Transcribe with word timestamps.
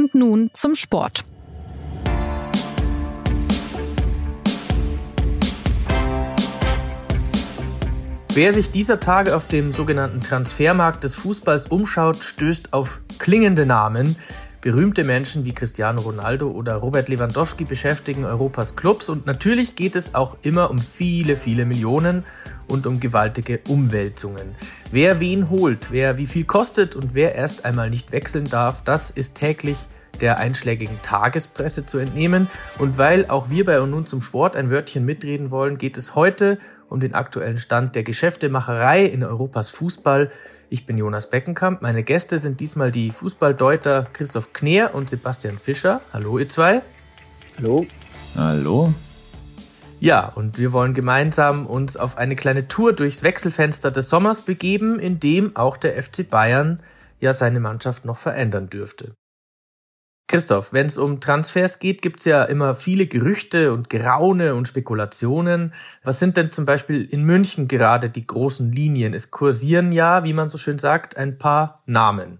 Und 0.00 0.14
nun 0.14 0.48
zum 0.54 0.74
Sport. 0.74 1.26
Wer 8.32 8.54
sich 8.54 8.70
dieser 8.70 8.98
Tage 8.98 9.36
auf 9.36 9.46
dem 9.46 9.74
sogenannten 9.74 10.22
Transfermarkt 10.22 11.04
des 11.04 11.14
Fußballs 11.16 11.66
umschaut, 11.66 12.16
stößt 12.24 12.72
auf 12.72 13.02
klingende 13.18 13.66
Namen. 13.66 14.16
Berühmte 14.62 15.04
Menschen 15.04 15.44
wie 15.44 15.52
Cristiano 15.52 16.00
Ronaldo 16.00 16.50
oder 16.50 16.76
Robert 16.76 17.10
Lewandowski 17.10 17.64
beschäftigen 17.64 18.24
Europas 18.24 18.76
Clubs 18.76 19.10
und 19.10 19.26
natürlich 19.26 19.74
geht 19.74 19.96
es 19.96 20.14
auch 20.14 20.38
immer 20.40 20.70
um 20.70 20.78
viele, 20.78 21.36
viele 21.36 21.66
Millionen 21.66 22.24
und 22.70 22.86
um 22.86 23.00
gewaltige 23.00 23.60
Umwälzungen. 23.68 24.54
Wer 24.90 25.20
wen 25.20 25.50
holt, 25.50 25.90
wer 25.90 26.16
wie 26.16 26.26
viel 26.26 26.44
kostet 26.44 26.96
und 26.96 27.14
wer 27.14 27.34
erst 27.34 27.64
einmal 27.64 27.90
nicht 27.90 28.12
wechseln 28.12 28.44
darf, 28.44 28.82
das 28.84 29.10
ist 29.10 29.34
täglich 29.34 29.76
der 30.20 30.38
einschlägigen 30.38 31.00
Tagespresse 31.02 31.86
zu 31.86 31.98
entnehmen. 31.98 32.48
Und 32.78 32.98
weil 32.98 33.26
auch 33.28 33.50
wir 33.50 33.64
bei 33.64 33.80
und 33.80 33.90
nun 33.90 34.06
zum 34.06 34.22
Sport 34.22 34.56
ein 34.56 34.70
Wörtchen 34.70 35.04
mitreden 35.04 35.50
wollen, 35.50 35.78
geht 35.78 35.96
es 35.96 36.14
heute 36.14 36.58
um 36.88 37.00
den 37.00 37.14
aktuellen 37.14 37.58
Stand 37.58 37.94
der 37.94 38.02
Geschäftemacherei 38.02 39.04
in 39.04 39.24
Europas 39.24 39.70
Fußball. 39.70 40.30
Ich 40.68 40.86
bin 40.86 40.98
Jonas 40.98 41.30
Beckenkamp. 41.30 41.82
Meine 41.82 42.02
Gäste 42.02 42.38
sind 42.38 42.60
diesmal 42.60 42.90
die 42.90 43.10
Fußballdeuter 43.10 44.08
Christoph 44.12 44.52
Kneer 44.52 44.94
und 44.94 45.08
Sebastian 45.08 45.58
Fischer. 45.58 46.00
Hallo, 46.12 46.38
ihr 46.38 46.48
zwei. 46.48 46.82
Hallo. 47.56 47.86
Hallo. 48.36 48.94
Ja, 50.00 50.28
und 50.28 50.58
wir 50.58 50.72
wollen 50.72 50.94
gemeinsam 50.94 51.66
uns 51.66 51.98
auf 51.98 52.16
eine 52.16 52.34
kleine 52.34 52.68
Tour 52.68 52.94
durchs 52.94 53.22
Wechselfenster 53.22 53.90
des 53.90 54.08
Sommers 54.08 54.40
begeben, 54.40 54.98
in 54.98 55.20
dem 55.20 55.54
auch 55.56 55.76
der 55.76 56.02
FC 56.02 56.26
Bayern 56.28 56.80
ja 57.20 57.34
seine 57.34 57.60
Mannschaft 57.60 58.06
noch 58.06 58.16
verändern 58.16 58.70
dürfte. 58.70 59.12
Christoph, 60.26 60.72
wenn 60.72 60.86
es 60.86 60.96
um 60.96 61.20
Transfers 61.20 61.80
geht, 61.80 62.00
gibt 62.00 62.20
es 62.20 62.24
ja 62.24 62.44
immer 62.44 62.74
viele 62.74 63.08
Gerüchte 63.08 63.74
und 63.74 63.90
Geraune 63.90 64.54
und 64.54 64.68
Spekulationen. 64.68 65.74
Was 66.02 66.18
sind 66.18 66.36
denn 66.38 66.50
zum 66.50 66.64
Beispiel 66.64 67.04
in 67.04 67.24
München 67.24 67.68
gerade 67.68 68.08
die 68.08 68.26
großen 68.26 68.72
Linien? 68.72 69.12
Es 69.12 69.30
kursieren 69.30 69.92
ja, 69.92 70.24
wie 70.24 70.32
man 70.32 70.48
so 70.48 70.56
schön 70.56 70.78
sagt, 70.78 71.16
ein 71.16 71.36
paar 71.36 71.82
Namen. 71.84 72.38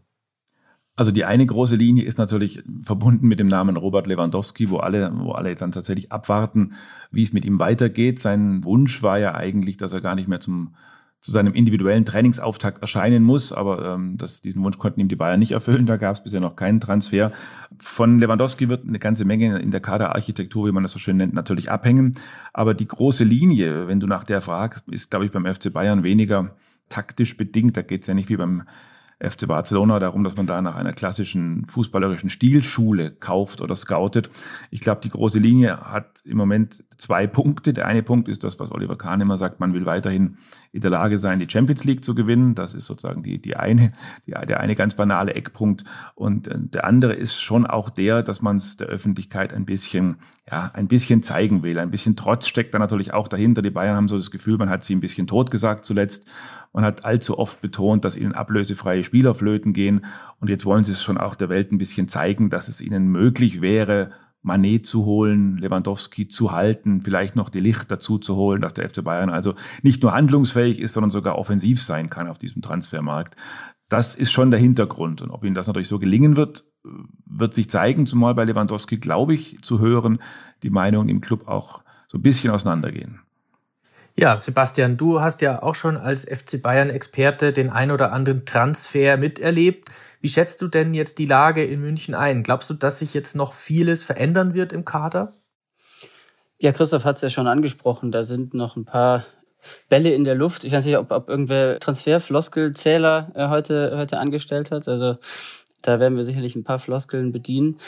Also 1.01 1.13
die 1.13 1.25
eine 1.25 1.47
große 1.47 1.77
Linie 1.77 2.05
ist 2.05 2.19
natürlich 2.19 2.63
verbunden 2.85 3.27
mit 3.27 3.41
dem 3.41 3.47
Namen 3.47 3.79
Robert 3.79 4.07
Lewandowski, 4.07 4.69
wo 4.69 4.77
alle, 4.77 5.11
wo 5.15 5.33
alle 5.33 5.55
dann 5.55 5.73
tatsächlich 5.73 6.13
abwarten, 6.13 6.75
wie 7.11 7.23
es 7.23 7.33
mit 7.33 7.47
ihm 7.47 7.59
weitergeht. 7.59 8.19
Sein 8.19 8.63
Wunsch 8.67 9.03
war 9.03 9.19
ja 9.19 9.35
eigentlich, 9.35 9.79
dass 9.79 9.95
er 9.95 10.03
gar 10.03 10.15
nicht 10.15 10.29
mehr 10.29 10.41
zum 10.41 10.75
zu 11.23 11.31
seinem 11.31 11.55
individuellen 11.55 12.05
Trainingsauftakt 12.05 12.83
erscheinen 12.83 13.23
muss. 13.23 13.51
Aber 13.51 13.95
ähm, 13.95 14.19
das, 14.19 14.43
diesen 14.43 14.63
Wunsch 14.63 14.77
konnten 14.77 15.01
ihm 15.01 15.09
die 15.09 15.17
Bayern 15.17 15.41
nicht 15.41 15.53
erfüllen. 15.53 15.87
Da 15.87 15.97
gab 15.97 16.17
es 16.17 16.23
bisher 16.23 16.41
noch 16.41 16.55
keinen 16.55 16.81
Transfer. 16.81 17.31
Von 17.79 18.19
Lewandowski 18.19 18.69
wird 18.69 18.87
eine 18.87 18.99
ganze 18.99 19.25
Menge 19.25 19.59
in 19.59 19.71
der 19.71 19.81
Kaderarchitektur, 19.81 20.67
wie 20.67 20.73
man 20.73 20.83
das 20.83 20.93
so 20.93 20.99
schön 20.99 21.17
nennt, 21.17 21.33
natürlich 21.33 21.71
abhängen. 21.71 22.13
Aber 22.53 22.75
die 22.75 22.89
große 22.89 23.25
Linie, 23.25 23.89
wenn 23.89 24.01
du 24.01 24.07
nach 24.07 24.25
der 24.25 24.43
fragst, 24.43 24.87
ist, 24.91 25.11
glaube 25.11 25.25
ich, 25.25 25.33
beim 25.33 25.47
FC 25.47 25.73
Bayern 25.73 26.03
weniger 26.03 26.55
taktisch 26.91 27.39
bedingt. 27.39 27.79
Da 27.79 27.81
geht 27.81 28.03
es 28.03 28.07
ja 28.07 28.13
nicht 28.13 28.29
wie 28.29 28.37
beim 28.37 28.65
FC 29.21 29.47
Barcelona 29.47 29.99
darum, 29.99 30.25
dass 30.25 30.37
man 30.37 30.47
da 30.47 30.63
nach 30.63 30.77
einer 30.77 30.93
klassischen 30.93 31.67
fußballerischen 31.67 32.31
Stilschule 32.31 33.11
kauft 33.11 33.61
oder 33.61 33.77
scoutet. 33.77 34.31
Ich 34.71 34.81
glaube, 34.81 35.03
die 35.03 35.11
große 35.11 35.39
Linie 35.39 35.79
hat 35.81 36.23
im 36.25 36.39
Moment 36.39 36.83
zwei 36.97 37.27
Punkte. 37.27 37.75
Der 37.75 37.87
eine 37.87 38.03
Punkt 38.03 38.29
ist 38.29 38.45
das, 38.45 38.59
was 38.59 38.73
Oliver 38.73 38.97
Kahn 38.97 39.21
immer 39.21 39.37
sagt, 39.37 39.61
man 39.61 39.75
will 39.75 39.85
weiterhin 39.85 40.39
in 40.73 40.81
der 40.81 40.91
Lage 40.91 41.19
sein, 41.19 41.39
die 41.39 41.51
Champions 41.51 41.85
League 41.85 42.03
zu 42.03 42.15
gewinnen. 42.15 42.55
Das 42.55 42.73
ist 42.73 42.87
sozusagen 42.87 43.23
die, 43.23 43.41
die 43.41 43.57
eine, 43.57 43.93
die, 44.27 44.31
der 44.31 44.61
eine 44.61 44.75
ganz 44.75 44.95
banale 44.95 45.35
Eckpunkt. 45.35 45.85
Und 46.15 46.49
äh, 46.49 46.59
der 46.59 46.85
andere 46.85 47.13
ist 47.13 47.41
schon 47.41 47.67
auch 47.67 47.91
der, 47.91 48.23
dass 48.23 48.41
man 48.41 48.57
es 48.57 48.77
der 48.77 48.87
Öffentlichkeit 48.87 49.53
ein 49.53 49.67
bisschen, 49.67 50.17
ja, 50.51 50.71
ein 50.73 50.89
bisschen 50.89 51.23
zeigen 51.23 51.63
will. 51.63 51.79
Ein 51.79 51.91
bisschen 51.91 52.17
Trotz 52.17 52.47
steckt 52.47 52.73
da 52.73 52.79
natürlich 52.79 53.13
auch 53.13 53.29
dahinter. 53.29 53.61
Die 53.61 53.71
Bayern 53.71 53.97
haben 53.97 54.09
so 54.09 54.17
das 54.17 54.31
Gefühl, 54.31 54.57
man 54.57 54.71
hat 54.71 54.83
sie 54.83 54.95
ein 54.95 55.01
bisschen 55.01 55.27
totgesagt 55.27 55.85
zuletzt. 55.85 56.31
Man 56.73 56.85
hat 56.85 57.05
allzu 57.05 57.39
oft 57.39 57.61
betont, 57.61 58.05
dass 58.05 58.15
ihnen 58.15 58.33
ablösefreie 58.33 59.03
Spieler 59.11 59.35
flöten 59.35 59.73
gehen. 59.73 60.03
Und 60.39 60.49
jetzt 60.49 60.65
wollen 60.65 60.85
sie 60.85 60.93
es 60.93 61.03
schon 61.03 61.19
auch 61.19 61.35
der 61.35 61.49
Welt 61.49 61.73
ein 61.73 61.79
bisschen 61.79 62.07
zeigen, 62.07 62.49
dass 62.49 62.69
es 62.69 62.81
ihnen 62.81 63.09
möglich 63.09 63.61
wäre, 63.61 64.11
Manet 64.43 64.87
zu 64.87 65.05
holen, 65.05 65.59
Lewandowski 65.59 66.29
zu 66.29 66.53
halten, 66.53 67.03
vielleicht 67.03 67.35
noch 67.35 67.51
die 67.51 67.59
Licht 67.59 67.91
dazu 67.91 68.19
zu 68.19 68.37
holen, 68.37 68.63
dass 68.63 68.73
der 68.73 68.89
FC 68.89 69.03
Bayern 69.03 69.31
also 69.31 69.55
nicht 69.83 70.01
nur 70.03 70.13
handlungsfähig 70.13 70.81
ist, 70.81 70.95
sondern 70.95 71.11
sogar 71.11 71.37
offensiv 71.37 71.83
sein 71.83 72.09
kann 72.09 72.29
auf 72.29 72.39
diesem 72.39 72.63
Transfermarkt. 72.63 73.35
Das 73.89 74.15
ist 74.15 74.31
schon 74.31 74.53
der 74.53 74.61
Hintergrund. 74.61 75.23
Und 75.23 75.31
ob 75.31 75.45
ihnen 75.45 75.55
das 75.57 75.67
natürlich 75.67 75.89
so 75.89 75.99
gelingen 75.99 76.37
wird, 76.37 76.65
wird 77.27 77.53
sich 77.53 77.69
zeigen, 77.69 78.07
zumal 78.07 78.35
bei 78.35 78.45
Lewandowski, 78.45 78.99
glaube 78.99 79.35
ich, 79.35 79.61
zu 79.63 79.81
hören, 79.81 80.21
die 80.63 80.71
Meinungen 80.71 81.09
im 81.09 81.21
Club 81.21 81.49
auch 81.49 81.83
so 82.09 82.17
ein 82.17 82.23
bisschen 82.23 82.51
auseinandergehen. 82.51 83.21
Ja, 84.21 84.39
Sebastian, 84.39 84.99
du 84.99 85.23
hast 85.23 85.41
ja 85.41 85.63
auch 85.63 85.75
schon 85.75 85.97
als 85.97 86.27
FC 86.27 86.61
Bayern-Experte 86.61 87.55
den 87.55 87.71
ein 87.71 87.91
oder 87.91 88.13
anderen 88.13 88.45
Transfer 88.45 89.17
miterlebt. 89.17 89.89
Wie 90.21 90.29
schätzt 90.29 90.61
du 90.61 90.69
denn 90.69 90.93
jetzt 90.93 91.19
die 91.19 91.25
Lage 91.25 91.65
in 91.65 91.81
München 91.81 92.15
ein? 92.15 92.43
Glaubst 92.43 92.69
du, 92.69 92.75
dass 92.75 92.99
sich 92.99 93.15
jetzt 93.15 93.35
noch 93.35 93.55
vieles 93.55 94.05
verändern 94.05 94.53
wird 94.53 94.75
im 94.75 94.85
Kader? 94.85 95.33
Ja, 96.59 96.73
Christoph 96.73 97.07
hat 97.07 97.17
es 97.17 97.23
ja 97.23 97.31
schon 97.31 97.47
angesprochen. 97.47 98.13
Da 98.13 98.25
sind 98.25 98.53
noch 98.53 98.77
ein 98.77 98.85
paar 98.85 99.25
Bälle 99.89 100.13
in 100.13 100.25
der 100.25 100.35
Luft. 100.35 100.65
Ich 100.65 100.75
weiß 100.75 100.85
nicht, 100.85 100.99
ob, 100.99 101.13
ob 101.13 101.31
irgendwer 101.31 101.81
Transferfloskelzähler 101.81 103.31
äh, 103.35 103.49
heute, 103.49 103.97
heute 103.97 104.19
angestellt 104.19 104.71
hat. 104.71 104.87
Also 104.87 105.17
da 105.81 105.99
werden 105.99 106.19
wir 106.19 106.25
sicherlich 106.25 106.57
ein 106.57 106.65
paar 106.65 106.79
Floskeln 106.79 107.33
bedienen. 107.33 107.79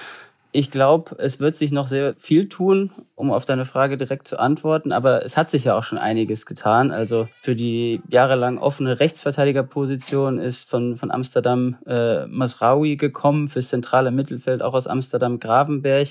Ich 0.54 0.70
glaube, 0.70 1.16
es 1.16 1.40
wird 1.40 1.56
sich 1.56 1.72
noch 1.72 1.86
sehr 1.86 2.14
viel 2.18 2.46
tun, 2.46 2.90
um 3.14 3.30
auf 3.30 3.46
deine 3.46 3.64
Frage 3.64 3.96
direkt 3.96 4.28
zu 4.28 4.38
antworten. 4.38 4.92
Aber 4.92 5.24
es 5.24 5.38
hat 5.38 5.48
sich 5.48 5.64
ja 5.64 5.78
auch 5.78 5.82
schon 5.82 5.96
einiges 5.96 6.44
getan. 6.44 6.90
Also 6.90 7.26
für 7.40 7.56
die 7.56 8.02
jahrelang 8.10 8.58
offene 8.58 9.00
Rechtsverteidigerposition 9.00 10.38
ist 10.38 10.68
von, 10.68 10.96
von 10.96 11.10
Amsterdam 11.10 11.78
äh, 11.86 12.26
Masraoui 12.26 12.96
gekommen, 12.96 13.48
fürs 13.48 13.70
zentrale 13.70 14.10
Mittelfeld 14.10 14.60
auch 14.60 14.74
aus 14.74 14.86
Amsterdam 14.86 15.40
Gravenberg. 15.40 16.08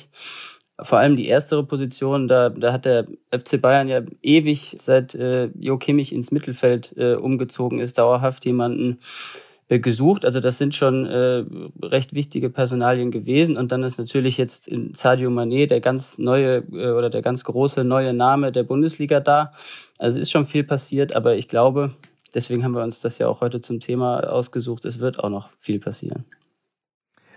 Vor 0.82 0.98
allem 0.98 1.16
die 1.16 1.28
erstere 1.28 1.64
Position, 1.64 2.28
da, 2.28 2.50
da 2.50 2.74
hat 2.74 2.86
der 2.86 3.06
FC 3.30 3.62
Bayern 3.62 3.88
ja 3.88 4.02
ewig, 4.24 4.76
seit 4.80 5.14
äh, 5.14 5.52
Jo 5.54 5.78
Kimmich 5.78 6.12
ins 6.12 6.32
Mittelfeld 6.32 6.98
äh, 6.98 7.14
umgezogen 7.14 7.78
ist, 7.78 8.00
dauerhaft 8.00 8.44
jemanden 8.46 8.98
gesucht. 9.80 10.26
Also 10.26 10.40
das 10.40 10.58
sind 10.58 10.76
schon 10.76 11.06
äh, 11.06 11.44
recht 11.82 12.14
wichtige 12.14 12.50
Personalien 12.50 13.12
gewesen. 13.12 13.58
Und 13.58 13.72
dann 13.72 13.84
ist 13.84 13.98
natürlich 13.98 14.38
jetzt 14.38 14.68
in 14.68 14.94
Sadio 14.94 15.30
Mané 15.30 15.68
der 15.68 15.82
ganz 15.82 16.18
neue 16.18 16.64
äh, 16.72 16.92
oder 16.92 17.10
der 17.10 17.22
ganz 17.22 17.44
große 17.44 17.84
neue 17.84 18.14
Name 18.14 18.52
der 18.52 18.64
Bundesliga 18.64 19.20
da. 19.20 19.52
Also 20.00 20.20
ist 20.20 20.32
schon 20.32 20.46
viel 20.46 20.64
passiert, 20.64 21.16
aber 21.16 21.36
ich 21.36 21.48
glaube, 21.48 21.92
deswegen 22.34 22.64
haben 22.64 22.76
wir 22.76 22.84
uns 22.84 23.00
das 23.00 23.18
ja 23.18 23.28
auch 23.28 23.42
heute 23.42 23.62
zum 23.62 23.80
Thema 23.80 24.20
ausgesucht. 24.30 24.86
Es 24.86 25.00
wird 25.00 25.20
auch 25.20 25.30
noch 25.30 25.50
viel 25.58 25.80
passieren. 25.80 26.26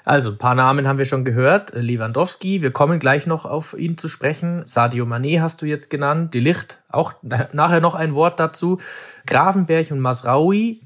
Also, 0.06 0.32
ein 0.32 0.38
paar 0.38 0.54
Namen 0.54 0.86
haben 0.86 0.98
wir 0.98 1.06
schon 1.06 1.24
gehört. 1.24 1.72
Lewandowski, 1.74 2.60
wir 2.60 2.72
kommen 2.72 2.98
gleich 2.98 3.26
noch 3.26 3.46
auf 3.46 3.72
ihn 3.72 3.96
zu 3.96 4.08
sprechen. 4.08 4.62
Sadio 4.66 5.06
Mané 5.06 5.40
hast 5.40 5.62
du 5.62 5.66
jetzt 5.66 5.88
genannt. 5.88 6.34
Die 6.34 6.40
Licht, 6.40 6.82
auch 6.90 7.14
nachher 7.22 7.80
noch 7.80 7.94
ein 7.94 8.14
Wort 8.14 8.38
dazu. 8.38 8.78
Grafenberg 9.26 9.90
und 9.90 10.00
Masraoui. 10.00 10.80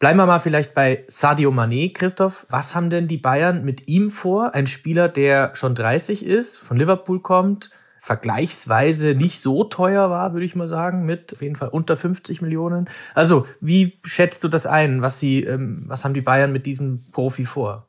Bleiben 0.00 0.18
wir 0.18 0.26
mal 0.26 0.40
vielleicht 0.40 0.74
bei 0.74 1.04
Sadio 1.08 1.50
Mané, 1.50 1.92
Christoph. 1.94 2.46
Was 2.50 2.74
haben 2.74 2.90
denn 2.90 3.06
die 3.06 3.16
Bayern 3.16 3.64
mit 3.64 3.88
ihm 3.88 4.10
vor? 4.10 4.54
Ein 4.54 4.66
Spieler, 4.66 5.08
der 5.08 5.54
schon 5.54 5.74
30 5.74 6.24
ist, 6.24 6.56
von 6.56 6.76
Liverpool 6.76 7.20
kommt, 7.20 7.70
vergleichsweise 7.98 9.14
nicht 9.14 9.40
so 9.40 9.64
teuer 9.64 10.10
war, 10.10 10.32
würde 10.34 10.44
ich 10.44 10.56
mal 10.56 10.68
sagen, 10.68 11.06
mit 11.06 11.32
auf 11.32 11.40
jeden 11.40 11.56
Fall 11.56 11.68
unter 11.68 11.96
50 11.96 12.42
Millionen. 12.42 12.90
Also, 13.14 13.46
wie 13.60 13.98
schätzt 14.04 14.44
du 14.44 14.48
das 14.48 14.66
ein? 14.66 15.00
Was 15.00 15.20
sie, 15.20 15.44
ähm, 15.44 15.84
was 15.86 16.04
haben 16.04 16.12
die 16.12 16.20
Bayern 16.20 16.52
mit 16.52 16.66
diesem 16.66 17.00
Profi 17.12 17.44
vor? 17.44 17.86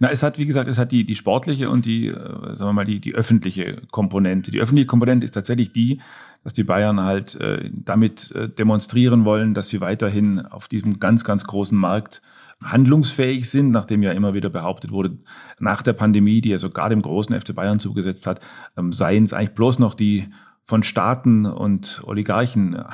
Na, 0.00 0.10
es 0.10 0.22
hat, 0.22 0.38
wie 0.38 0.46
gesagt, 0.46 0.68
es 0.68 0.78
hat 0.78 0.92
die, 0.92 1.04
die 1.04 1.16
sportliche 1.16 1.70
und 1.70 1.84
die, 1.84 2.06
äh, 2.08 2.54
sagen 2.54 2.68
wir 2.68 2.72
mal, 2.72 2.84
die, 2.84 3.00
die 3.00 3.14
öffentliche 3.14 3.82
Komponente. 3.90 4.50
Die 4.50 4.60
öffentliche 4.60 4.86
Komponente 4.86 5.24
ist 5.24 5.32
tatsächlich 5.32 5.70
die, 5.70 6.00
dass 6.44 6.52
die 6.52 6.62
Bayern 6.62 7.00
halt 7.00 7.34
äh, 7.36 7.68
damit 7.72 8.30
äh, 8.32 8.48
demonstrieren 8.48 9.24
wollen, 9.24 9.54
dass 9.54 9.68
sie 9.68 9.80
weiterhin 9.80 10.40
auf 10.40 10.68
diesem 10.68 11.00
ganz, 11.00 11.24
ganz 11.24 11.44
großen 11.44 11.76
Markt 11.76 12.22
handlungsfähig 12.62 13.48
sind, 13.50 13.70
nachdem 13.70 14.02
ja 14.02 14.12
immer 14.12 14.34
wieder 14.34 14.50
behauptet 14.50 14.90
wurde, 14.90 15.18
nach 15.60 15.82
der 15.82 15.92
Pandemie, 15.92 16.40
die 16.40 16.50
ja 16.50 16.58
sogar 16.58 16.88
dem 16.88 17.02
großen 17.02 17.38
FC 17.38 17.54
Bayern 17.54 17.80
zugesetzt 17.80 18.26
hat, 18.26 18.40
ähm, 18.76 18.92
seien 18.92 19.24
es 19.24 19.32
eigentlich 19.32 19.54
bloß 19.54 19.80
noch 19.80 19.94
die 19.94 20.28
von 20.68 20.82
Staaten 20.82 21.46
und 21.46 22.02
Oligarchen 22.04 22.84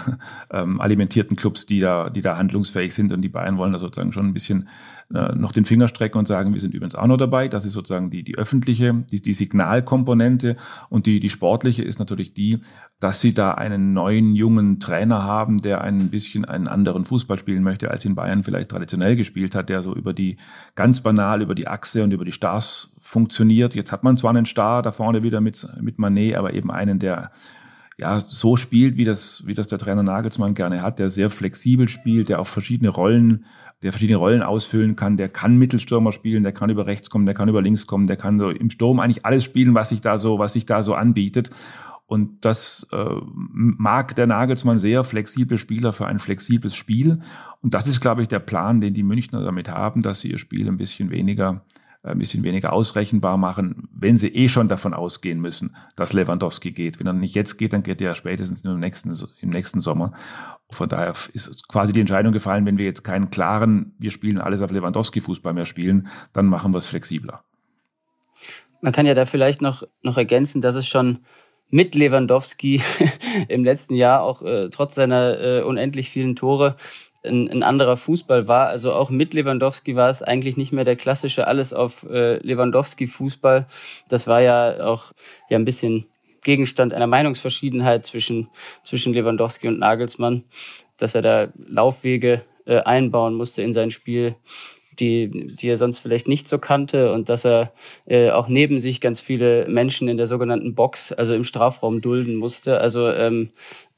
ähm, 0.53 0.81
alimentierten 0.81 1.37
Clubs, 1.37 1.67
die 1.67 1.81
da, 1.81 2.09
die 2.09 2.21
da 2.21 2.37
handlungsfähig 2.37 2.95
sind 2.95 3.13
und 3.13 3.21
die 3.21 3.29
Bayern 3.29 3.59
wollen 3.59 3.73
da 3.73 3.81
sozusagen 3.81 4.13
schon 4.13 4.27
ein 4.27 4.33
bisschen 4.33 4.69
äh, 5.13 5.35
noch 5.35 5.51
den 5.51 5.65
Finger 5.65 5.89
strecken 5.89 6.17
und 6.17 6.29
sagen, 6.29 6.53
wir 6.53 6.61
sind 6.61 6.73
übrigens 6.73 6.95
auch 6.95 7.09
noch 7.09 7.17
dabei. 7.17 7.49
Das 7.49 7.67
ist 7.67 7.73
sozusagen 7.73 8.11
die, 8.11 8.23
die 8.23 8.39
öffentliche, 8.39 8.95
die, 9.11 9.21
die 9.21 9.33
Signalkomponente. 9.33 10.55
Und 10.89 11.07
die, 11.07 11.19
die 11.19 11.31
sportliche 11.31 11.83
ist 11.83 11.99
natürlich 11.99 12.33
die, 12.33 12.61
dass 13.01 13.21
sie 13.21 13.35
da 13.35 13.51
einen 13.51 13.93
neuen, 13.93 14.37
jungen 14.37 14.79
Trainer 14.79 15.25
haben, 15.25 15.59
der 15.59 15.81
ein 15.81 16.11
bisschen 16.11 16.45
einen 16.45 16.69
anderen 16.69 17.05
Fußball 17.05 17.41
spielen 17.41 17.65
möchte, 17.65 17.91
als 17.91 18.05
in 18.05 18.15
Bayern 18.15 18.45
vielleicht 18.45 18.71
traditionell 18.71 19.17
gespielt 19.17 19.57
hat, 19.57 19.69
der 19.69 19.83
so 19.83 19.97
über 19.97 20.13
die, 20.13 20.37
ganz 20.77 21.01
banal 21.01 21.43
über 21.43 21.57
die 21.57 21.67
Achse 21.67 22.05
und 22.05 22.13
über 22.13 22.25
die 22.25 22.31
Stars 22.31 22.95
funktioniert. 23.01 23.75
Jetzt 23.75 23.91
hat 23.91 24.05
man 24.05 24.17
zwar 24.17 24.31
einen 24.31 24.47
Star 24.47 24.81
da 24.81 24.93
vorne 24.93 25.25
wieder 25.25 25.41
mit, 25.41 25.67
mit 25.81 25.99
Manet, 25.99 26.37
aber 26.37 26.55
eben 26.55 26.71
einen, 26.71 27.01
der 27.01 27.33
ja, 27.99 28.21
so 28.21 28.57
spielt, 28.57 28.97
wie 28.97 29.05
das, 29.05 29.47
wie 29.47 29.55
das 29.55 29.69
der 29.69 29.79
Trainer 29.79 30.03
Nagelsmann 30.03 30.55
gerne 30.55 30.83
hat, 30.83 30.99
der 30.99 31.11
sehr 31.11 31.31
flexibel 31.31 31.89
spielt, 31.89 32.29
der 32.29 32.41
auch 32.41 32.47
verschiedene 32.47 32.91
Rollen, 32.91 33.45
der 33.83 33.93
verschiedene 33.93 34.19
Rollen 34.19 34.43
ausfüllen 34.43 34.97
kann, 34.97 35.17
der 35.17 35.29
kann 35.29 35.59
Mittelstürmer 35.59 36.11
spielen, 36.11 36.43
der 36.43 36.53
kann 36.53 36.71
über 36.71 36.87
rechts 36.87 37.09
kommen, 37.09 37.27
der 37.27 37.35
kann 37.35 37.49
über 37.49 37.63
links 37.63 37.87
kommen, 37.87 38.07
der 38.07 38.17
kann 38.17 38.41
so 38.41 38.51
im 38.51 38.71
Sturm 38.71 38.99
eigentlich 38.99 39.25
alles 39.25 39.45
spielen, 39.45 39.75
was 39.75 39.91
sich 39.91 40.01
da 40.01 40.19
so, 40.19 40.39
was 40.39 40.55
sich 40.55 40.67
da 40.67 40.83
so 40.83 40.95
anbietet. 40.95 41.51
Und 42.07 42.45
das 42.45 42.87
äh, 42.93 43.15
mag 43.33 44.15
der 44.17 44.27
Nagelsmann 44.27 44.79
sehr, 44.79 45.05
flexible 45.05 45.57
Spieler 45.57 45.93
für 45.93 46.07
ein 46.07 46.19
flexibles 46.19 46.75
Spiel. 46.75 47.21
Und 47.63 47.75
das 47.75 47.87
ist, 47.87 48.01
glaube 48.01 48.23
ich, 48.23 48.29
der 48.29 48.41
Plan, 48.41 48.81
den 48.81 48.93
die 48.93 49.03
Münchner 49.03 49.43
damit 49.43 49.71
haben, 49.71 50.03
dass 50.03 50.21
sie 50.21 50.31
ihr 50.31 50.39
Spiel 50.39 50.69
ein 50.69 50.77
bisschen 50.77 51.11
weniger 51.11 51.63
ein 52.05 52.19
bisschen 52.19 52.43
weniger 52.45 52.73
ausrechenbar 52.73 53.39
machen, 53.39 53.89
wenn 53.93 54.17
sie 54.17 54.29
eh 54.29 54.49
schon 54.49 54.69
davon 54.69 54.93
ausgehen 54.93 55.41
müssen, 55.41 55.75
dass 55.97 56.13
Lewandowski 56.13 56.73
geht. 56.73 57.01
Wenn 57.01 57.07
er 57.07 57.13
nicht 57.15 57.35
jetzt 57.35 57.57
geht, 57.57 57.73
dann 57.73 57.83
geht 57.83 58.01
er 58.03 58.15
spätestens 58.15 58.65
im 58.65 58.79
nächsten, 58.79 59.15
im 59.41 59.51
nächsten 59.51 59.81
Sommer. 59.81 60.13
Von 60.71 60.89
daher 60.89 61.15
ist 61.33 61.67
quasi 61.69 61.93
die 61.93 62.01
Entscheidung 62.01 62.33
gefallen, 62.33 62.67
wenn 62.67 62.79
wir 62.79 62.85
jetzt 62.85 63.05
keinen 63.05 63.31
klaren, 63.31 63.95
wir 63.99 64.11
spielen 64.11 64.39
alles 64.39 64.61
auf 64.61 64.71
Lewandowski-Fußball 64.71 65.55
mehr 65.55 65.67
spielen, 65.67 66.09
dann 66.35 66.47
machen 66.47 66.75
wir 66.75 66.79
es 66.79 66.87
flexibler. 66.87 67.43
Man 68.83 68.93
kann 68.93 69.07
ja 69.07 69.15
da 69.15 69.25
vielleicht 69.25 69.63
noch, 69.63 69.83
noch 70.03 70.19
ergänzen, 70.19 70.61
dass 70.61 70.75
es 70.75 70.87
schon 70.87 71.21
mit 71.71 71.95
Lewandowski 71.95 72.83
im 73.49 73.65
letzten 73.65 73.95
Jahr 73.95 74.23
auch 74.23 74.43
äh, 74.43 74.69
trotz 74.69 74.95
seiner 74.95 75.41
äh, 75.41 75.63
unendlich 75.63 76.11
vielen 76.11 76.37
Tore 76.37 76.77
ein, 77.25 77.51
ein 77.51 77.63
anderer 77.63 77.97
Fußball 77.97 78.49
war. 78.49 78.69
Also 78.69 78.93
auch 78.93 79.11
mit 79.11 79.35
Lewandowski 79.35 79.97
war 79.97 80.11
es 80.11 80.23
eigentlich 80.23 80.57
nicht 80.57 80.73
mehr 80.73 80.85
der 80.85 80.97
klassische 80.97 81.47
alles 81.47 81.73
auf 81.73 82.05
äh, 82.05 82.37
Lewandowski-Fußball. 82.39 83.67
Das 84.09 84.27
war 84.27 84.41
ja 84.41 84.85
auch 84.85 85.13
ja 85.49 85.59
ein 85.59 85.65
bisschen 85.65 86.07
Gegenstand 86.43 86.93
einer 86.93 87.07
Meinungsverschiedenheit 87.07 88.05
zwischen, 88.05 88.49
zwischen 88.83 89.13
Lewandowski 89.13 89.69
und 89.69 89.79
Nagelsmann, 89.79 90.45
dass 90.99 91.15
er 91.15 91.23
da 91.23 91.49
Laufwege 91.57 92.43
äh, 92.67 92.79
einbauen 92.79 93.35
musste 93.35 93.63
in 93.63 93.73
sein 93.73 93.91
Spiel, 93.91 94.37
die, 95.01 95.29
die 95.29 95.69
er 95.69 95.77
sonst 95.77 95.99
vielleicht 95.99 96.29
nicht 96.29 96.49
so 96.49 96.59
kannte 96.59 97.13
und 97.13 97.29
dass 97.29 97.45
er 97.45 97.73
äh, 98.07 98.31
auch 98.31 98.49
neben 98.49 98.79
sich 98.79 99.01
ganz 99.01 99.21
viele 99.21 99.67
Menschen 99.69 100.09
in 100.09 100.17
der 100.17 100.27
sogenannten 100.27 100.75
Box, 100.75 101.13
also 101.13 101.35
im 101.35 101.45
Strafraum 101.45 102.01
dulden 102.01 102.37
musste. 102.37 102.79
Also 102.79 103.11
ähm, 103.11 103.51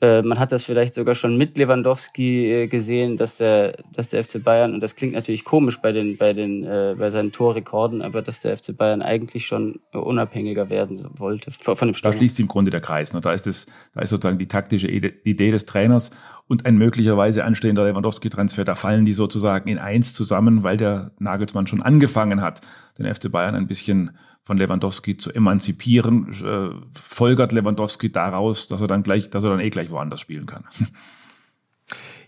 äh, 0.02 0.20
man 0.20 0.38
hat 0.38 0.52
das 0.52 0.62
vielleicht 0.62 0.94
sogar 0.94 1.14
schon 1.14 1.38
mit 1.38 1.56
Lewandowski 1.56 2.52
äh, 2.52 2.66
gesehen, 2.66 3.16
dass 3.16 3.38
der, 3.38 3.78
dass 3.94 4.10
der 4.10 4.22
FC 4.22 4.44
Bayern, 4.44 4.74
und 4.74 4.82
das 4.82 4.94
klingt 4.94 5.14
natürlich 5.14 5.42
komisch 5.42 5.78
bei 5.80 5.90
den, 5.90 6.18
bei 6.18 6.34
den, 6.34 6.64
äh, 6.64 6.94
bei 6.98 7.08
seinen 7.08 7.32
Torrekorden, 7.32 8.02
aber 8.02 8.20
dass 8.20 8.40
der 8.40 8.58
FC 8.58 8.76
Bayern 8.76 9.00
eigentlich 9.00 9.46
schon 9.46 9.80
unabhängiger 9.92 10.68
werden 10.68 11.02
wollte 11.16 11.50
von 11.50 11.88
dem 11.88 11.94
Start. 11.94 12.14
Da 12.14 12.18
schließt 12.18 12.38
im 12.40 12.46
Grunde 12.46 12.70
der 12.70 12.82
Kreis. 12.82 13.14
Ne? 13.14 13.22
Da 13.22 13.32
ist 13.32 13.46
das, 13.46 13.64
da 13.94 14.02
ist 14.02 14.10
sozusagen 14.10 14.38
die 14.38 14.48
taktische 14.48 14.88
Idee 14.88 15.50
des 15.50 15.64
Trainers 15.64 16.10
und 16.46 16.66
ein 16.66 16.76
möglicherweise 16.76 17.44
anstehender 17.44 17.84
Lewandowski-Transfer. 17.84 18.64
Da 18.66 18.74
fallen 18.74 19.06
die 19.06 19.14
sozusagen 19.14 19.70
in 19.70 19.78
eins 19.78 20.12
zusammen, 20.12 20.62
weil 20.62 20.76
der 20.76 21.12
Nagelsmann 21.18 21.66
schon 21.66 21.80
angefangen 21.80 22.42
hat, 22.42 22.60
den 22.98 23.12
FC 23.12 23.32
Bayern 23.32 23.54
ein 23.54 23.66
bisschen 23.66 24.10
von 24.46 24.56
Lewandowski 24.56 25.16
zu 25.16 25.32
emanzipieren, 25.32 26.32
äh, 26.32 26.88
folgert 26.96 27.50
Lewandowski 27.50 28.12
daraus, 28.12 28.68
dass 28.68 28.80
er 28.80 28.86
dann 28.86 29.02
gleich, 29.02 29.28
dass 29.28 29.42
er 29.42 29.50
dann 29.50 29.58
eh 29.58 29.70
gleich 29.70 29.90
woanders 29.90 30.20
spielen 30.20 30.46
kann. 30.46 30.64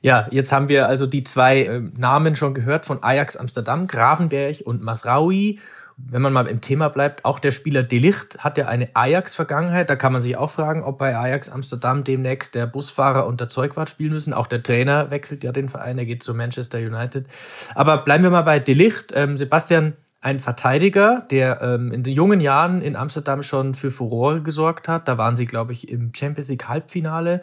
Ja, 0.00 0.28
jetzt 0.30 0.52
haben 0.52 0.68
wir 0.68 0.86
also 0.86 1.08
die 1.08 1.24
zwei 1.24 1.64
äh, 1.64 1.80
Namen 1.96 2.36
schon 2.36 2.54
gehört 2.54 2.84
von 2.84 3.02
Ajax 3.02 3.36
Amsterdam, 3.36 3.88
Gravenberg 3.88 4.58
und 4.64 4.80
Masraoui. 4.80 5.58
Wenn 5.96 6.22
man 6.22 6.32
mal 6.32 6.46
im 6.46 6.60
Thema 6.60 6.88
bleibt, 6.88 7.24
auch 7.24 7.40
der 7.40 7.50
Spieler 7.50 7.82
Delicht 7.82 8.38
hat 8.38 8.56
ja 8.58 8.68
eine 8.68 8.90
Ajax-Vergangenheit. 8.94 9.90
Da 9.90 9.96
kann 9.96 10.12
man 10.12 10.22
sich 10.22 10.36
auch 10.36 10.52
fragen, 10.52 10.84
ob 10.84 10.98
bei 10.98 11.16
Ajax 11.16 11.48
Amsterdam 11.48 12.04
demnächst 12.04 12.54
der 12.54 12.68
Busfahrer 12.68 13.26
und 13.26 13.40
der 13.40 13.48
Zeugwart 13.48 13.90
spielen 13.90 14.12
müssen. 14.12 14.32
Auch 14.32 14.46
der 14.46 14.62
Trainer 14.62 15.10
wechselt 15.10 15.42
ja 15.42 15.50
den 15.50 15.68
Verein, 15.68 15.98
er 15.98 16.06
geht 16.06 16.22
zu 16.22 16.32
Manchester 16.32 16.78
United. 16.78 17.26
Aber 17.74 17.98
bleiben 17.98 18.22
wir 18.22 18.30
mal 18.30 18.42
bei 18.42 18.60
Delicht. 18.60 19.12
Ähm, 19.16 19.36
Sebastian, 19.36 19.94
ein 20.20 20.40
Verteidiger, 20.40 21.26
der 21.30 21.62
ähm, 21.62 21.92
in 21.92 22.02
den 22.02 22.12
jungen 22.12 22.40
Jahren 22.40 22.82
in 22.82 22.96
Amsterdam 22.96 23.44
schon 23.44 23.74
für 23.74 23.92
Furore 23.92 24.42
gesorgt 24.42 24.88
hat. 24.88 25.06
Da 25.06 25.16
waren 25.16 25.36
sie, 25.36 25.46
glaube 25.46 25.72
ich, 25.72 25.88
im 25.88 26.12
Champions 26.14 26.48
League 26.48 26.68
Halbfinale. 26.68 27.42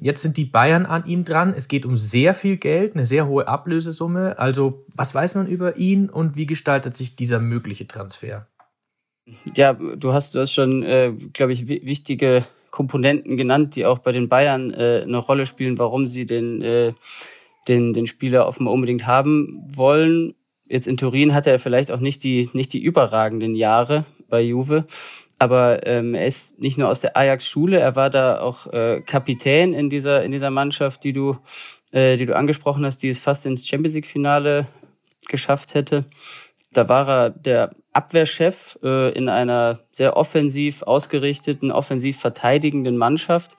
Jetzt 0.00 0.20
sind 0.20 0.36
die 0.36 0.44
Bayern 0.44 0.84
an 0.84 1.06
ihm 1.06 1.24
dran. 1.24 1.54
Es 1.56 1.66
geht 1.66 1.86
um 1.86 1.96
sehr 1.96 2.34
viel 2.34 2.58
Geld, 2.58 2.94
eine 2.94 3.06
sehr 3.06 3.26
hohe 3.26 3.48
Ablösesumme. 3.48 4.38
Also, 4.38 4.84
was 4.94 5.14
weiß 5.14 5.34
man 5.34 5.46
über 5.46 5.76
ihn 5.78 6.10
und 6.10 6.36
wie 6.36 6.46
gestaltet 6.46 6.94
sich 6.94 7.16
dieser 7.16 7.40
mögliche 7.40 7.86
Transfer? 7.86 8.46
Ja, 9.56 9.72
du 9.72 10.12
hast, 10.12 10.34
du 10.34 10.40
hast 10.40 10.52
schon, 10.52 10.82
äh, 10.82 11.14
glaube 11.32 11.54
ich, 11.54 11.68
wichtige 11.68 12.44
Komponenten 12.70 13.38
genannt, 13.38 13.76
die 13.76 13.86
auch 13.86 13.98
bei 13.98 14.12
den 14.12 14.28
Bayern 14.28 14.74
äh, 14.74 15.04
eine 15.04 15.18
Rolle 15.18 15.46
spielen, 15.46 15.78
warum 15.78 16.06
sie 16.06 16.26
den, 16.26 16.60
äh, 16.60 16.92
den, 17.66 17.94
den 17.94 18.06
Spieler 18.06 18.46
offenbar 18.46 18.74
unbedingt 18.74 19.06
haben 19.06 19.66
wollen 19.74 20.34
Jetzt 20.70 20.86
in 20.86 20.96
Turin 20.96 21.34
hatte 21.34 21.50
er 21.50 21.58
vielleicht 21.58 21.90
auch 21.90 21.98
nicht 21.98 22.22
die, 22.22 22.48
nicht 22.52 22.72
die 22.72 22.82
überragenden 22.82 23.56
Jahre 23.56 24.04
bei 24.28 24.40
Juve. 24.40 24.86
Aber 25.38 25.86
ähm, 25.86 26.14
er 26.14 26.26
ist 26.26 26.60
nicht 26.60 26.78
nur 26.78 26.88
aus 26.88 27.00
der 27.00 27.16
Ajax-Schule, 27.16 27.80
er 27.80 27.96
war 27.96 28.08
da 28.10 28.40
auch 28.40 28.66
äh, 28.72 29.00
Kapitän 29.00 29.72
in 29.72 29.90
dieser, 29.90 30.22
in 30.22 30.32
dieser 30.32 30.50
Mannschaft, 30.50 31.02
die 31.02 31.12
du, 31.12 31.38
äh, 31.92 32.16
die 32.16 32.26
du 32.26 32.36
angesprochen 32.36 32.84
hast, 32.84 33.02
die 33.02 33.08
es 33.08 33.18
fast 33.18 33.46
ins 33.46 33.66
Champions 33.66 33.94
League-Finale 33.94 34.66
geschafft 35.28 35.74
hätte. 35.74 36.04
Da 36.72 36.88
war 36.88 37.08
er 37.08 37.30
der 37.30 37.70
Abwehrchef 37.92 38.78
äh, 38.84 39.12
in 39.12 39.28
einer 39.28 39.80
sehr 39.90 40.16
offensiv 40.16 40.82
ausgerichteten, 40.82 41.72
offensiv 41.72 42.20
verteidigenden 42.20 42.96
Mannschaft. 42.96 43.56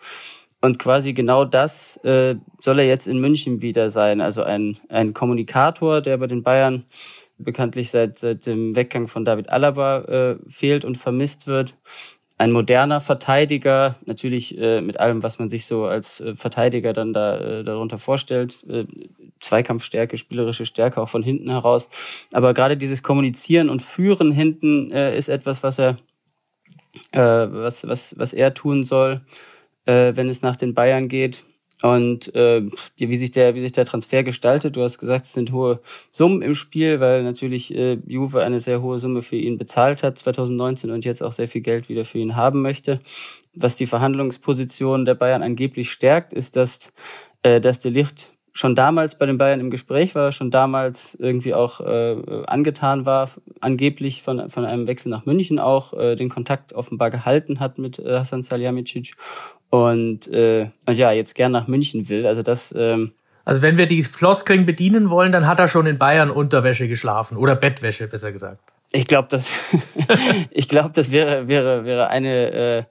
Und 0.62 0.78
quasi 0.78 1.14
genau 1.14 1.44
das 1.44 1.98
äh, 2.04 2.36
soll 2.60 2.80
er 2.80 2.86
jetzt 2.86 3.08
in 3.08 3.20
München 3.20 3.62
wieder 3.62 3.90
sein. 3.90 4.22
Also 4.22 4.44
ein, 4.44 4.78
ein 4.90 5.14
Kommunikator, 5.14 6.02
der 6.02 6.18
bei 6.18 6.28
den 6.28 6.44
Bayern 6.44 6.86
bekanntlich 7.40 7.90
seit, 7.90 8.20
seit 8.20 8.46
dem 8.46 8.76
Weggang 8.76 9.08
von 9.08 9.26
David 9.26 9.50
Alaba 9.50 10.02
äh, 10.02 10.36
fehlt 10.48 10.86
und 10.86 11.00
vermisst 11.00 11.48
wird. 11.48 11.76
Ein 12.38 12.52
moderner 12.52 13.02
Verteidiger, 13.02 13.96
natürlich 14.06 14.56
äh, 14.60 14.82
mit 14.82 15.00
allem, 15.00 15.24
was 15.24 15.40
man 15.40 15.50
sich 15.50 15.66
so 15.66 15.86
als 15.86 16.22
äh, 16.22 16.36
Verteidiger 16.36 16.94
dann 16.94 17.14
da 17.14 17.38
äh, 17.38 17.64
darunter 17.64 17.98
vorstellt. 17.98 18.64
Äh, 18.70 18.86
Zweikampfstärke, 19.40 20.18
spielerische 20.18 20.68
Stärke 20.68 21.02
auch 21.02 21.10
von 21.10 21.24
hinten 21.24 21.50
heraus. 21.50 21.90
Aber 22.34 22.54
gerade 22.54 22.78
dieses 22.78 23.02
Kommunizieren 23.02 23.70
und 23.70 23.82
Führen 23.82 24.32
hinten 24.32 24.92
äh, 24.92 25.18
ist 25.18 25.30
etwas, 25.30 25.64
was 25.64 25.80
er, 25.80 25.98
äh, 27.12 27.20
was, 27.20 27.88
was, 27.88 28.18
was 28.20 28.34
er 28.34 28.54
tun 28.54 28.84
soll 28.84 29.22
äh, 29.86 30.16
wenn 30.16 30.30
es 30.30 30.42
nach 30.42 30.56
den 30.56 30.74
Bayern 30.74 31.08
geht. 31.08 31.46
Und 31.82 32.34
äh, 32.36 32.62
wie 32.98 33.18
sich 33.18 33.32
der 33.32 33.56
wie 33.56 33.62
sich 33.62 33.72
der 33.72 33.86
Transfer 33.86 34.24
gestaltet, 34.24 34.76
du 34.76 34.84
hast 34.84 35.00
gesagt, 35.00 35.26
es 35.26 35.34
sind 35.34 35.52
hohe 35.52 35.80
Summen 36.12 36.44
im 36.44 36.54
Spiel, 36.54 37.00
weil 37.00 37.24
natürlich 37.24 37.74
äh, 37.74 37.98
Juve 38.06 38.44
eine 38.44 38.60
sehr 38.60 38.84
hohe 38.84 39.00
Summe 39.00 39.24
für 39.24 39.38
ihn 39.38 39.58
bezahlt 39.58 40.04
hat 40.04 40.18
2019 40.18 40.92
und 40.92 41.06
jetzt 41.06 41.24
auch 41.24 41.32
sehr 41.32 41.48
viel 41.48 41.62
Geld 41.62 41.90
wieder 41.90 42.06
für 42.06 42.20
ihn 42.20 42.36
haben 42.36 42.62
möchte. 42.62 43.00
Was 43.56 43.76
die 43.76 43.88
Verhandlungsposition 43.88 45.06
der 45.06 45.16
Bayern 45.16 45.42
angeblich 45.42 45.92
stärkt, 45.92 46.34
ist, 46.34 46.56
dass 46.56 46.92
äh, 47.42 47.60
dass 47.60 47.80
der 47.80 47.92
Licht 47.92 48.32
schon 48.54 48.76
damals 48.76 49.18
bei 49.18 49.26
den 49.26 49.38
Bayern 49.38 49.60
im 49.60 49.70
Gespräch 49.70 50.14
war, 50.14 50.32
schon 50.32 50.52
damals 50.52 51.16
irgendwie 51.16 51.54
auch 51.54 51.80
äh, 51.80 52.44
angetan 52.48 53.06
war, 53.06 53.30
angeblich 53.62 54.22
von, 54.24 54.50
von 54.50 54.66
einem 54.66 54.88
Wechsel 54.88 55.10
nach 55.10 55.26
München 55.26 55.60
auch, 55.60 55.94
äh, 55.94 56.16
den 56.16 56.30
Kontakt 56.30 56.74
offenbar 56.74 57.10
gehalten 57.12 57.60
hat 57.60 57.78
mit 57.78 58.00
äh, 58.00 58.20
Hasan 58.20 58.42
Salihamidzic 58.42 59.14
und, 59.72 60.28
äh, 60.28 60.70
und 60.86 60.98
ja, 60.98 61.12
jetzt 61.12 61.34
gern 61.34 61.52
nach 61.52 61.68
München 61.68 62.08
will. 62.08 62.28
Also 62.28 62.44
das... 62.44 62.74
Ähm, 62.78 63.14
also 63.44 63.64
wenn 63.64 63.76
wir 63.76 63.88
die 63.88 64.04
Floskeln 64.04 64.68
bedienen 64.68 65.10
wollen, 65.10 65.32
dann 65.32 65.48
hat 65.48 65.58
er 65.58 65.68
schon 65.68 65.88
in 65.88 65.98
Bayern 65.98 66.30
Unterwäsche 66.30 66.88
geschlafen 66.88 67.38
oder 67.38 67.56
Bettwäsche, 67.56 68.08
besser 68.08 68.32
gesagt. 68.32 68.60
Ich 68.92 69.08
glaube, 69.08 69.30
das, 69.32 69.48
ich 70.52 70.68
glaube, 70.68 70.92
das 70.94 71.12
wäre 71.12 71.48
wäre 71.48 71.84
wäre 71.84 72.08
eine 72.10 72.52
äh, 72.52 72.84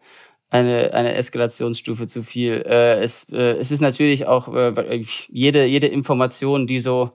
eine, 0.51 0.93
eine 0.93 1.15
Eskalationsstufe 1.15 2.09
zu 2.09 2.23
viel. 2.23 2.65
Äh, 2.67 3.03
es, 3.03 3.29
äh, 3.31 3.53
es 3.53 3.71
ist 3.71 3.81
natürlich 3.81 4.27
auch 4.27 4.53
äh, 4.53 5.01
jede, 5.29 5.65
jede 5.65 5.87
Information, 5.87 6.67
die 6.67 6.81
so, 6.81 7.13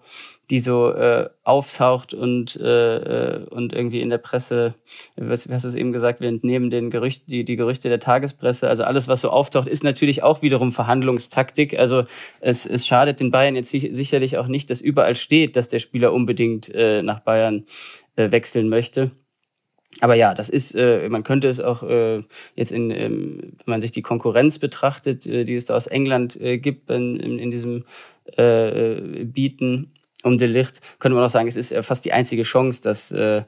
die 0.49 0.59
so 0.59 0.91
äh, 0.91 1.29
auftaucht 1.43 2.13
und 2.13 2.55
äh, 2.55 2.97
äh 2.97 3.45
und 3.45 3.73
irgendwie 3.73 4.01
in 4.01 4.09
der 4.09 4.17
Presse, 4.17 4.75
was 5.15 5.47
hast 5.49 5.63
du 5.63 5.69
es 5.69 5.75
eben 5.75 5.91
gesagt, 5.91 6.21
wir 6.21 6.29
entnehmen 6.29 6.69
den 6.69 6.89
Gerücht, 6.89 7.23
die, 7.27 7.43
die 7.43 7.55
Gerüchte 7.55 7.89
der 7.89 7.99
Tagespresse. 7.99 8.69
Also 8.69 8.83
alles, 8.83 9.07
was 9.07 9.21
so 9.21 9.29
auftaucht, 9.29 9.67
ist 9.67 9.83
natürlich 9.83 10.23
auch 10.23 10.41
wiederum 10.41 10.71
Verhandlungstaktik. 10.71 11.77
Also 11.77 12.03
es, 12.41 12.65
es 12.65 12.85
schadet 12.85 13.19
den 13.19 13.31
Bayern 13.31 13.55
jetzt 13.55 13.69
sicherlich 13.69 14.37
auch 14.37 14.47
nicht, 14.47 14.69
dass 14.69 14.81
überall 14.81 15.15
steht, 15.15 15.55
dass 15.55 15.69
der 15.69 15.79
Spieler 15.79 16.13
unbedingt 16.13 16.73
äh, 16.73 17.01
nach 17.01 17.21
Bayern 17.21 17.65
äh, 18.15 18.31
wechseln 18.31 18.69
möchte 18.69 19.11
aber 20.01 20.15
ja, 20.15 20.33
das 20.33 20.49
ist, 20.49 20.75
äh, 20.75 21.07
man 21.09 21.23
könnte 21.23 21.47
es 21.47 21.59
auch 21.59 21.83
äh, 21.83 22.21
jetzt 22.55 22.71
in, 22.71 22.91
ähm, 22.91 23.39
wenn 23.65 23.71
man 23.71 23.81
sich 23.81 23.91
die 23.91 24.01
Konkurrenz 24.01 24.59
betrachtet, 24.59 25.25
äh, 25.25 25.45
die 25.45 25.55
es 25.55 25.65
da 25.65 25.75
aus 25.75 25.87
England 25.87 26.39
äh, 26.39 26.57
gibt 26.57 26.89
in, 26.89 27.17
in, 27.17 27.39
in 27.39 27.51
diesem 27.51 27.85
äh, 28.37 29.23
Bieten 29.23 29.93
um 30.25 30.37
De 30.37 30.47
Licht, 30.47 30.81
könnte 30.99 31.15
man 31.15 31.23
auch 31.23 31.29
sagen, 31.29 31.47
es 31.47 31.55
ist 31.55 31.73
fast 31.85 32.03
die 32.03 32.13
einzige 32.13 32.43
Chance, 32.43 32.81
dass, 32.81 33.11
äh, 33.11 33.43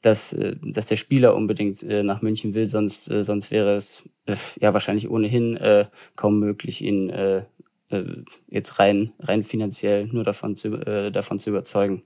dass, 0.00 0.32
äh, 0.32 0.56
dass 0.62 0.86
der 0.86 0.96
Spieler 0.96 1.34
unbedingt 1.34 1.82
äh, 1.82 2.02
nach 2.02 2.22
München 2.22 2.54
will, 2.54 2.66
sonst, 2.66 3.10
äh, 3.10 3.22
sonst 3.22 3.50
wäre 3.50 3.74
es 3.74 4.08
äh, 4.26 4.36
ja 4.60 4.72
wahrscheinlich 4.72 5.08
ohnehin 5.10 5.56
äh, 5.56 5.86
kaum 6.16 6.38
möglich, 6.38 6.82
ihn 6.82 7.10
äh, 7.10 7.44
äh, 7.90 8.04
jetzt 8.48 8.78
rein, 8.78 9.12
rein 9.20 9.44
finanziell 9.44 10.06
nur 10.06 10.24
davon 10.24 10.56
zu, 10.56 10.74
äh, 10.74 11.10
davon 11.10 11.38
zu 11.38 11.50
überzeugen, 11.50 12.02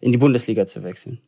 in 0.00 0.12
die 0.12 0.18
Bundesliga 0.18 0.66
zu 0.66 0.82
wechseln. 0.84 1.20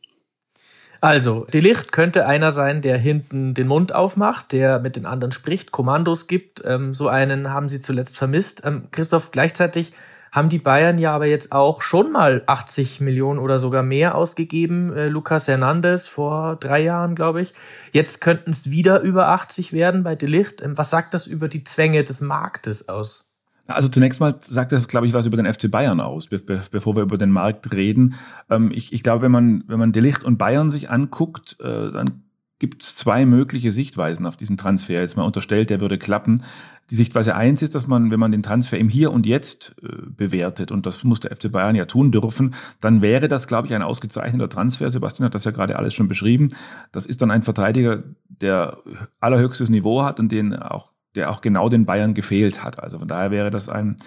Also, 0.99 1.45
die 1.53 1.59
Licht 1.59 1.91
könnte 1.91 2.25
einer 2.25 2.51
sein, 2.51 2.81
der 2.81 2.97
hinten 2.97 3.53
den 3.53 3.67
Mund 3.67 3.93
aufmacht, 3.93 4.51
der 4.51 4.79
mit 4.79 4.95
den 4.95 5.05
anderen 5.05 5.31
spricht, 5.31 5.71
Kommandos 5.71 6.25
gibt. 6.25 6.63
Ähm, 6.65 6.95
so 6.95 7.07
einen 7.07 7.51
haben 7.51 7.69
sie 7.69 7.81
zuletzt 7.81 8.17
vermisst. 8.17 8.63
Ähm, 8.65 8.87
Christoph, 8.91 9.29
gleichzeitig 9.29 9.91
haben 10.31 10.49
die 10.49 10.59
Bayern 10.59 10.97
ja 10.97 11.13
aber 11.15 11.25
jetzt 11.25 11.51
auch 11.51 11.81
schon 11.81 12.11
mal 12.11 12.43
80 12.45 13.01
Millionen 13.01 13.39
oder 13.39 13.59
sogar 13.59 13.83
mehr 13.83 14.15
ausgegeben. 14.15 14.93
Äh, 14.93 15.07
Lucas 15.07 15.47
Hernandez 15.47 16.07
vor 16.07 16.55
drei 16.55 16.81
Jahren, 16.81 17.15
glaube 17.15 17.41
ich. 17.41 17.53
Jetzt 17.91 18.21
könnten 18.21 18.51
es 18.51 18.69
wieder 18.69 19.01
über 19.01 19.29
80 19.29 19.73
werden 19.73 20.03
bei 20.03 20.15
Delicht. 20.15 20.61
Ähm, 20.61 20.77
was 20.77 20.89
sagt 20.89 21.13
das 21.13 21.27
über 21.27 21.47
die 21.47 21.63
Zwänge 21.63 22.03
des 22.03 22.21
Marktes 22.21 22.89
aus? 22.89 23.27
Also 23.67 23.89
zunächst 23.89 24.19
mal 24.19 24.35
sagt 24.39 24.71
das, 24.71 24.87
glaube 24.87 25.07
ich, 25.07 25.13
was 25.13 25.25
über 25.25 25.37
den 25.37 25.51
FC 25.51 25.69
Bayern 25.69 25.99
aus, 25.99 26.27
be 26.27 26.39
be 26.39 26.61
bevor 26.71 26.95
wir 26.95 27.03
über 27.03 27.17
den 27.17 27.31
Markt 27.31 27.73
reden. 27.73 28.15
Ähm, 28.49 28.71
ich, 28.73 28.93
ich 28.93 29.03
glaube, 29.03 29.23
wenn 29.23 29.31
man, 29.31 29.63
wenn 29.67 29.79
man 29.79 29.91
Delicht 29.91 30.23
und 30.23 30.37
Bayern 30.37 30.69
sich 30.69 30.89
anguckt, 30.89 31.57
äh, 31.59 31.91
dann 31.91 32.23
gibt 32.59 32.81
es 32.83 32.95
zwei 32.95 33.25
mögliche 33.25 33.71
Sichtweisen 33.71 34.25
auf 34.25 34.37
diesen 34.37 34.57
Transfer. 34.57 35.01
Jetzt 35.01 35.17
mal 35.17 35.23
unterstellt, 35.23 35.69
der 35.69 35.81
würde 35.81 35.97
klappen. 35.97 36.41
Die 36.89 36.95
Sichtweise 36.95 37.35
eins 37.35 37.61
ist, 37.61 37.75
dass 37.75 37.87
man, 37.87 38.11
wenn 38.11 38.19
man 38.19 38.31
den 38.31 38.43
Transfer 38.43 38.77
im 38.77 38.89
Hier 38.89 39.11
und 39.11 39.25
Jetzt 39.25 39.75
äh, 39.83 39.87
bewertet, 40.07 40.71
und 40.71 40.85
das 40.85 41.03
muss 41.03 41.19
der 41.19 41.35
FC 41.35 41.51
Bayern 41.51 41.75
ja 41.75 41.85
tun 41.85 42.11
dürfen, 42.11 42.55
dann 42.79 43.01
wäre 43.01 43.27
das, 43.27 43.47
glaube 43.47 43.67
ich, 43.67 43.75
ein 43.75 43.81
ausgezeichneter 43.81 44.49
Transfer. 44.49 44.89
Sebastian 44.89 45.25
hat 45.25 45.35
das 45.35 45.43
ja 45.43 45.51
gerade 45.51 45.77
alles 45.77 45.93
schon 45.93 46.07
beschrieben. 46.07 46.49
Das 46.91 47.05
ist 47.05 47.21
dann 47.21 47.31
ein 47.31 47.43
Verteidiger, 47.43 48.03
der 48.27 48.77
allerhöchstes 49.19 49.69
Niveau 49.69 50.03
hat 50.03 50.19
und 50.19 50.31
den 50.31 50.55
auch 50.55 50.91
der 51.15 51.31
auch 51.31 51.41
genau 51.41 51.67
den 51.67 51.85
Bayern 51.85 52.13
gefehlt 52.13 52.63
hat. 52.63 52.81
Also 52.81 52.99
von 52.99 53.07
daher 53.07 53.31
wäre 53.31 53.49
das 53.49 53.69
ein 53.69 53.97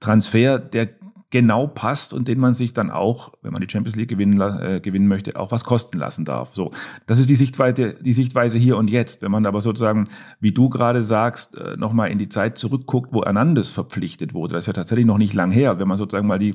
Transfer, 0.00 0.58
der 0.58 0.88
genau 1.34 1.66
passt 1.66 2.14
und 2.14 2.28
den 2.28 2.38
man 2.38 2.54
sich 2.54 2.74
dann 2.74 2.92
auch, 2.92 3.32
wenn 3.42 3.52
man 3.52 3.60
die 3.60 3.68
Champions 3.68 3.96
League 3.96 4.08
gewinnen, 4.08 4.40
äh, 4.40 4.78
gewinnen 4.80 5.08
möchte, 5.08 5.34
auch 5.34 5.50
was 5.50 5.64
kosten 5.64 5.98
lassen 5.98 6.24
darf. 6.24 6.54
So, 6.54 6.70
das 7.06 7.18
ist 7.18 7.28
die 7.28 7.34
Sichtweise, 7.34 7.94
die 8.00 8.12
Sichtweise 8.12 8.56
hier 8.56 8.76
und 8.76 8.88
jetzt. 8.88 9.20
Wenn 9.20 9.32
man 9.32 9.44
aber 9.44 9.60
sozusagen, 9.60 10.04
wie 10.38 10.52
du 10.52 10.68
gerade 10.68 11.02
sagst, 11.02 11.60
äh, 11.60 11.76
nochmal 11.76 12.12
in 12.12 12.18
die 12.18 12.28
Zeit 12.28 12.56
zurückguckt, 12.56 13.12
wo 13.12 13.24
Hernandez 13.24 13.70
verpflichtet 13.70 14.32
wurde, 14.32 14.54
das 14.54 14.62
ist 14.62 14.66
ja 14.68 14.74
tatsächlich 14.74 15.06
noch 15.06 15.18
nicht 15.18 15.34
lang 15.34 15.50
her. 15.50 15.80
Wenn 15.80 15.88
man 15.88 15.98
sozusagen 15.98 16.28
mal 16.28 16.38
die 16.38 16.54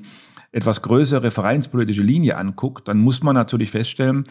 etwas 0.51 0.82
größere 0.82 1.32
vereinspolitische 1.32 2.03
Linie 2.03 2.38
anguckt, 2.38 2.88
dann 2.88 3.00
muss 3.00 3.24
man 3.24 3.36
natürlich 3.36 3.72
feststellen, 3.72 4.25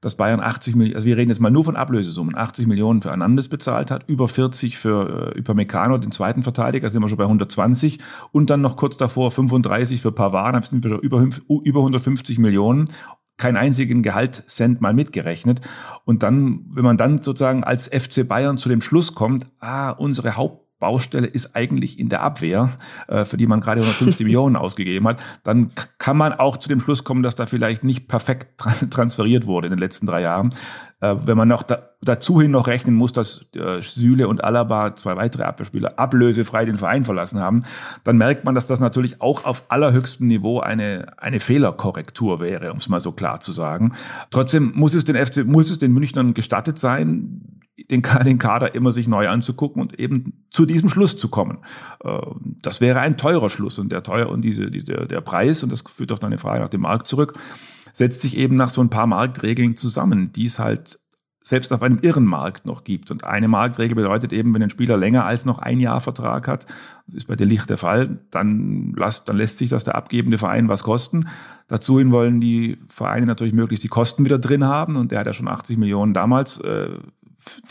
dass 0.00 0.14
Bayern 0.14 0.40
80 0.40 0.76
Millionen, 0.76 0.94
also 0.94 1.06
wir 1.06 1.16
reden 1.16 1.28
jetzt 1.28 1.40
mal 1.40 1.50
nur 1.50 1.64
von 1.64 1.76
Ablösesummen, 1.76 2.34
80 2.34 2.66
Millionen 2.66 3.02
für 3.02 3.10
Hernandez 3.10 3.48
bezahlt 3.48 3.90
hat, 3.90 4.08
über 4.08 4.28
40 4.28 4.78
für 4.78 5.34
äh, 5.36 5.38
Upamecano, 5.38 5.98
den 5.98 6.10
zweiten 6.10 6.42
Verteidiger, 6.42 6.88
sind 6.88 7.02
wir 7.02 7.08
schon 7.08 7.18
bei 7.18 7.24
120 7.24 7.98
und 8.32 8.48
dann 8.48 8.62
noch 8.62 8.76
kurz 8.76 8.96
davor 8.96 9.30
35 9.30 10.00
für 10.00 10.12
Pavard, 10.12 10.54
dann 10.54 10.62
sind 10.62 10.84
wir 10.84 10.90
schon 10.90 11.00
über, 11.00 11.28
über 11.48 11.80
150 11.80 12.38
Millionen 12.38 12.86
keinen 13.36 13.56
einzigen 13.56 14.02
Gehaltcent 14.02 14.80
mal 14.80 14.92
mitgerechnet. 14.92 15.62
Und 16.04 16.22
dann, 16.22 16.66
wenn 16.72 16.84
man 16.84 16.98
dann 16.98 17.22
sozusagen 17.22 17.64
als 17.64 17.88
FC 17.88 18.28
Bayern 18.28 18.58
zu 18.58 18.68
dem 18.68 18.82
Schluss 18.82 19.14
kommt, 19.14 19.46
ah, 19.60 19.90
unsere 19.90 20.36
Haupt 20.36 20.69
Baustelle 20.80 21.26
ist 21.26 21.54
eigentlich 21.54 21.98
in 21.98 22.08
der 22.08 22.22
Abwehr, 22.22 22.70
äh, 23.06 23.24
für 23.24 23.36
die 23.36 23.46
man 23.46 23.60
gerade 23.60 23.82
150 23.82 24.24
Millionen 24.26 24.56
ausgegeben 24.56 25.06
hat, 25.06 25.22
dann 25.44 25.70
kann 25.98 26.16
man 26.16 26.32
auch 26.32 26.56
zu 26.56 26.68
dem 26.68 26.80
Schluss 26.80 27.04
kommen, 27.04 27.22
dass 27.22 27.36
da 27.36 27.46
vielleicht 27.46 27.84
nicht 27.84 28.08
perfekt 28.08 28.60
transferiert 28.90 29.46
wurde 29.46 29.68
in 29.68 29.72
den 29.72 29.78
letzten 29.78 30.06
drei 30.06 30.22
Jahren. 30.22 30.52
Äh, 31.00 31.16
wenn 31.24 31.36
man 31.36 31.48
noch 31.48 31.62
da, 31.62 31.90
dazu 32.02 32.40
hin 32.40 32.50
noch 32.50 32.66
rechnen 32.66 32.94
muss, 32.94 33.12
dass 33.12 33.46
äh, 33.54 33.80
Süle 33.80 34.28
und 34.28 34.42
Alaba, 34.42 34.94
zwei 34.96 35.16
weitere 35.16 35.44
Abwehrspieler, 35.44 35.98
ablösefrei 35.98 36.64
den 36.64 36.76
Verein 36.76 37.04
verlassen 37.04 37.40
haben, 37.40 37.64
dann 38.04 38.16
merkt 38.16 38.44
man, 38.44 38.54
dass 38.54 38.66
das 38.66 38.80
natürlich 38.80 39.20
auch 39.20 39.44
auf 39.44 39.64
allerhöchstem 39.68 40.26
Niveau 40.26 40.60
eine, 40.60 41.12
eine 41.18 41.40
Fehlerkorrektur 41.40 42.40
wäre, 42.40 42.72
um 42.72 42.78
es 42.78 42.88
mal 42.88 43.00
so 43.00 43.12
klar 43.12 43.40
zu 43.40 43.52
sagen. 43.52 43.94
Trotzdem 44.30 44.72
muss 44.74 44.94
es 44.94 45.04
den 45.04 45.16
FC, 45.16 45.44
muss 45.44 45.70
es 45.70 45.78
den 45.78 45.92
Münchnern 45.92 46.34
gestattet 46.34 46.78
sein, 46.78 47.42
den, 47.78 48.02
den 48.02 48.38
Kader 48.38 48.74
immer 48.74 48.92
sich 48.92 49.08
neu 49.08 49.28
anzugucken 49.28 49.80
und 49.80 49.98
eben 49.98 50.44
zu 50.50 50.66
diesem 50.66 50.88
Schluss 50.88 51.16
zu 51.16 51.28
kommen. 51.28 51.58
Äh, 52.04 52.18
das 52.62 52.80
wäre 52.80 53.00
ein 53.00 53.16
teurer 53.16 53.50
Schluss 53.50 53.78
und 53.78 53.90
der 53.90 54.02
teuer 54.02 54.28
und 54.28 54.42
diese, 54.42 54.70
diese, 54.70 55.06
der 55.06 55.20
Preis, 55.20 55.62
und 55.62 55.72
das 55.72 55.82
führt 55.82 56.12
auf 56.12 56.18
deine 56.18 56.38
Frage 56.38 56.60
nach 56.60 56.70
dem 56.70 56.82
Markt 56.82 57.06
zurück, 57.06 57.38
setzt 57.92 58.20
sich 58.20 58.36
eben 58.36 58.54
nach 58.54 58.70
so 58.70 58.80
ein 58.80 58.90
paar 58.90 59.06
Marktregeln 59.06 59.76
zusammen, 59.76 60.32
die 60.32 60.46
es 60.46 60.58
halt 60.58 60.98
selbst 61.42 61.72
auf 61.72 61.82
einem 61.82 61.98
irren 62.02 62.26
Markt 62.26 62.66
noch 62.66 62.84
gibt. 62.84 63.10
Und 63.10 63.24
eine 63.24 63.48
Marktregel 63.48 63.96
bedeutet 63.96 64.32
eben, 64.32 64.54
wenn 64.54 64.62
ein 64.62 64.70
Spieler 64.70 64.96
länger 64.96 65.26
als 65.26 65.46
noch 65.46 65.58
ein 65.58 65.80
Jahr 65.80 66.00
Vertrag 66.00 66.46
hat, 66.46 66.66
das 67.06 67.16
ist 67.16 67.26
bei 67.26 67.34
der 67.36 67.46
Licht 67.46 67.70
der 67.70 67.78
Fall, 67.78 68.20
dann, 68.30 68.92
lässt, 68.94 69.28
dann 69.28 69.36
lässt 69.36 69.58
sich 69.58 69.70
das 69.70 69.84
der 69.84 69.94
abgebende 69.94 70.38
Verein 70.38 70.68
was 70.68 70.82
kosten. 70.82 71.28
Dazu 71.66 71.98
hin 71.98 72.12
wollen 72.12 72.40
die 72.40 72.78
Vereine 72.88 73.26
natürlich 73.26 73.54
möglichst 73.54 73.84
die 73.84 73.88
Kosten 73.88 74.24
wieder 74.24 74.38
drin 74.38 74.64
haben 74.64 74.96
und 74.96 75.12
der 75.12 75.20
hat 75.20 75.26
ja 75.26 75.32
schon 75.32 75.48
80 75.48 75.78
Millionen 75.78 76.12
damals 76.12 76.60
äh, 76.60 76.90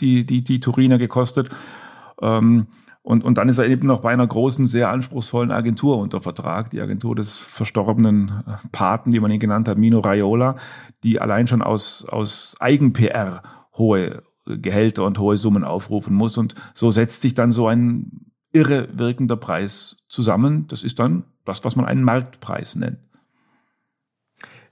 die, 0.00 0.24
die, 0.24 0.42
die 0.42 0.60
Turiner 0.60 0.98
gekostet. 0.98 1.48
Ähm, 2.20 2.66
und, 3.02 3.24
und 3.24 3.38
dann 3.38 3.48
ist 3.48 3.58
er 3.58 3.66
eben 3.66 3.86
noch 3.86 4.02
bei 4.02 4.12
einer 4.12 4.26
großen, 4.26 4.66
sehr 4.66 4.90
anspruchsvollen 4.90 5.50
Agentur 5.50 5.98
unter 5.98 6.20
Vertrag, 6.20 6.70
die 6.70 6.82
Agentur 6.82 7.14
des 7.14 7.32
verstorbenen 7.32 8.44
Paten, 8.72 9.12
wie 9.12 9.20
man 9.20 9.30
ihn 9.30 9.40
genannt 9.40 9.68
hat, 9.68 9.78
Mino 9.78 10.00
Raiola, 10.00 10.56
die 11.02 11.18
allein 11.20 11.46
schon 11.46 11.62
aus, 11.62 12.04
aus 12.06 12.56
Eigen-PR 12.60 13.42
hohe 13.76 14.22
Gehälter 14.44 15.04
und 15.04 15.18
hohe 15.18 15.36
Summen 15.36 15.64
aufrufen 15.64 16.14
muss. 16.14 16.36
Und 16.36 16.54
so 16.74 16.90
setzt 16.90 17.22
sich 17.22 17.34
dann 17.34 17.52
so 17.52 17.68
ein 17.68 18.26
irre 18.52 18.88
wirkender 18.92 19.36
Preis 19.36 20.04
zusammen. 20.08 20.66
Das 20.66 20.84
ist 20.84 20.98
dann 20.98 21.24
das, 21.44 21.64
was 21.64 21.76
man 21.76 21.86
einen 21.86 22.02
Marktpreis 22.02 22.76
nennt. 22.76 22.98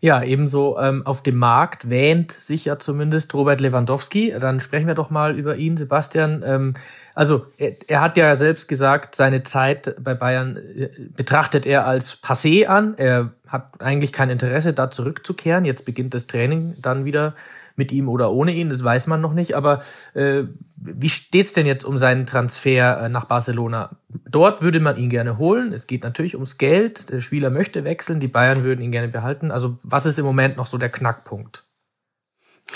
Ja, 0.00 0.22
ebenso 0.22 0.78
ähm, 0.78 1.04
auf 1.04 1.24
dem 1.24 1.36
Markt 1.36 1.90
wähnt 1.90 2.30
sich 2.30 2.66
ja 2.66 2.78
zumindest 2.78 3.34
Robert 3.34 3.60
Lewandowski. 3.60 4.32
Dann 4.38 4.60
sprechen 4.60 4.86
wir 4.86 4.94
doch 4.94 5.10
mal 5.10 5.36
über 5.36 5.56
ihn, 5.56 5.76
Sebastian. 5.76 6.44
Ähm, 6.46 6.74
also 7.16 7.46
er, 7.56 7.72
er 7.88 8.00
hat 8.00 8.16
ja 8.16 8.36
selbst 8.36 8.68
gesagt, 8.68 9.16
seine 9.16 9.42
Zeit 9.42 9.96
bei 9.98 10.14
Bayern 10.14 10.56
äh, 10.56 10.88
betrachtet 11.16 11.66
er 11.66 11.84
als 11.84 12.22
passé 12.22 12.66
an. 12.66 12.94
Er 12.96 13.32
hat 13.48 13.80
eigentlich 13.80 14.12
kein 14.12 14.30
Interesse, 14.30 14.72
da 14.72 14.88
zurückzukehren. 14.88 15.64
Jetzt 15.64 15.84
beginnt 15.84 16.14
das 16.14 16.28
Training 16.28 16.76
dann 16.80 17.04
wieder 17.04 17.34
mit 17.78 17.92
ihm 17.92 18.08
oder 18.08 18.32
ohne 18.32 18.52
ihn, 18.52 18.68
das 18.68 18.82
weiß 18.82 19.06
man 19.06 19.20
noch 19.20 19.32
nicht. 19.32 19.54
Aber 19.56 19.80
äh, 20.14 20.44
wie 20.76 21.08
steht's 21.08 21.52
denn 21.52 21.66
jetzt 21.66 21.84
um 21.84 21.98
seinen 21.98 22.26
Transfer 22.26 23.00
äh, 23.02 23.08
nach 23.08 23.24
Barcelona? 23.24 23.96
Dort 24.28 24.62
würde 24.62 24.80
man 24.80 24.96
ihn 24.96 25.10
gerne 25.10 25.38
holen. 25.38 25.72
Es 25.72 25.86
geht 25.86 26.02
natürlich 26.02 26.34
ums 26.34 26.58
Geld. 26.58 27.10
Der 27.10 27.20
Spieler 27.20 27.50
möchte 27.50 27.84
wechseln, 27.84 28.20
die 28.20 28.28
Bayern 28.28 28.64
würden 28.64 28.82
ihn 28.82 28.92
gerne 28.92 29.08
behalten. 29.08 29.50
Also 29.50 29.78
was 29.82 30.06
ist 30.06 30.18
im 30.18 30.24
Moment 30.24 30.56
noch 30.56 30.66
so 30.66 30.78
der 30.78 30.90
Knackpunkt? 30.90 31.67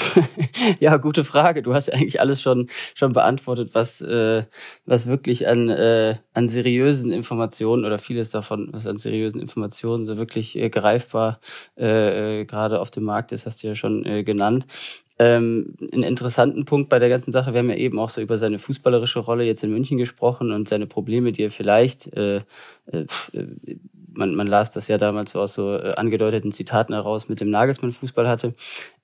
ja, 0.81 0.97
gute 0.97 1.25
Frage. 1.25 1.63
Du 1.63 1.75
hast 1.75 1.93
eigentlich 1.93 2.21
alles 2.21 2.41
schon 2.41 2.69
schon 2.95 3.13
beantwortet, 3.13 3.71
was 3.75 4.01
äh, 4.01 4.45
was 4.87 5.07
wirklich 5.07 5.47
an 5.49 5.69
äh, 5.69 6.17
an 6.33 6.49
seriösen 6.49 7.13
Informationen 7.13 7.85
oder 7.85 7.99
vieles 7.99 8.31
davon, 8.31 8.69
was 8.73 8.87
an 8.87 8.97
seriösen 8.97 9.41
Informationen 9.41 10.07
so 10.07 10.17
wirklich 10.17 10.57
äh, 10.57 10.71
greifbar 10.71 11.41
äh, 11.79 12.41
äh, 12.41 12.45
gerade 12.47 12.81
auf 12.81 12.91
dem 12.91 13.05
Markt 13.05 13.33
ist, 13.33 13.47
hast 13.47 13.63
du 13.63 13.69
ja 13.69 13.75
schon 13.75 14.05
äh, 14.07 14.25
genannt. 14.25 14.67
Ähm, 15.19 15.75
einen 15.93 16.03
interessanten 16.05 16.65
Punkt 16.65 16.89
bei 16.89 16.99
der 16.99 17.11
ganzen 17.11 17.33
Sache, 17.33 17.53
wir 17.53 17.61
haben 17.61 17.69
ja 17.69 17.77
eben 17.77 17.99
auch 17.99 18.09
so 18.09 18.21
über 18.23 18.39
seine 18.39 18.59
fußballerische 18.59 19.21
Rolle 19.21 19.45
jetzt 19.45 19.63
in 19.63 19.71
München 19.71 19.99
gesprochen 19.99 20.53
und 20.53 20.69
seine 20.69 20.87
Probleme, 20.87 21.33
die 21.33 21.45
er 21.45 21.51
vielleicht 21.51 22.13
äh, 22.17 22.37
äh, 22.87 23.05
man, 24.15 24.35
man 24.35 24.47
las 24.47 24.71
das 24.73 24.89
ja 24.89 24.99
damals 24.99 25.33
so 25.33 25.41
aus 25.41 25.55
so 25.55 25.75
äh, 25.75 25.95
angedeuteten 25.97 26.53
Zitaten 26.53 26.95
heraus 26.95 27.29
mit 27.29 27.41
dem 27.41 27.51
Nagelsmann-Fußball 27.51 28.29
hatte. 28.29 28.55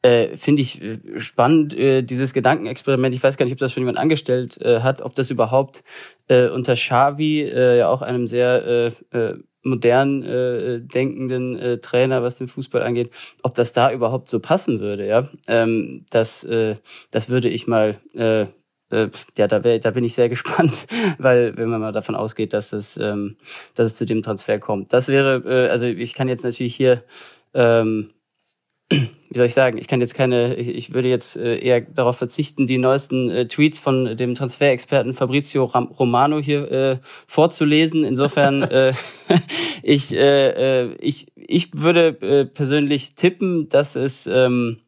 Äh, 0.03 0.37
Finde 0.37 0.63
ich 0.63 0.83
äh, 0.83 0.99
spannend, 1.17 1.77
äh, 1.77 2.03
dieses 2.03 2.33
Gedankenexperiment. 2.33 3.15
Ich 3.15 3.23
weiß 3.23 3.37
gar 3.37 3.45
nicht, 3.45 3.53
ob 3.55 3.59
das 3.59 3.73
schon 3.73 3.83
jemand 3.83 3.99
angestellt 3.99 4.61
äh, 4.61 4.81
hat, 4.81 5.03
ob 5.03 5.15
das 5.15 5.31
überhaupt 5.31 5.83
äh, 6.29 6.49
unter 6.49 6.75
Xavi, 6.75 7.43
äh, 7.43 7.79
ja 7.79 7.89
auch 7.89 8.03
einem 8.03 8.27
sehr 8.27 8.93
äh, 9.13 9.19
äh, 9.19 9.39
modern 9.65 10.23
äh, 10.23 10.81
denkenden 10.81 11.59
äh, 11.59 11.79
Trainer, 11.79 12.23
was 12.23 12.39
den 12.39 12.49
Fußball 12.49 12.83
angeht, 12.83 13.11
ob 13.43 13.55
das 13.55 13.73
da 13.73 13.93
überhaupt 13.93 14.29
so 14.29 14.41
passen 14.41 14.81
würde, 14.81 15.07
ja. 15.07 15.29
Ähm, 15.49 16.05
das, 16.11 16.45
äh, 16.45 16.77
das 17.11 17.29
würde 17.29 17.49
ich 17.49 17.67
mal 17.67 18.01
äh, 18.15 18.47
äh, 18.91 19.09
ja, 19.37 19.47
da, 19.47 19.65
wär, 19.65 19.79
da 19.79 19.91
bin 19.91 20.05
ich 20.05 20.15
sehr 20.15 20.29
gespannt, 20.29 20.87
weil 21.19 21.57
wenn 21.57 21.69
man 21.69 21.81
mal 21.81 21.93
davon 21.93 22.15
ausgeht, 22.15 22.53
dass 22.53 22.73
es, 22.73 22.97
ähm, 22.97 23.37
dass 23.75 23.93
es 23.93 23.97
zu 23.97 24.07
dem 24.07 24.23
Transfer 24.23 24.59
kommt. 24.59 24.93
Das 24.93 25.09
wäre, 25.09 25.43
äh, 25.47 25.71
also 25.71 25.87
ich 25.87 26.15
kann 26.15 26.29
jetzt 26.29 26.45
natürlich 26.45 26.75
hier, 26.75 27.05
ähm, 27.55 28.11
wie 28.91 29.37
soll 29.37 29.47
ich 29.47 29.55
sagen, 29.55 29.77
ich 29.77 29.89
kann 29.89 30.01
jetzt 30.01 30.15
keine, 30.15 30.55
ich, 30.55 30.69
ich 30.69 30.95
würde 30.95 31.09
jetzt 31.09 31.37
äh, 31.37 31.59
eher 31.59 31.83
darauf 31.83 32.17
verzichten, 32.17 32.67
die 32.67 32.79
neuesten 32.79 33.31
äh, 33.31 33.47
Tweets 33.47 33.79
von 33.79 34.17
dem 34.17 34.35
Transferexperten 34.35 35.13
Fabrizio 35.13 35.65
Ram 35.65 35.87
Romano 35.89 36.39
hier 36.39 36.73
äh, 36.73 36.99
vorzulesen. 37.27 38.05
Insofern, 38.05 38.63
äh, 38.71 38.95
ich, 39.83 40.13
äh, 40.13 40.87
äh, 40.87 40.97
ich, 41.01 41.27
ich 41.35 41.71
würde 41.75 42.09
äh, 42.23 42.47
persönlich 42.47 43.15
tippen, 43.15 43.69
dass 43.69 43.97
es 43.97 44.27
ähm, 44.27 44.79